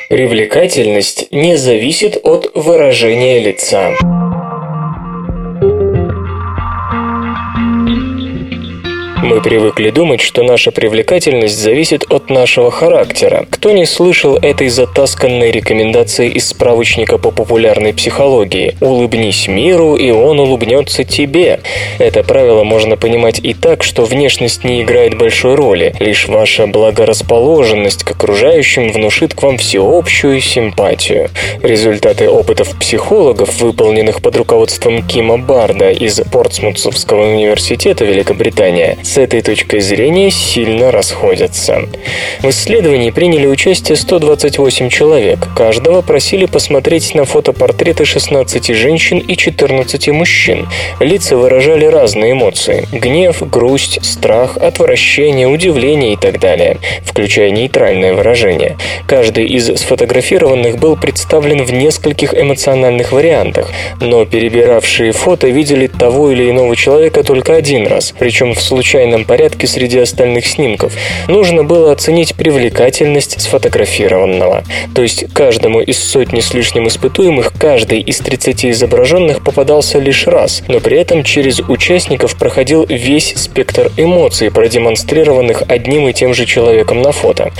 Привлекательность 0.08 1.26
не 1.32 1.56
зависит 1.56 2.20
от 2.22 2.52
выражения 2.54 3.40
лица. 3.40 3.92
Мы 9.32 9.40
привыкли 9.40 9.88
думать, 9.88 10.20
что 10.20 10.42
наша 10.42 10.72
привлекательность 10.72 11.58
зависит 11.58 12.04
от 12.12 12.28
нашего 12.28 12.70
характера. 12.70 13.46
Кто 13.48 13.70
не 13.70 13.86
слышал 13.86 14.36
этой 14.36 14.68
затасканной 14.68 15.50
рекомендации 15.50 16.28
из 16.28 16.48
справочника 16.48 17.16
по 17.16 17.30
популярной 17.30 17.94
психологии 17.94 18.76
«Улыбнись 18.82 19.48
миру, 19.48 19.96
и 19.96 20.10
он 20.10 20.38
улыбнется 20.38 21.04
тебе». 21.04 21.60
Это 21.98 22.22
правило 22.22 22.62
можно 22.62 22.98
понимать 22.98 23.40
и 23.42 23.54
так, 23.54 23.82
что 23.82 24.04
внешность 24.04 24.64
не 24.64 24.82
играет 24.82 25.16
большой 25.16 25.54
роли, 25.54 25.94
лишь 25.98 26.28
ваша 26.28 26.66
благорасположенность 26.66 28.04
к 28.04 28.10
окружающим 28.10 28.92
внушит 28.92 29.32
к 29.32 29.42
вам 29.42 29.56
всеобщую 29.56 30.42
симпатию. 30.42 31.30
Результаты 31.62 32.28
опытов 32.28 32.78
психологов, 32.78 33.62
выполненных 33.62 34.20
под 34.20 34.36
руководством 34.36 35.02
Кима 35.02 35.38
Барда 35.38 35.90
из 35.90 36.20
Портсмутского 36.20 37.32
университета 37.32 38.04
Великобритания, 38.04 38.98
с 39.02 39.21
этой 39.22 39.40
точкой 39.40 39.80
зрения 39.80 40.30
сильно 40.30 40.90
расходятся. 40.90 41.88
В 42.40 42.50
исследовании 42.50 43.10
приняли 43.10 43.46
участие 43.46 43.96
128 43.96 44.88
человек. 44.88 45.48
Каждого 45.56 46.02
просили 46.02 46.46
посмотреть 46.46 47.14
на 47.14 47.24
фотопортреты 47.24 48.04
16 48.04 48.74
женщин 48.74 49.18
и 49.18 49.36
14 49.36 50.08
мужчин. 50.08 50.68
Лица 51.00 51.36
выражали 51.36 51.86
разные 51.86 52.32
эмоции– 52.32 52.86
гнев, 52.92 53.48
грусть, 53.48 54.04
страх, 54.04 54.56
отвращение, 54.56 55.46
удивление 55.46 56.14
и 56.14 56.16
так 56.16 56.40
далее, 56.40 56.78
включая 57.04 57.50
нейтральное 57.50 58.14
выражение. 58.14 58.76
Каждый 59.06 59.46
из 59.46 59.66
сфотографированных 59.66 60.78
был 60.78 60.96
представлен 60.96 61.62
в 61.64 61.72
нескольких 61.72 62.34
эмоциональных 62.34 63.12
вариантах, 63.12 63.70
но 64.00 64.24
перебиравшие 64.24 65.12
фото 65.12 65.48
видели 65.48 65.86
того 65.86 66.32
или 66.32 66.50
иного 66.50 66.74
человека 66.74 67.22
только 67.22 67.54
один 67.54 67.86
раз, 67.86 68.14
причем 68.18 68.54
в 68.54 68.60
случайном 68.60 69.11
случайном 69.12 69.24
порядке 69.24 69.66
среди 69.66 69.98
остальных 69.98 70.46
снимков. 70.46 70.94
Нужно 71.28 71.64
было 71.64 71.92
оценить 71.92 72.34
привлекательность 72.34 73.40
сфотографированного. 73.40 74.64
То 74.94 75.02
есть 75.02 75.26
каждому 75.34 75.80
из 75.80 75.98
сотни 75.98 76.40
с 76.40 76.54
лишним 76.54 76.88
испытуемых 76.88 77.52
каждый 77.58 78.00
из 78.00 78.18
30 78.18 78.66
изображенных 78.66 79.44
попадался 79.44 79.98
лишь 79.98 80.26
раз, 80.26 80.62
но 80.68 80.80
при 80.80 80.98
этом 80.98 81.24
через 81.24 81.60
участников 81.60 82.38
проходил 82.38 82.86
весь 82.88 83.34
спектр 83.36 83.90
эмоций, 83.96 84.50
продемонстрированных 84.50 85.64
одним 85.68 86.08
и 86.08 86.12
тем 86.12 86.34
же 86.34 86.46
человеком 86.46 87.02
на 87.02 87.12
фото. 87.12 87.52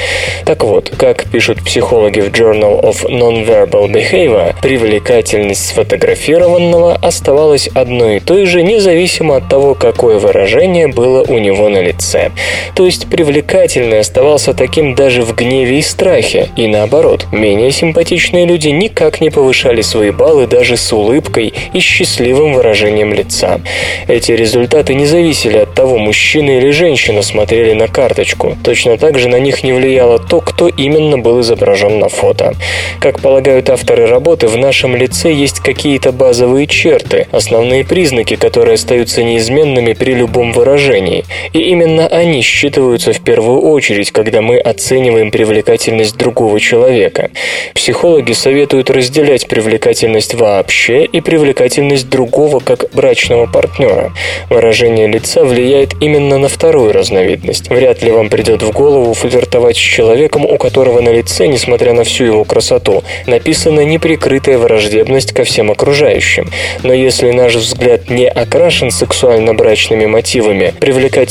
Так 0.45 0.65
вот, 0.65 0.93
как 0.97 1.25
пишут 1.31 1.63
психологи 1.65 2.21
в 2.21 2.31
Journal 2.31 2.83
of 2.83 3.05
Non-Verbal 3.09 3.91
Behavior, 3.91 4.55
привлекательность 4.63 5.67
сфотографированного 5.69 6.95
оставалась 6.95 7.69
одной 7.75 8.17
и 8.17 8.21
той 8.21 8.47
же, 8.47 8.63
независимо 8.63 9.37
от 9.37 9.49
того, 9.49 9.75
какое 9.75 10.19
выражение 10.19 10.89
было 10.89 11.25
у 11.29 11.42
него 11.43 11.69
на 11.69 11.83
лице. 11.83 12.31
То 12.75 12.87
есть 12.87 13.09
привлекательный 13.09 14.01
оставался 14.01 14.55
таким 14.55 14.95
даже 14.95 15.23
в 15.23 15.35
гневе 15.35 15.79
и 15.79 15.83
страхе, 15.83 16.49
и 16.57 16.67
наоборот, 16.67 17.27
менее 17.33 17.71
симпатичные 17.71 18.47
люди 18.47 18.69
никак 18.69 19.21
не 19.21 19.31
повышали 19.31 19.83
свои 19.83 20.11
баллы 20.11 20.47
даже 20.47 20.77
с 20.77 20.93
улыбкой 20.93 21.53
и 21.73 21.81
счастливым 21.81 22.55
выражением 22.55 23.13
лица. 23.13 23.61
Эти 24.09 24.33
результаты 24.33 24.95
не 24.95 25.07
зависели 25.07 25.59
от 25.59 25.75
того, 25.75 25.99
мужчина 25.99 26.59
или 26.59 26.71
женщина 26.71 27.23
смотрели 27.23 27.73
на 27.73 27.89
карточку. 27.89 28.57
Точно 28.65 28.97
так 28.97 29.19
же 29.19 29.29
на 29.29 29.39
них 29.39 29.65
не 29.65 29.73
влияло 29.73 30.19
то, 30.19 30.41
кто 30.41 30.69
именно 30.69 31.19
был 31.19 31.41
изображен 31.41 31.99
на 31.99 32.09
фото. 32.09 32.55
Как 33.01 33.21
полагают 33.21 33.71
авторы 33.71 34.07
работы, 34.07 34.49
в 34.49 34.57
нашем 34.57 34.97
лице 34.97 35.33
есть 35.33 35.61
какие-то 35.61 36.13
базовые 36.13 36.67
черты, 36.67 37.27
основные 37.33 37.85
признаки, 37.85 38.37
которые 38.37 38.75
остаются 38.75 39.23
неизменными 39.23 39.93
при 39.93 40.15
любом 40.15 40.53
выражении. 40.53 41.25
И 41.53 41.59
именно 41.59 42.07
они 42.07 42.43
считываются 42.43 43.13
в 43.13 43.21
первую 43.21 43.61
очередь, 43.61 44.11
когда 44.11 44.43
мы 44.43 44.59
оцениваем 44.59 45.31
привлекательность 45.31 46.17
другого 46.17 46.61
человека. 46.61 47.31
Психологи 47.75 48.33
советуют 48.33 48.91
разделять 48.91 49.49
привлекательность 49.49 50.35
вообще 50.35 51.05
и 51.05 51.21
привлекательность 51.21 52.09
другого 52.09 52.61
как 52.61 52.87
брачного 52.93 53.47
партнера. 53.47 54.13
Выражение 54.51 55.07
лица 55.07 55.45
влияет 55.45 55.95
именно 56.01 56.39
на 56.39 56.49
вторую 56.49 56.93
разновидность. 56.93 57.71
Вряд 57.71 58.03
ли 58.03 58.11
вам 58.11 58.29
придет 58.29 58.63
в 58.63 58.71
голову 58.71 59.15
флиртовать 59.15 59.77
с 59.77 59.81
человеком, 59.81 60.45
у 60.45 60.59
которого 60.59 61.01
на 61.01 61.11
лице, 61.11 61.47
несмотря 61.47 61.93
на 61.95 62.05
всю 62.05 62.25
его 62.25 62.45
красоту, 62.45 63.03
написана 63.27 63.81
неприкрытая 63.81 64.59
враждебность 64.59 65.33
ко 65.33 65.45
всем 65.45 65.71
окружающим. 65.71 66.51
Но 66.83 66.93
если 66.93 67.31
наш 67.31 67.55
взгляд 67.55 68.11
не 68.11 68.29
окрашен 68.29 68.91
сексуально-брачными 68.91 70.07
мотивами, 70.07 70.75
привлекательность 70.79 71.22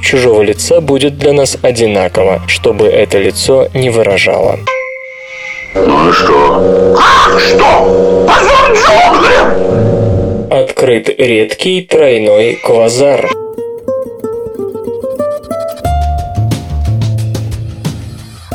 чужого 0.00 0.42
лица 0.42 0.80
будет 0.80 1.18
для 1.18 1.32
нас 1.32 1.56
одинакова, 1.62 2.42
чтобы 2.46 2.86
это 2.86 3.18
лицо 3.18 3.68
не 3.74 3.90
выражало. 3.90 4.58
Ну 5.74 6.08
и 6.08 6.12
что? 6.12 6.96
Как 6.96 7.40
что? 7.40 8.26
Позор 8.26 8.72
джунглям! 8.74 10.50
Открыт 10.50 11.08
редкий 11.18 11.82
тройной 11.82 12.54
квазар. 12.54 13.28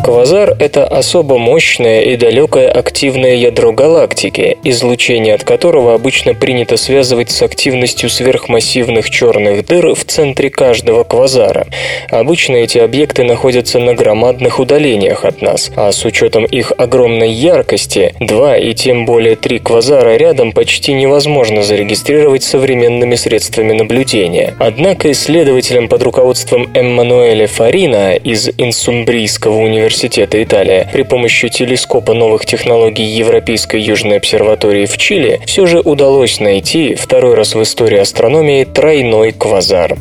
Квазар— 0.05 0.55
это 0.59 0.85
особо 0.85 1.39
мощное 1.39 2.01
и 2.01 2.15
далекое 2.15 2.69
активное 2.69 3.33
ядро 3.33 3.71
галактики, 3.71 4.55
излучение 4.63 5.33
от 5.33 5.43
которого 5.43 5.95
обычно 5.95 6.35
принято 6.35 6.77
связывать 6.77 7.31
с 7.31 7.41
активностью 7.41 8.11
сверхмассивных 8.11 9.09
черных 9.09 9.65
дыр 9.65 9.95
в 9.95 10.05
центре 10.05 10.51
каждого 10.51 11.05
квазара. 11.05 11.65
Обычно 12.11 12.57
эти 12.57 12.77
объекты 12.77 13.23
находятся 13.23 13.79
на 13.79 13.95
громадных 13.95 14.59
удалениях 14.59 15.25
от 15.25 15.41
нас, 15.41 15.71
а 15.75 15.91
с 15.91 16.05
учетом 16.05 16.45
их 16.45 16.71
огромной 16.77 17.31
яркости, 17.31 18.13
два 18.19 18.57
и 18.57 18.75
тем 18.75 19.07
более 19.07 19.35
три 19.35 19.57
квазара 19.57 20.17
рядом 20.17 20.51
почти 20.51 20.93
невозможно 20.93 21.63
зарегистрировать 21.63 22.43
современными 22.43 23.15
средствами 23.15 23.73
наблюдения. 23.73 24.53
Однако 24.59 25.11
исследователям 25.11 25.87
под 25.87 26.03
руководством 26.03 26.69
Эммануэля 26.75 27.47
Фарина 27.47 28.13
из 28.13 28.49
Инсумбрийского 28.55 29.55
университета 29.55 29.94
университета 29.95 30.43
Италия 30.43 30.89
при 30.91 31.03
помощи 31.03 31.47
телескопа 31.47 32.13
новых 32.13 32.45
технологий 32.45 33.05
Европейской 33.05 33.79
Южной 33.79 34.17
обсерватории 34.17 34.85
в 34.85 34.97
Чили 34.97 35.39
все 35.45 35.65
же 35.67 35.79
удалось 35.79 36.41
найти 36.41 36.95
второй 36.95 37.35
раз 37.35 37.55
в 37.55 37.63
истории 37.63 37.99
астрономии 37.99 38.65
тройной 38.65 39.31
квазар. 39.31 39.95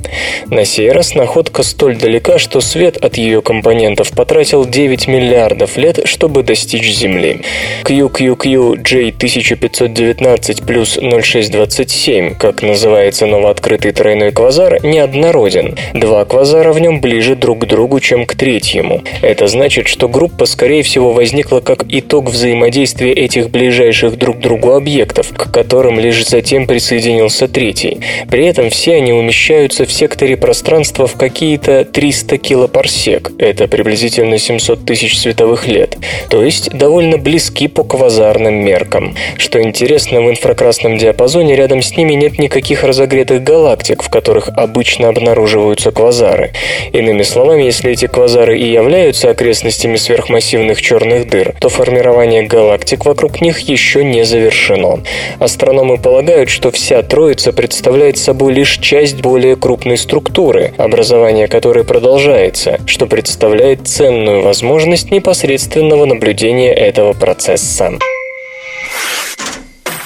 На 0.47 0.65
сей 0.65 0.91
раз 0.91 1.15
находка 1.15 1.63
столь 1.63 1.97
далека, 1.97 2.39
что 2.39 2.61
свет 2.61 2.97
от 2.97 3.19
ее 3.19 3.41
компонентов 3.41 4.11
потратил 4.11 4.65
9 4.65 5.07
миллиардов 5.07 5.77
лет, 5.77 6.01
чтобы 6.07 6.43
достичь 6.43 6.93
Земли. 6.93 7.43
QQQ 7.85 8.83
J1519 8.83 10.67
плюс 10.67 10.99
0627, 10.99 12.35
как 12.35 12.63
называется 12.63 13.27
новооткрытый 13.27 13.93
тройной 13.93 14.33
квазар, 14.33 14.85
неоднороден. 14.85 15.77
Два 15.95 16.25
квазара 16.25 16.73
в 16.73 16.81
нем 16.81 17.01
ближе 17.01 17.37
друг 17.37 17.61
к 17.61 17.67
другу, 17.67 18.01
чем 18.01 18.27
к 18.27 18.35
третьему. 18.35 19.05
Это 19.23 19.47
значит, 19.47 19.84
значит, 19.85 19.89
что 19.89 20.09
группа, 20.09 20.47
скорее 20.47 20.83
всего, 20.83 21.13
возникла 21.13 21.61
как 21.61 21.85
итог 21.89 22.31
взаимодействия 22.31 23.13
этих 23.13 23.51
ближайших 23.51 24.17
друг 24.19 24.39
к 24.39 24.41
другу 24.41 24.73
объектов, 24.73 25.33
к 25.37 25.51
которым 25.51 26.01
лишь 26.01 26.27
затем 26.27 26.67
присоединился 26.67 27.49
третий. 27.49 28.01
При 28.31 28.47
этом 28.47 28.71
все 28.71 28.95
они 28.95 29.13
умещаются 29.13 29.85
в 29.85 29.93
секторе 29.93 30.37
пространства 30.37 31.07
в 31.07 31.17
какие-то 31.17 31.85
300 31.85 32.39
килопарсек, 32.39 33.33
это 33.39 33.69
приблизительно 33.69 34.39
700 34.39 34.85
тысяч 34.85 35.19
световых 35.19 35.67
лет, 35.69 35.97
то 36.29 36.43
есть 36.43 36.71
довольно 36.71 37.19
близки 37.19 37.69
по 37.69 37.85
квазарным 37.85 38.55
меркам. 38.55 39.15
Что 39.37 39.63
интересно, 39.63 40.23
в 40.23 40.31
инфракрасном 40.31 40.99
диапазоне 40.99 41.57
рядом 41.57 41.83
с 41.83 41.97
ними 41.97 42.15
нет 42.15 42.39
никаких 42.39 42.85
разогретых 42.85 43.43
галактик, 43.43 44.03
в 44.03 44.11
которых 44.11 44.49
обычно 44.49 45.09
обнаруживаются 45.09 45.91
квазары. 45.91 46.53
Иными 46.93 47.23
словами, 47.23 47.65
если 47.65 47.93
эти 47.93 48.07
квазары 48.07 48.59
и 48.59 48.73
являются 48.73 49.31
окрестностями 49.31 49.74
окрестностями 49.75 49.97
сверхмассивных 49.97 50.81
черных 50.81 51.29
дыр, 51.29 51.55
то 51.61 51.69
формирование 51.69 52.43
галактик 52.43 53.05
вокруг 53.05 53.41
них 53.41 53.61
еще 53.61 54.05
не 54.05 54.25
завершено. 54.25 55.03
Астрономы 55.41 55.99
полагают, 55.99 56.49
что 56.49 56.71
вся 56.71 57.03
троица 57.03 57.53
представляет 57.53 58.19
собой 58.19 58.53
лишь 58.53 58.79
часть 58.79 59.21
более 59.21 59.57
крупной 59.57 59.97
структуры, 59.97 60.73
образование 60.79 61.49
которой 61.49 61.85
продолжается, 61.85 62.79
что 62.87 63.07
представляет 63.07 63.87
ценную 63.87 64.43
возможность 64.43 65.11
непосредственного 65.11 66.05
наблюдения 66.05 66.73
этого 66.73 67.13
процесса. 67.13 67.93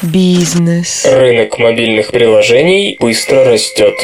Бизнес. 0.02 1.04
Рынок 1.04 1.58
мобильных 1.58 2.10
приложений 2.12 2.96
быстро 3.00 3.44
растет. 3.44 3.94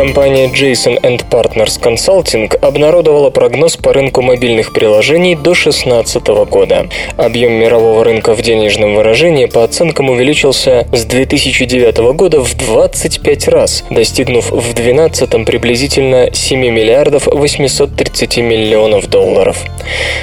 Компания 0.00 0.46
Jason 0.46 0.98
Partners 1.28 1.78
Consulting 1.78 2.56
обнародовала 2.56 3.28
прогноз 3.28 3.76
по 3.76 3.92
рынку 3.92 4.22
мобильных 4.22 4.72
приложений 4.72 5.34
до 5.34 5.52
2016 5.52 6.26
года. 6.48 6.88
Объем 7.18 7.52
мирового 7.52 8.02
рынка 8.02 8.32
в 8.32 8.40
денежном 8.40 8.94
выражении 8.94 9.44
по 9.44 9.62
оценкам 9.62 10.08
увеличился 10.08 10.88
с 10.90 11.04
2009 11.04 11.98
года 12.14 12.40
в 12.40 12.54
25 12.54 13.48
раз, 13.48 13.84
достигнув 13.90 14.50
в 14.50 14.72
2012 14.72 15.44
приблизительно 15.44 16.30
7 16.32 16.58
миллиардов 16.58 17.26
830 17.26 18.38
миллионов 18.38 19.06
долларов. 19.10 19.58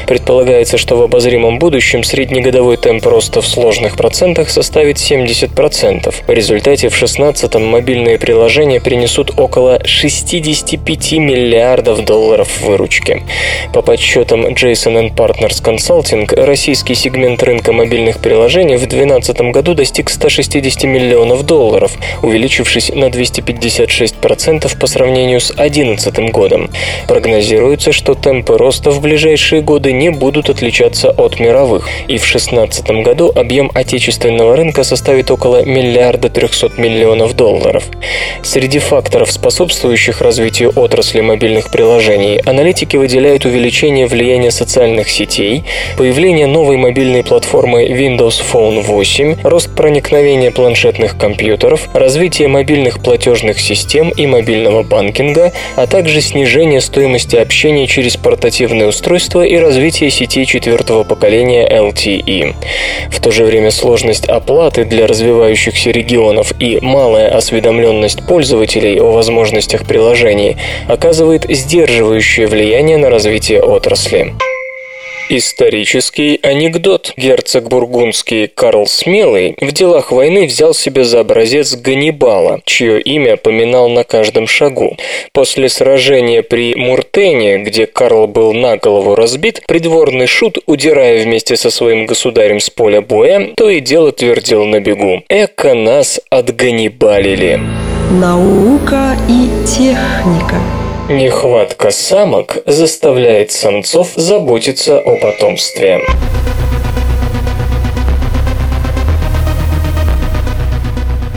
Предполагается, 0.07 0.79
что 0.79 0.95
в 0.95 1.03
обозримом 1.03 1.59
будущем 1.59 2.03
среднегодовой 2.03 2.77
темп 2.77 3.05
роста 3.05 3.41
в 3.41 3.47
сложных 3.47 3.95
процентах 3.95 4.49
составит 4.49 4.97
70%. 4.97 6.15
В 6.25 6.31
результате 6.31 6.89
в 6.89 6.97
2016 6.97 7.55
мобильные 7.55 8.17
приложения 8.17 8.81
принесут 8.81 9.33
около 9.37 9.66
около 9.67 9.85
65 9.85 11.11
миллиардов 11.13 12.05
долларов 12.05 12.61
выручки. 12.61 13.23
По 13.73 13.81
подсчетам 13.81 14.45
Jason 14.47 15.13
Partners 15.13 15.61
Consulting, 15.61 16.33
российский 16.45 16.95
сегмент 16.95 17.43
рынка 17.43 17.73
мобильных 17.73 18.19
приложений 18.19 18.77
в 18.77 18.87
2012 18.87 19.41
году 19.51 19.73
достиг 19.73 20.09
160 20.09 20.83
миллионов 20.83 21.45
долларов, 21.45 21.91
увеличившись 22.21 22.89
на 22.89 23.05
256% 23.05 24.79
по 24.79 24.87
сравнению 24.87 25.41
с 25.41 25.47
2011 25.51 26.31
годом. 26.31 26.69
Прогнозируется, 27.07 27.91
что 27.91 28.13
темпы 28.13 28.57
роста 28.57 28.91
в 28.91 29.01
ближайшие 29.01 29.61
годы 29.61 29.91
не 29.91 30.09
будут 30.09 30.49
отличаться 30.49 31.09
от 31.09 31.39
мировых, 31.39 31.89
и 32.07 32.17
в 32.17 32.23
2016 32.23 32.89
году 33.03 33.31
объем 33.35 33.69
отечественного 33.73 34.55
рынка 34.55 34.83
составит 34.83 35.29
около 35.29 35.65
миллиарда 35.65 36.29
300 36.29 36.71
миллионов 36.77 37.35
долларов. 37.35 37.83
Среди 38.43 38.79
факторов, 38.79 39.29
способствующих 39.57 40.21
развитию 40.21 40.71
отрасли 40.75 41.19
мобильных 41.19 41.71
приложений, 41.71 42.41
аналитики 42.45 42.95
выделяют 42.95 43.43
увеличение 43.45 44.05
влияния 44.05 44.51
социальных 44.51 45.09
сетей, 45.09 45.63
появление 45.97 46.45
новой 46.45 46.77
мобильной 46.77 47.23
платформы 47.23 47.87
Windows 47.87 48.39
Phone 48.53 48.81
8, 48.83 49.37
рост 49.41 49.75
проникновения 49.75 50.51
планшетных 50.51 51.17
компьютеров, 51.17 51.89
развитие 51.95 52.49
мобильных 52.49 52.99
платежных 53.01 53.59
систем 53.59 54.09
и 54.09 54.27
мобильного 54.27 54.83
банкинга, 54.83 55.51
а 55.75 55.87
также 55.87 56.21
снижение 56.21 56.79
стоимости 56.79 57.35
общения 57.35 57.87
через 57.87 58.15
портативные 58.15 58.87
устройства 58.87 59.41
и 59.41 59.57
развитие 59.57 60.11
сетей 60.11 60.45
четвертого 60.45 61.03
поколения 61.03 61.67
LTE. 61.67 62.53
В 63.09 63.19
то 63.19 63.31
же 63.31 63.43
время 63.43 63.71
сложность 63.71 64.29
оплаты 64.29 64.85
для 64.85 65.07
развивающихся 65.07 65.89
регионов 65.89 66.53
и 66.59 66.77
малая 66.79 67.35
осведомленность 67.35 68.23
пользователей 68.27 68.99
о 68.99 69.13
возможности 69.13 69.46
возможностях 69.47 69.85
приложений, 69.85 70.57
оказывает 70.87 71.45
сдерживающее 71.49 72.47
влияние 72.47 72.97
на 72.97 73.09
развитие 73.09 73.61
отрасли. 73.61 74.33
Исторический 75.29 76.39
анекдот. 76.41 77.13
Герцог 77.17 77.67
бургундский 77.67 78.47
Карл 78.47 78.87
Смелый 78.87 79.55
в 79.59 79.71
делах 79.73 80.11
войны 80.11 80.45
взял 80.45 80.73
себе 80.73 81.03
за 81.03 81.19
образец 81.19 81.75
Ганнибала, 81.75 82.61
чье 82.63 83.01
имя 83.01 83.35
поминал 83.35 83.89
на 83.89 84.05
каждом 84.05 84.47
шагу. 84.47 84.95
После 85.33 85.67
сражения 85.67 86.43
при 86.43 86.75
Муртене, 86.75 87.57
где 87.57 87.87
Карл 87.87 88.27
был 88.27 88.53
на 88.53 88.77
голову 88.77 89.15
разбит, 89.15 89.63
придворный 89.67 90.27
шут, 90.27 90.59
удирая 90.65 91.21
вместе 91.23 91.57
со 91.57 91.71
своим 91.71 92.05
государем 92.05 92.61
с 92.61 92.69
поля 92.69 93.01
боя, 93.01 93.49
то 93.57 93.69
и 93.69 93.81
дело 93.81 94.13
твердил 94.13 94.63
на 94.63 94.79
бегу 94.79 95.23
«Эко 95.27 95.73
нас 95.73 96.21
отганнибалили». 96.29 97.86
Наука 98.09 99.17
и 99.27 99.49
техника. 99.65 100.55
Нехватка 101.09 101.91
самок 101.91 102.59
заставляет 102.65 103.51
самцов 103.51 104.13
заботиться 104.15 104.97
о 104.97 105.17
потомстве. 105.17 105.99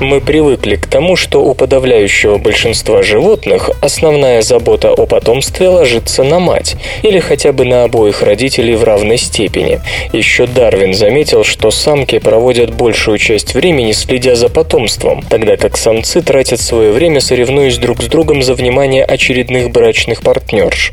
Мы 0.00 0.22
привыкли 0.22 0.76
к 0.76 0.86
тому, 0.86 1.14
что 1.14 1.44
у 1.44 1.52
подавляющего 1.52 2.38
большинства 2.38 3.02
животных 3.02 3.70
основная 3.82 4.40
забота 4.40 4.92
о 4.92 5.04
потомстве 5.04 5.68
ложится 5.68 6.24
на 6.24 6.38
мать, 6.38 6.76
или 7.02 7.18
хотя 7.18 7.52
бы 7.52 7.66
на 7.66 7.84
обоих 7.84 8.22
родителей 8.22 8.76
в 8.76 8.84
равной 8.84 9.18
степени. 9.18 9.78
Еще 10.14 10.46
Дарвин 10.46 10.94
заметил, 10.94 11.44
что 11.44 11.70
самки 11.70 12.18
проводят 12.18 12.72
большую 12.72 13.18
часть 13.18 13.52
времени 13.52 13.92
следя 13.92 14.36
за 14.36 14.48
потомством, 14.48 15.22
тогда 15.28 15.58
как 15.58 15.76
самцы 15.76 16.22
тратят 16.22 16.62
свое 16.62 16.92
время 16.92 17.20
соревнуясь 17.20 17.76
друг 17.76 18.02
с 18.02 18.06
другом 18.06 18.42
за 18.42 18.54
внимание 18.54 19.04
очередных 19.04 19.70
брачных 19.70 20.22
партнерш. 20.22 20.92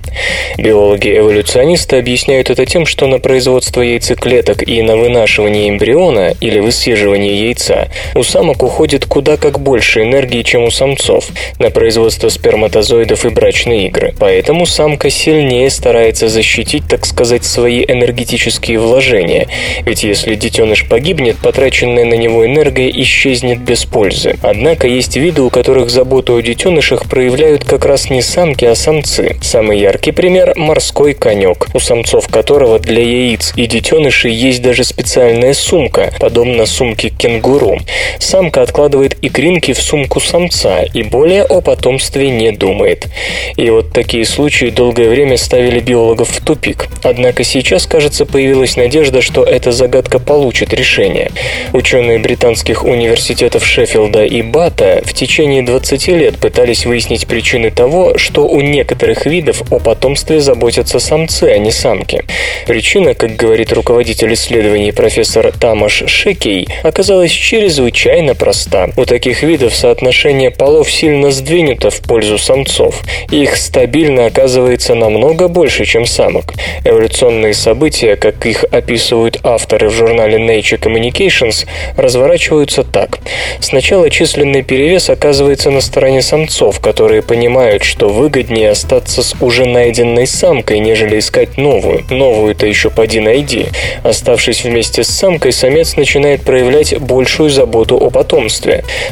Биологи-эволюционисты 0.58 1.96
объясняют 1.96 2.50
это 2.50 2.66
тем, 2.66 2.86
что 2.86 3.08
на 3.08 3.20
производство 3.20 3.82
яйцеклеток 3.82 4.68
и 4.68 4.82
на 4.82 4.98
вынашивание 4.98 5.70
эмбриона 5.70 6.34
или 6.42 6.60
высиживание 6.60 7.48
яйца 7.48 7.88
у 8.14 8.24
самок 8.24 8.64
уходит 8.64 8.97
куда 9.06 9.38
как 9.38 9.60
больше 9.60 10.04
энергии, 10.04 10.42
чем 10.42 10.64
у 10.64 10.72
самцов, 10.72 11.28
на 11.60 11.70
производство 11.70 12.30
сперматозоидов 12.30 13.26
и 13.26 13.30
брачные 13.30 13.88
игры. 13.88 14.14
Поэтому 14.20 14.66
самка 14.66 15.10
сильнее 15.10 15.70
старается 15.70 16.30
защитить, 16.30 16.88
так 16.88 17.06
сказать, 17.06 17.46
свои 17.46 17.84
энергетические 17.88 18.80
вложения, 18.80 19.48
ведь 19.82 20.04
если 20.04 20.36
детеныш 20.36 20.88
погибнет, 20.88 21.38
потраченная 21.38 22.06
на 22.06 22.16
него 22.16 22.46
энергия 22.46 22.90
исчезнет 23.02 23.60
без 23.60 23.86
пользы. 23.86 24.38
Однако 24.42 24.88
есть 24.88 25.18
виды, 25.18 25.42
у 25.42 25.50
которых 25.50 25.90
заботу 25.90 26.36
о 26.36 26.42
детенышах 26.42 27.10
проявляют 27.10 27.64
как 27.66 27.86
раз 27.86 28.10
не 28.10 28.22
самки, 28.22 28.66
а 28.66 28.76
самцы. 28.76 29.38
Самый 29.42 29.80
яркий 29.80 30.12
пример– 30.12 30.54
морской 30.56 31.14
конек, 31.14 31.68
у 31.74 31.80
самцов 31.80 32.28
которого 32.28 32.80
для 32.80 33.04
яиц 33.04 33.54
и 33.56 33.66
детенышей 33.66 34.34
есть 34.34 34.62
даже 34.62 34.84
специальная 34.84 35.54
сумка, 35.54 36.14
подобно 36.20 36.66
сумке 36.66 37.10
кенгуру. 37.10 37.80
Самка 38.20 38.62
откладывает 38.62 38.87
икринки 38.96 39.74
в 39.74 39.82
сумку 39.82 40.20
самца 40.20 40.84
и 40.84 41.04
более 41.04 41.44
о 41.44 41.62
потомстве 41.62 42.30
не 42.30 42.52
думает. 42.52 43.08
И 43.56 43.70
вот 43.70 43.92
такие 43.92 44.26
случаи 44.26 44.70
долгое 44.70 45.10
время 45.10 45.38
ставили 45.38 45.80
биологов 45.80 46.30
в 46.30 46.44
тупик. 46.44 46.88
Однако 47.04 47.44
сейчас, 47.44 47.86
кажется, 47.86 48.26
появилась 48.26 48.78
надежда, 48.78 49.22
что 49.22 49.44
эта 49.44 49.72
загадка 49.72 50.20
получит 50.20 50.74
решение. 50.74 51.32
Ученые 51.74 52.20
британских 52.20 52.84
университетов 52.84 53.66
Шеффилда 53.66 54.26
и 54.26 54.42
Бата 54.42 55.02
в 55.06 55.14
течение 55.14 55.64
20 55.64 56.08
лет 56.10 56.38
пытались 56.38 56.86
выяснить 56.86 57.28
причины 57.28 57.72
того, 57.72 58.18
что 58.18 58.48
у 58.48 58.62
некоторых 58.62 59.26
видов 59.26 59.64
о 59.72 59.80
потомстве 59.80 60.40
заботятся 60.40 61.00
самцы, 61.00 61.44
а 61.46 61.58
не 61.58 61.72
самки. 61.72 62.24
Причина, 62.68 63.14
как 63.14 63.36
говорит 63.36 63.74
руководитель 63.74 64.34
исследований 64.34 64.92
профессор 64.92 65.52
Тамаш 65.52 66.04
Шекей, 66.08 66.68
оказалась 66.84 67.32
чрезвычайно 67.32 68.36
проста. 68.36 68.77
У 68.96 69.06
таких 69.06 69.44
видов 69.44 69.76
соотношение 69.76 70.52
полов 70.52 70.92
сильно 70.92 71.32
сдвинуто 71.32 71.90
в 71.90 72.02
пользу 72.02 72.38
самцов. 72.38 73.02
Их 73.32 73.56
стабильно 73.56 74.26
оказывается 74.26 74.94
намного 74.96 75.48
больше, 75.48 75.86
чем 75.86 76.06
самок. 76.06 76.54
Эволюционные 76.84 77.54
события, 77.54 78.16
как 78.16 78.46
их 78.46 78.66
описывают 78.72 79.40
авторы 79.44 79.90
в 79.90 79.94
журнале 79.94 80.38
Nature 80.38 80.80
Communications, 80.80 81.66
разворачиваются 81.96 82.84
так. 82.84 83.20
Сначала 83.60 84.10
численный 84.10 84.64
перевес 84.64 85.10
оказывается 85.10 85.72
на 85.72 85.82
стороне 85.82 86.22
самцов, 86.22 86.80
которые 86.80 87.22
понимают, 87.22 87.84
что 87.84 88.10
выгоднее 88.10 88.72
остаться 88.72 89.24
с 89.24 89.36
уже 89.42 89.66
найденной 89.66 90.28
самкой, 90.28 90.80
нежели 90.80 91.20
искать 91.20 91.58
новую. 91.58 92.04
Новую-то 92.10 92.66
еще 92.66 92.90
поди 92.90 93.20
найди. 93.20 93.68
Оставшись 94.04 94.64
вместе 94.64 95.04
с 95.04 95.08
самкой, 95.08 95.52
самец 95.52 95.96
начинает 95.96 96.42
проявлять 96.44 96.98
большую 97.00 97.50
заботу 97.50 97.98
о 97.98 98.10
потомстве. 98.10 98.57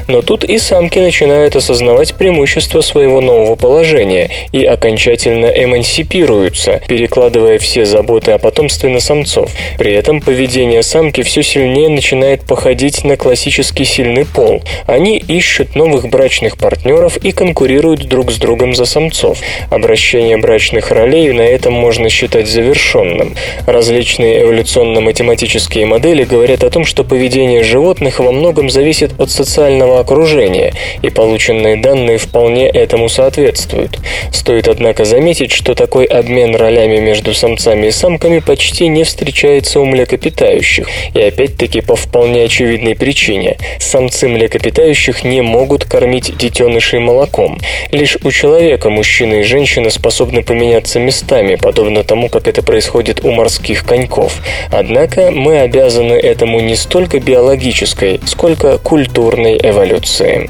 Но 0.08 0.22
тут 0.22 0.44
и 0.44 0.58
самки 0.58 1.00
начинают 1.00 1.56
осознавать 1.56 2.16
преимущество 2.16 2.82
своего 2.82 3.22
нового 3.22 3.56
положения 3.56 4.30
и 4.52 4.64
окончательно 4.64 5.48
эмансипируются, 5.48 6.82
перекладывая 6.88 7.58
все 7.60 7.86
заботы 7.86 8.32
о 8.32 8.38
потомстве 8.38 8.90
на 8.90 9.00
самцов. 9.00 9.52
При 9.78 9.94
этом 9.94 10.22
поведение 10.22 10.84
самки 10.84 11.22
все 11.22 11.44
сильнее 11.44 11.90
начинает 11.90 12.42
походить 12.46 13.04
на 13.04 13.18
классический 13.18 13.86
сильный 13.86 14.26
пол. 14.26 14.62
Они 14.88 15.18
ищут 15.18 15.76
новых 15.76 16.10
брачных 16.10 16.58
партнеров 16.58 17.18
и 17.18 17.32
конкурируют 17.32 18.08
друг 18.08 18.32
с 18.32 18.38
другом 18.38 18.76
за 18.76 18.86
самцов. 18.86 19.40
Обращение 19.70 20.38
брачных 20.38 20.92
ролей 20.92 21.32
на 21.32 21.42
этом 21.42 21.74
можно 21.74 22.10
считать 22.10 22.48
завершенным. 22.48 23.36
Различные 23.66 24.44
эволюционно-математические 24.44 25.86
модели 25.86 26.24
говорят 26.24 26.64
о 26.64 26.70
том, 26.70 26.86
что 26.86 27.04
поведение 27.04 27.64
животных 27.64 28.20
во 28.20 28.32
многом 28.32 28.70
зависит 28.70 29.20
от 29.20 29.32
социального 29.36 30.00
окружения, 30.00 30.74
и 31.02 31.10
полученные 31.10 31.76
данные 31.76 32.18
вполне 32.18 32.68
этому 32.68 33.10
соответствуют. 33.10 34.00
Стоит, 34.32 34.68
однако, 34.68 35.06
заметить, 35.06 35.52
что 35.52 35.76
такой 35.76 36.06
обмен 36.06 36.56
ролями 36.56 37.00
между 37.00 37.34
самцами 37.34 37.88
и 37.88 37.92
самками 37.92 38.40
почти 38.40 38.88
не 38.88 39.04
встречается 39.04 39.80
у 39.80 39.86
млекопитающих, 39.86 40.88
и 41.14 41.22
опять-таки 41.22 41.82
по 41.82 41.96
вполне 41.96 42.46
очевидной 42.46 42.96
причине. 42.96 43.58
Самцы 43.80 44.28
млекопитающих 44.28 45.24
не 45.24 45.42
могут 45.42 45.86
кормить 45.86 46.38
детенышей 46.38 47.00
молоком. 47.00 47.60
Лишь 47.92 48.18
у 48.24 48.32
человека 48.32 48.90
мужчина 48.90 49.36
и 49.36 49.44
женщина 49.44 49.90
способны 49.90 50.44
поменяться 50.44 51.00
местами, 51.00 51.56
подобно 51.56 52.04
тому, 52.04 52.30
как 52.30 52.48
это 52.48 52.64
происходит 52.64 53.24
у 53.26 53.32
морских 53.32 53.86
коньков. 53.86 54.38
Однако 54.72 55.32
мы 55.32 55.60
обязаны 55.60 56.14
этому 56.14 56.60
не 56.62 56.76
столько 56.76 57.20
биологической, 57.20 58.22
сколько 58.26 58.78
культурной 58.78 59.25
эволюции. 59.34 60.50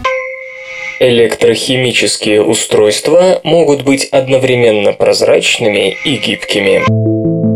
Электрохимические 1.00 2.44
устройства 2.44 3.40
могут 3.44 3.84
быть 3.84 4.06
одновременно 4.06 4.92
прозрачными 4.92 5.96
и 6.04 6.18
гибкими. 6.18 7.55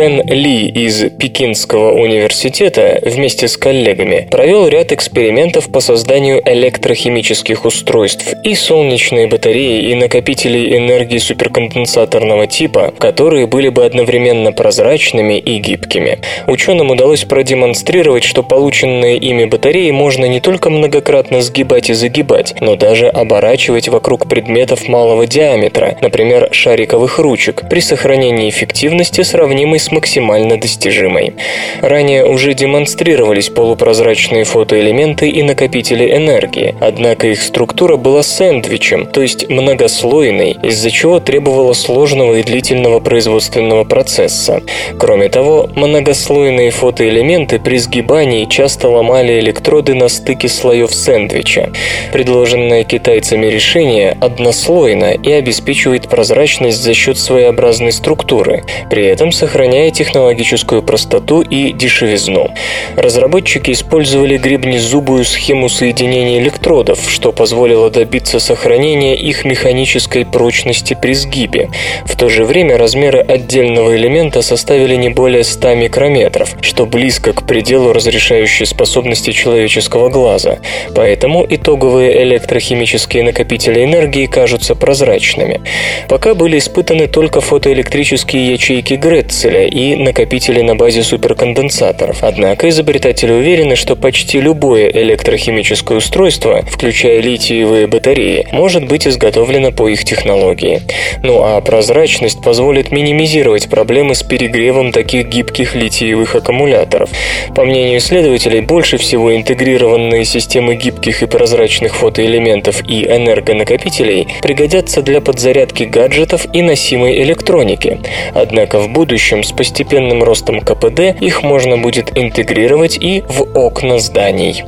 Хэн 0.00 0.22
Ли 0.28 0.66
из 0.66 1.10
Пекинского 1.10 1.92
университета 1.92 2.98
вместе 3.04 3.48
с 3.48 3.58
коллегами 3.58 4.28
провел 4.30 4.66
ряд 4.66 4.92
экспериментов 4.92 5.70
по 5.70 5.80
созданию 5.80 6.40
электрохимических 6.42 7.66
устройств 7.66 8.32
и 8.42 8.54
солнечные 8.54 9.26
батареи 9.26 9.90
и 9.90 9.94
накопителей 9.94 10.78
энергии 10.78 11.18
суперконденсаторного 11.18 12.46
типа, 12.46 12.94
которые 12.98 13.46
были 13.46 13.68
бы 13.68 13.84
одновременно 13.84 14.52
прозрачными 14.52 15.38
и 15.38 15.58
гибкими. 15.58 16.20
Ученым 16.46 16.90
удалось 16.90 17.24
продемонстрировать, 17.24 18.24
что 18.24 18.42
полученные 18.42 19.18
ими 19.18 19.44
батареи 19.44 19.90
можно 19.90 20.24
не 20.24 20.40
только 20.40 20.70
многократно 20.70 21.42
сгибать 21.42 21.90
и 21.90 21.92
загибать, 21.92 22.54
но 22.62 22.74
даже 22.74 23.06
оборачивать 23.06 23.88
вокруг 23.88 24.30
предметов 24.30 24.88
малого 24.88 25.26
диаметра, 25.26 25.98
например, 26.00 26.48
шариковых 26.52 27.18
ручек, 27.18 27.64
при 27.68 27.80
сохранении 27.80 28.48
эффективности, 28.48 29.20
сравнимой 29.20 29.78
с 29.78 29.89
максимально 29.90 30.58
достижимой. 30.58 31.34
Ранее 31.80 32.26
уже 32.26 32.54
демонстрировались 32.54 33.48
полупрозрачные 33.48 34.44
фотоэлементы 34.44 35.28
и 35.28 35.42
накопители 35.42 36.14
энергии, 36.14 36.74
однако 36.80 37.28
их 37.28 37.42
структура 37.42 37.96
была 37.96 38.22
сэндвичем, 38.22 39.06
то 39.06 39.22
есть 39.22 39.48
многослойной, 39.48 40.56
из-за 40.62 40.90
чего 40.90 41.20
требовала 41.20 41.72
сложного 41.72 42.34
и 42.36 42.42
длительного 42.42 43.00
производственного 43.00 43.84
процесса. 43.84 44.62
Кроме 44.98 45.28
того, 45.28 45.68
многослойные 45.74 46.70
фотоэлементы 46.70 47.58
при 47.58 47.78
сгибании 47.78 48.44
часто 48.44 48.88
ломали 48.88 49.38
электроды 49.40 49.94
на 49.94 50.08
стыке 50.08 50.48
слоев 50.48 50.92
сэндвича. 50.92 51.70
Предложенное 52.12 52.84
китайцами 52.84 53.46
решение 53.46 54.16
однослойно 54.20 55.12
и 55.12 55.30
обеспечивает 55.32 56.08
прозрачность 56.08 56.82
за 56.82 56.94
счет 56.94 57.18
своеобразной 57.18 57.92
структуры, 57.92 58.64
при 58.90 59.06
этом 59.06 59.32
сохраняя 59.32 59.79
сохраняя 59.80 59.90
технологическую 59.90 60.82
простоту 60.82 61.40
и 61.40 61.72
дешевизну. 61.72 62.50
Разработчики 62.96 63.70
использовали 63.70 64.36
гребнезубую 64.36 65.24
схему 65.24 65.68
соединения 65.68 66.38
электродов, 66.38 66.98
что 67.08 67.32
позволило 67.32 67.90
добиться 67.90 68.40
сохранения 68.40 69.16
их 69.16 69.44
механической 69.44 70.26
прочности 70.26 70.96
при 71.00 71.14
сгибе. 71.14 71.70
В 72.04 72.14
то 72.16 72.28
же 72.28 72.44
время 72.44 72.76
размеры 72.76 73.20
отдельного 73.20 73.96
элемента 73.96 74.42
составили 74.42 74.96
не 74.96 75.08
более 75.08 75.44
100 75.44 75.74
микрометров, 75.74 76.56
что 76.60 76.84
близко 76.84 77.32
к 77.32 77.46
пределу 77.46 77.92
разрешающей 77.92 78.66
способности 78.66 79.32
человеческого 79.32 80.10
глаза. 80.10 80.58
Поэтому 80.94 81.46
итоговые 81.48 82.22
электрохимические 82.22 83.22
накопители 83.22 83.84
энергии 83.84 84.26
кажутся 84.26 84.74
прозрачными. 84.74 85.60
Пока 86.08 86.34
были 86.34 86.58
испытаны 86.58 87.06
только 87.06 87.40
фотоэлектрические 87.40 88.52
ячейки 88.52 88.94
Гретцеля 88.94 89.69
и 89.70 89.96
накопители 89.96 90.60
на 90.60 90.74
базе 90.74 91.02
суперконденсаторов. 91.02 92.22
Однако 92.22 92.68
изобретатели 92.68 93.32
уверены, 93.32 93.76
что 93.76 93.96
почти 93.96 94.40
любое 94.40 94.88
электрохимическое 94.88 95.98
устройство, 95.98 96.62
включая 96.68 97.20
литиевые 97.20 97.86
батареи, 97.86 98.48
может 98.52 98.86
быть 98.86 99.06
изготовлено 99.06 99.72
по 99.72 99.88
их 99.88 100.04
технологии. 100.04 100.82
Ну 101.22 101.42
а 101.42 101.60
прозрачность 101.60 102.42
позволит 102.42 102.90
минимизировать 102.92 103.68
проблемы 103.68 104.14
с 104.14 104.22
перегревом 104.22 104.92
таких 104.92 105.28
гибких 105.28 105.74
литиевых 105.74 106.34
аккумуляторов. 106.34 107.10
По 107.54 107.64
мнению 107.64 107.98
исследователей, 107.98 108.60
больше 108.60 108.98
всего 108.98 109.34
интегрированные 109.36 110.24
системы 110.24 110.74
гибких 110.74 111.22
и 111.22 111.26
прозрачных 111.26 111.96
фотоэлементов 111.96 112.82
и 112.88 113.04
энергонакопителей 113.04 114.28
пригодятся 114.42 115.02
для 115.02 115.20
подзарядки 115.20 115.84
гаджетов 115.84 116.46
и 116.52 116.62
носимой 116.62 117.22
электроники. 117.22 117.98
Однако 118.34 118.80
в 118.80 118.88
будущем 118.90 119.42
с 119.42 119.52
постепенным 119.60 120.22
ростом 120.22 120.62
КПД 120.62 121.20
их 121.20 121.42
можно 121.42 121.76
будет 121.76 122.16
интегрировать 122.16 122.96
и 122.98 123.22
в 123.28 123.42
окна 123.54 123.98
зданий. 123.98 124.64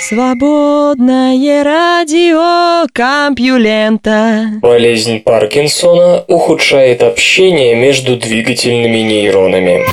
Свободное 0.00 1.62
радио 1.62 2.86
Компьюлента. 2.94 4.46
Болезнь 4.62 5.20
Паркинсона 5.20 6.24
ухудшает 6.26 7.02
общение 7.02 7.74
между 7.74 8.16
двигательными 8.16 8.96
нейронами. 9.00 9.84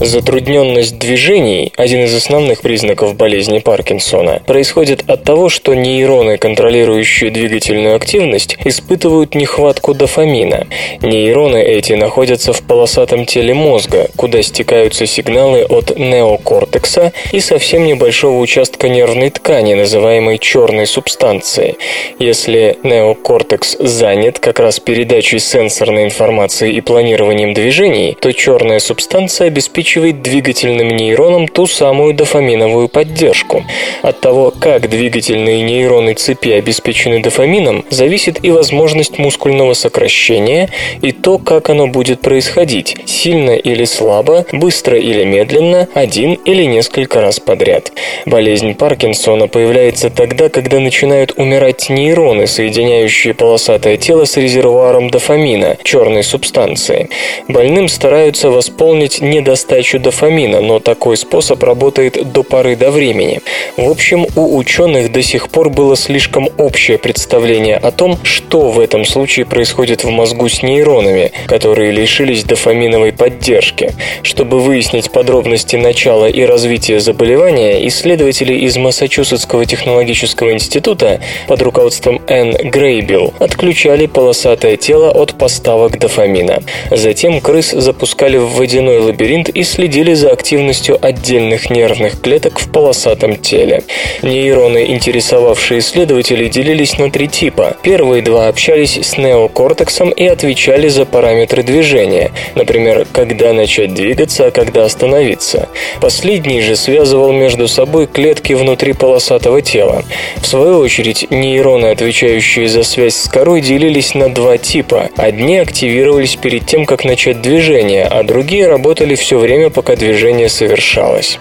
Затрудненность 0.00 0.98
движений, 0.98 1.74
один 1.76 2.04
из 2.04 2.14
основных 2.14 2.62
признаков 2.62 3.16
болезни 3.16 3.58
Паркинсона, 3.58 4.40
происходит 4.46 5.04
от 5.06 5.24
того, 5.24 5.50
что 5.50 5.74
нейроны, 5.74 6.38
контролирующие 6.38 7.30
двигательную 7.30 7.96
активность, 7.96 8.56
испытывают 8.64 9.34
нехватку 9.34 9.92
дофамина. 9.92 10.66
Нейроны 11.02 11.62
эти 11.62 11.92
находятся 11.92 12.54
в 12.54 12.62
полосатом 12.62 13.26
теле 13.26 13.52
мозга, 13.52 14.08
куда 14.16 14.40
стекаются 14.40 15.04
сигналы 15.04 15.64
от 15.64 15.98
неокортекса 15.98 17.12
и 17.30 17.40
совсем 17.40 17.84
небольшого 17.84 18.38
участка 18.40 18.88
нервной 18.88 19.28
ткани, 19.28 19.74
называемой 19.74 20.38
черной 20.38 20.86
субстанцией. 20.86 21.76
Если 22.18 22.78
неокортекс 22.82 23.76
занят 23.78 24.38
как 24.38 24.60
раз 24.60 24.80
передачей 24.80 25.40
сенсорной 25.40 26.04
информации 26.04 26.72
и 26.72 26.80
планированием 26.80 27.52
движений, 27.52 28.16
то 28.18 28.32
черная 28.32 28.78
субстанция 28.78 29.48
обеспечивает 29.48 29.89
обеспечивает 29.90 30.22
двигательным 30.22 30.88
нейронам 30.88 31.48
ту 31.48 31.66
самую 31.66 32.14
дофаминовую 32.14 32.88
поддержку. 32.88 33.64
От 34.02 34.20
того, 34.20 34.52
как 34.52 34.88
двигательные 34.88 35.62
нейроны 35.62 36.14
цепи 36.14 36.50
обеспечены 36.50 37.20
дофамином, 37.20 37.84
зависит 37.90 38.38
и 38.44 38.50
возможность 38.50 39.18
мускульного 39.18 39.74
сокращения, 39.74 40.68
и 41.02 41.12
то, 41.12 41.38
как 41.38 41.70
оно 41.70 41.88
будет 41.88 42.20
происходить– 42.20 42.96
сильно 43.06 43.50
или 43.50 43.84
слабо, 43.84 44.46
быстро 44.52 44.96
или 44.98 45.24
медленно, 45.24 45.88
один 45.94 46.34
или 46.34 46.64
несколько 46.64 47.20
раз 47.20 47.40
подряд. 47.40 47.92
Болезнь 48.26 48.74
Паркинсона 48.74 49.48
появляется 49.48 50.10
тогда, 50.10 50.48
когда 50.48 50.78
начинают 50.78 51.32
умирать 51.36 51.90
нейроны, 51.90 52.46
соединяющие 52.46 53.34
полосатое 53.34 53.96
тело 53.96 54.24
с 54.24 54.36
резервуаром 54.36 55.10
дофамина, 55.10 55.76
черной 55.82 56.22
субстанции. 56.22 57.08
Больным 57.48 57.88
стараются 57.88 58.50
восполнить 58.50 59.20
недостаточность 59.20 59.79
передачу 59.80 59.98
дофамина, 59.98 60.60
но 60.60 60.78
такой 60.78 61.16
способ 61.16 61.62
работает 61.62 62.32
до 62.32 62.42
поры 62.42 62.76
до 62.76 62.90
времени. 62.90 63.40
В 63.78 63.90
общем, 63.90 64.26
у 64.36 64.56
ученых 64.56 65.10
до 65.10 65.22
сих 65.22 65.48
пор 65.48 65.70
было 65.70 65.96
слишком 65.96 66.48
общее 66.58 66.98
представление 66.98 67.76
о 67.76 67.90
том, 67.90 68.18
что 68.22 68.70
в 68.70 68.78
этом 68.78 69.06
случае 69.06 69.46
происходит 69.46 70.04
в 70.04 70.10
мозгу 70.10 70.48
с 70.48 70.62
нейронами, 70.62 71.32
которые 71.46 71.92
лишились 71.92 72.44
дофаминовой 72.44 73.12
поддержки. 73.12 73.94
Чтобы 74.22 74.60
выяснить 74.60 75.10
подробности 75.10 75.76
начала 75.76 76.26
и 76.26 76.42
развития 76.42 77.00
заболевания, 77.00 77.86
исследователи 77.88 78.54
из 78.54 78.76
Массачусетского 78.76 79.64
технологического 79.64 80.52
института 80.52 81.20
под 81.48 81.62
руководством 81.62 82.20
Энн 82.28 82.52
Грейбил 82.70 83.32
отключали 83.38 84.06
полосатое 84.06 84.76
тело 84.76 85.10
от 85.10 85.38
поставок 85.38 85.98
дофамина. 85.98 86.62
Затем 86.90 87.40
крыс 87.40 87.70
запускали 87.70 88.36
в 88.36 88.56
водяной 88.56 88.98
лабиринт 88.98 89.48
и 89.48 89.62
следили 89.70 90.14
за 90.14 90.30
активностью 90.30 90.98
отдельных 91.00 91.70
нервных 91.70 92.20
клеток 92.20 92.58
в 92.58 92.70
полосатом 92.70 93.36
теле. 93.36 93.84
Нейроны, 94.22 94.86
интересовавшие 94.86 95.78
исследователей, 95.78 96.48
делились 96.48 96.98
на 96.98 97.10
три 97.10 97.28
типа. 97.28 97.76
Первые 97.82 98.22
два 98.22 98.48
общались 98.48 98.96
с 98.96 99.16
неокортексом 99.16 100.10
и 100.10 100.26
отвечали 100.26 100.88
за 100.88 101.06
параметры 101.06 101.62
движения, 101.62 102.32
например, 102.54 103.06
когда 103.12 103.52
начать 103.52 103.94
двигаться, 103.94 104.46
а 104.46 104.50
когда 104.50 104.84
остановиться. 104.84 105.68
Последний 106.00 106.60
же 106.60 106.74
связывал 106.74 107.32
между 107.32 107.68
собой 107.68 108.06
клетки 108.06 108.54
внутри 108.54 108.92
полосатого 108.92 109.62
тела. 109.62 110.02
В 110.36 110.46
свою 110.46 110.78
очередь, 110.78 111.30
нейроны, 111.30 111.86
отвечающие 111.86 112.68
за 112.68 112.82
связь 112.82 113.16
с 113.16 113.28
корой, 113.28 113.60
делились 113.60 114.14
на 114.14 114.28
два 114.34 114.58
типа. 114.58 115.10
Одни 115.16 115.58
активировались 115.58 116.36
перед 116.36 116.66
тем, 116.66 116.86
как 116.86 117.04
начать 117.04 117.40
движение, 117.40 118.04
а 118.04 118.24
другие 118.24 118.66
работали 118.66 119.14
все 119.14 119.38
время 119.38 119.49
время, 119.50 119.68
пока 119.68 119.96
движение 119.96 120.48
совершалось. 120.48 121.38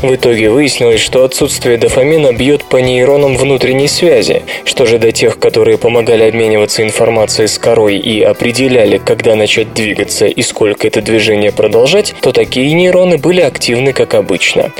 В 0.00 0.14
итоге 0.14 0.48
выяснилось, 0.48 1.00
что 1.00 1.24
отсутствие 1.24 1.76
дофамина 1.76 2.32
бьет 2.32 2.62
по 2.64 2.76
нейронам 2.76 3.36
внутренней 3.36 3.88
связи. 3.88 4.42
Что 4.64 4.86
же 4.86 4.98
до 4.98 5.10
тех, 5.10 5.40
которые 5.40 5.76
помогали 5.76 6.22
обмениваться 6.22 6.84
информацией 6.84 7.48
с 7.48 7.58
корой 7.58 7.96
и 7.96 8.22
определяли, 8.22 8.98
когда 9.04 9.34
начать 9.34 9.74
двигаться 9.74 10.26
и 10.26 10.42
сколько 10.42 10.86
это 10.86 11.02
движение 11.02 11.50
продолжать, 11.50 12.14
то 12.20 12.30
такие 12.30 12.72
нейроны 12.74 13.18
были 13.18 13.40
активны, 13.40 13.92
как 13.92 14.14
обычно. 14.14 14.70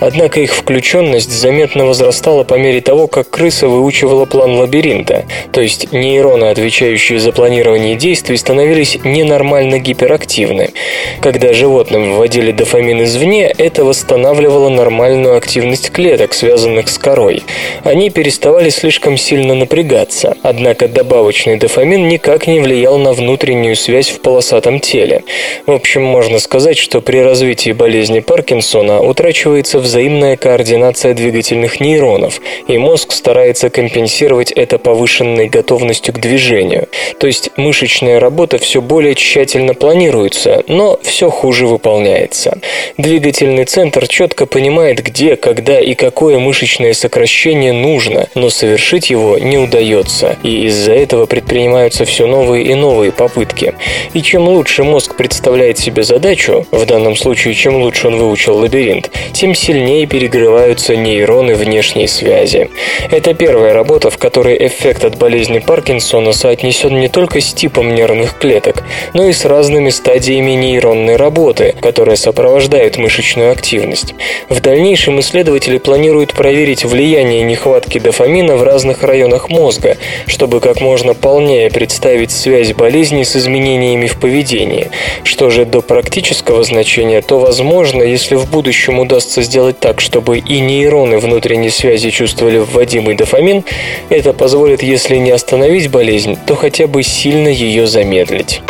Однако 0.00 0.40
их 0.40 0.52
включенность 0.54 1.32
заметно 1.32 1.86
возрастала 1.86 2.44
по 2.44 2.54
мере 2.54 2.82
того, 2.82 3.06
как 3.06 3.30
крыса 3.30 3.66
выучивала 3.66 4.26
план 4.26 4.58
лабиринта, 4.58 5.24
то 5.52 5.62
есть 5.62 5.90
нейроны, 5.90 6.44
отвечающие 6.44 7.18
за 7.18 7.32
планирование 7.32 7.96
действий, 7.96 8.36
становились 8.36 8.98
ненормально 9.04 9.78
гиперактивны. 9.78 10.74
Когда 11.22 11.54
животным 11.54 12.12
вводили 12.12 12.25
выводили 12.26 12.50
дофамин 12.50 13.04
извне, 13.04 13.54
это 13.56 13.84
восстанавливало 13.84 14.68
нормальную 14.68 15.36
активность 15.36 15.92
клеток, 15.92 16.34
связанных 16.34 16.88
с 16.88 16.98
корой. 16.98 17.44
Они 17.84 18.10
переставали 18.10 18.68
слишком 18.68 19.16
сильно 19.16 19.54
напрягаться, 19.54 20.36
однако 20.42 20.88
добавочный 20.88 21.56
дофамин 21.56 22.08
никак 22.08 22.48
не 22.48 22.58
влиял 22.58 22.98
на 22.98 23.12
внутреннюю 23.12 23.76
связь 23.76 24.08
в 24.08 24.20
полосатом 24.22 24.80
теле. 24.80 25.22
В 25.66 25.70
общем, 25.70 26.02
можно 26.02 26.40
сказать, 26.40 26.78
что 26.78 27.00
при 27.00 27.18
развитии 27.18 27.70
болезни 27.70 28.18
Паркинсона 28.18 29.00
утрачивается 29.00 29.78
взаимная 29.78 30.36
координация 30.36 31.14
двигательных 31.14 31.78
нейронов, 31.78 32.40
и 32.66 32.76
мозг 32.76 33.12
старается 33.12 33.70
компенсировать 33.70 34.50
это 34.50 34.78
повышенной 34.78 35.48
готовностью 35.48 36.12
к 36.12 36.18
движению. 36.18 36.88
То 37.20 37.28
есть 37.28 37.50
мышечная 37.56 38.18
работа 38.18 38.58
все 38.58 38.82
более 38.82 39.14
тщательно 39.14 39.74
планируется, 39.74 40.64
но 40.66 40.98
все 41.04 41.30
хуже 41.30 41.68
выполняется 41.68 42.15
меняется. 42.16 42.58
Двигательный 42.96 43.64
центр 43.64 44.06
четко 44.08 44.46
понимает, 44.46 45.02
где, 45.02 45.36
когда 45.36 45.80
и 45.80 45.94
какое 45.94 46.38
мышечное 46.38 46.92
сокращение 46.92 47.72
нужно, 47.72 48.28
но 48.34 48.50
совершить 48.50 49.10
его 49.10 49.38
не 49.38 49.58
удается, 49.58 50.36
и 50.42 50.66
из-за 50.66 50.92
этого 50.92 51.26
предпринимаются 51.26 52.04
все 52.04 52.26
новые 52.26 52.64
и 52.64 52.74
новые 52.74 53.12
попытки. 53.12 53.74
И 54.14 54.22
чем 54.22 54.48
лучше 54.48 54.84
мозг 54.84 55.16
представляет 55.16 55.78
себе 55.78 56.02
задачу, 56.02 56.66
в 56.70 56.86
данном 56.86 57.16
случае 57.16 57.54
чем 57.54 57.76
лучше 57.76 58.08
он 58.08 58.16
выучил 58.16 58.56
лабиринт, 58.56 59.10
тем 59.32 59.54
сильнее 59.54 60.06
перегреваются 60.06 60.96
нейроны 60.96 61.54
внешней 61.54 62.06
связи. 62.06 62.70
Это 63.10 63.34
первая 63.34 63.72
работа, 63.72 64.10
в 64.10 64.18
которой 64.18 64.66
эффект 64.66 65.04
от 65.04 65.18
болезни 65.18 65.58
Паркинсона 65.58 66.32
соотнесен 66.32 66.98
не 66.98 67.08
только 67.08 67.40
с 67.40 67.52
типом 67.52 67.94
нервных 67.94 68.38
клеток, 68.38 68.82
но 69.14 69.26
и 69.26 69.32
с 69.32 69.44
разными 69.44 69.90
стадиями 69.90 70.52
нейронной 70.52 71.16
работы, 71.16 71.74
которая 71.80 72.05
которые 72.06 72.18
сопровождают 72.18 72.98
мышечную 72.98 73.50
активность. 73.50 74.14
В 74.48 74.60
дальнейшем 74.60 75.18
исследователи 75.18 75.78
планируют 75.78 76.34
проверить 76.34 76.84
влияние 76.84 77.42
нехватки 77.42 77.98
дофамина 77.98 78.56
в 78.56 78.62
разных 78.62 79.02
районах 79.02 79.48
мозга, 79.48 79.96
чтобы 80.28 80.60
как 80.60 80.80
можно 80.80 81.14
полнее 81.14 81.68
представить 81.68 82.30
связь 82.30 82.74
болезни 82.74 83.24
с 83.24 83.34
изменениями 83.34 84.06
в 84.06 84.20
поведении. 84.20 84.88
Что 85.24 85.50
же 85.50 85.64
до 85.64 85.82
практического 85.82 86.62
значения, 86.62 87.22
то 87.22 87.40
возможно, 87.40 88.04
если 88.04 88.36
в 88.36 88.48
будущем 88.48 89.00
удастся 89.00 89.42
сделать 89.42 89.80
так, 89.80 90.00
чтобы 90.00 90.38
и 90.38 90.60
нейроны 90.60 91.18
внутренней 91.18 91.70
связи 91.70 92.10
чувствовали 92.10 92.58
вводимый 92.58 93.16
дофамин, 93.16 93.64
это 94.10 94.32
позволит, 94.32 94.80
если 94.80 95.16
не 95.16 95.32
остановить 95.32 95.90
болезнь, 95.90 96.38
то 96.46 96.54
хотя 96.54 96.86
бы 96.86 97.02
сильно 97.02 97.48
ее 97.48 97.88
замедлить. 97.88 98.62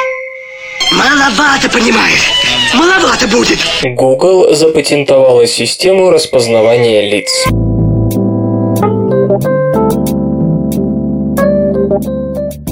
Маловато, 0.93 1.69
понимаешь? 1.73 2.31
Маловато 2.75 3.27
будет. 3.27 3.59
Google 3.85 4.55
запатентовала 4.55 5.47
систему 5.47 6.11
распознавания 6.11 7.03
лиц. 7.11 7.47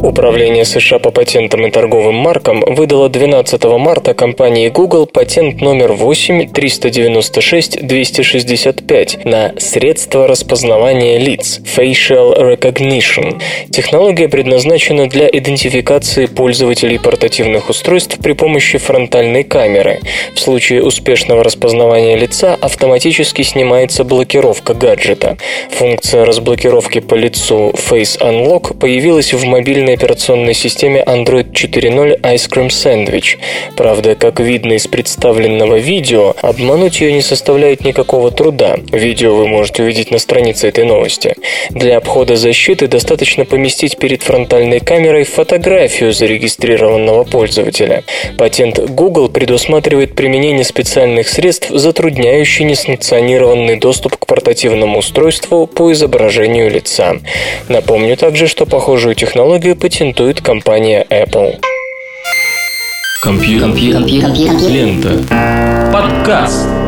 Управление 0.04 0.66
США 0.66 0.98
по 0.98 1.10
патентам 1.10 1.66
и 1.66 1.70
торговым 1.70 2.14
маркам 2.16 2.60
выдало 2.60 3.08
12 3.08 3.64
марта 3.78 4.12
компании 4.12 4.68
Google 4.68 5.06
патент 5.06 5.62
номер 5.62 5.92
8 5.92 6.50
396 6.52 7.86
265 7.86 9.24
на 9.24 9.54
средство 9.56 10.28
распознавания 10.28 11.16
лиц 11.16 11.58
Facial 11.64 12.36
Recognition. 12.38 13.40
Технология 13.70 14.28
предназначена 14.28 15.08
для 15.08 15.26
идентификации 15.26 16.26
пользователей 16.26 16.98
портативных 16.98 17.70
устройств 17.70 18.18
при 18.22 18.34
помощи 18.34 18.76
фронтальной 18.76 19.42
камеры. 19.42 20.00
В 20.34 20.38
случае 20.38 20.82
успешного 20.82 21.42
распознавания 21.42 22.16
лица 22.16 22.58
автоматически 22.60 23.40
снимается 23.40 24.04
блокировка 24.04 24.74
гаджета. 24.74 25.38
Функция 25.70 26.26
разблокировки 26.26 27.00
по 27.00 27.14
лицу 27.14 27.72
Face 27.74 28.20
Unlock 28.20 28.76
появилась 28.78 29.32
в 29.32 29.42
мобильной 29.46 29.93
операционной 29.94 30.54
системе 30.54 31.02
Android 31.06 31.52
4.0 31.52 32.20
Ice 32.20 32.48
Cream 32.50 32.68
Sandwich. 32.68 33.38
Правда, 33.76 34.14
как 34.14 34.40
видно 34.40 34.74
из 34.74 34.86
представленного 34.86 35.76
видео, 35.76 36.34
обмануть 36.42 37.00
ее 37.00 37.12
не 37.12 37.22
составляет 37.22 37.84
никакого 37.84 38.30
труда. 38.30 38.76
Видео 38.92 39.34
вы 39.34 39.48
можете 39.48 39.82
увидеть 39.82 40.10
на 40.10 40.18
странице 40.18 40.68
этой 40.68 40.84
новости. 40.84 41.34
Для 41.70 41.96
обхода 41.96 42.36
защиты 42.36 42.86
достаточно 42.86 43.44
поместить 43.44 43.96
перед 43.98 44.22
фронтальной 44.22 44.80
камерой 44.80 45.24
фотографию 45.24 46.12
зарегистрированного 46.12 47.24
пользователя. 47.24 48.04
Патент 48.36 48.78
Google 48.90 49.28
предусматривает 49.28 50.14
применение 50.14 50.64
специальных 50.64 51.28
средств, 51.28 51.68
затрудняющих 51.70 52.66
несанкционированный 52.66 53.76
доступ 53.76 54.16
к 54.16 54.26
портативному 54.26 54.98
устройству 54.98 55.66
по 55.66 55.92
изображению 55.92 56.70
лица. 56.70 57.16
Напомню 57.68 58.16
также, 58.16 58.46
что 58.46 58.66
похожую 58.66 59.14
технологию 59.14 59.73
патентует 59.74 60.40
компания 60.40 61.06
Apple. 61.10 61.60
Компьютер. 63.22 63.68
Компьютер. 63.68 64.70
Лента. 64.70 65.90
Подкаст. 65.92 66.83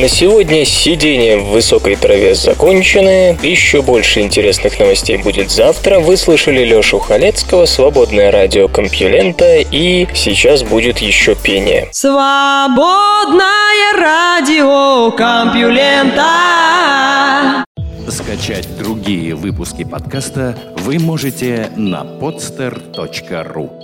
На 0.00 0.08
сегодня 0.08 0.64
сидение 0.64 1.36
в 1.36 1.50
высокой 1.50 1.96
траве 1.96 2.34
закончено. 2.34 3.36
Еще 3.42 3.82
больше 3.82 4.20
интересных 4.20 4.78
новостей 4.78 5.18
будет 5.18 5.50
завтра. 5.50 6.00
Вы 6.00 6.16
слышали 6.16 6.64
Лешу 6.64 6.98
Халецкого, 6.98 7.66
свободное 7.66 8.30
радио 8.30 8.68
Компьюлента 8.68 9.58
и 9.58 10.06
сейчас 10.14 10.62
будет 10.62 10.98
еще 10.98 11.34
пение. 11.34 11.88
Свободное 11.92 13.42
радио 13.98 15.10
Компьюлента. 15.12 16.24
Скачать 18.08 18.68
другие 18.78 19.34
выпуски 19.34 19.84
подкаста 19.84 20.56
вы 20.78 20.98
можете 20.98 21.68
на 21.76 22.02
podster.ru 22.02 23.81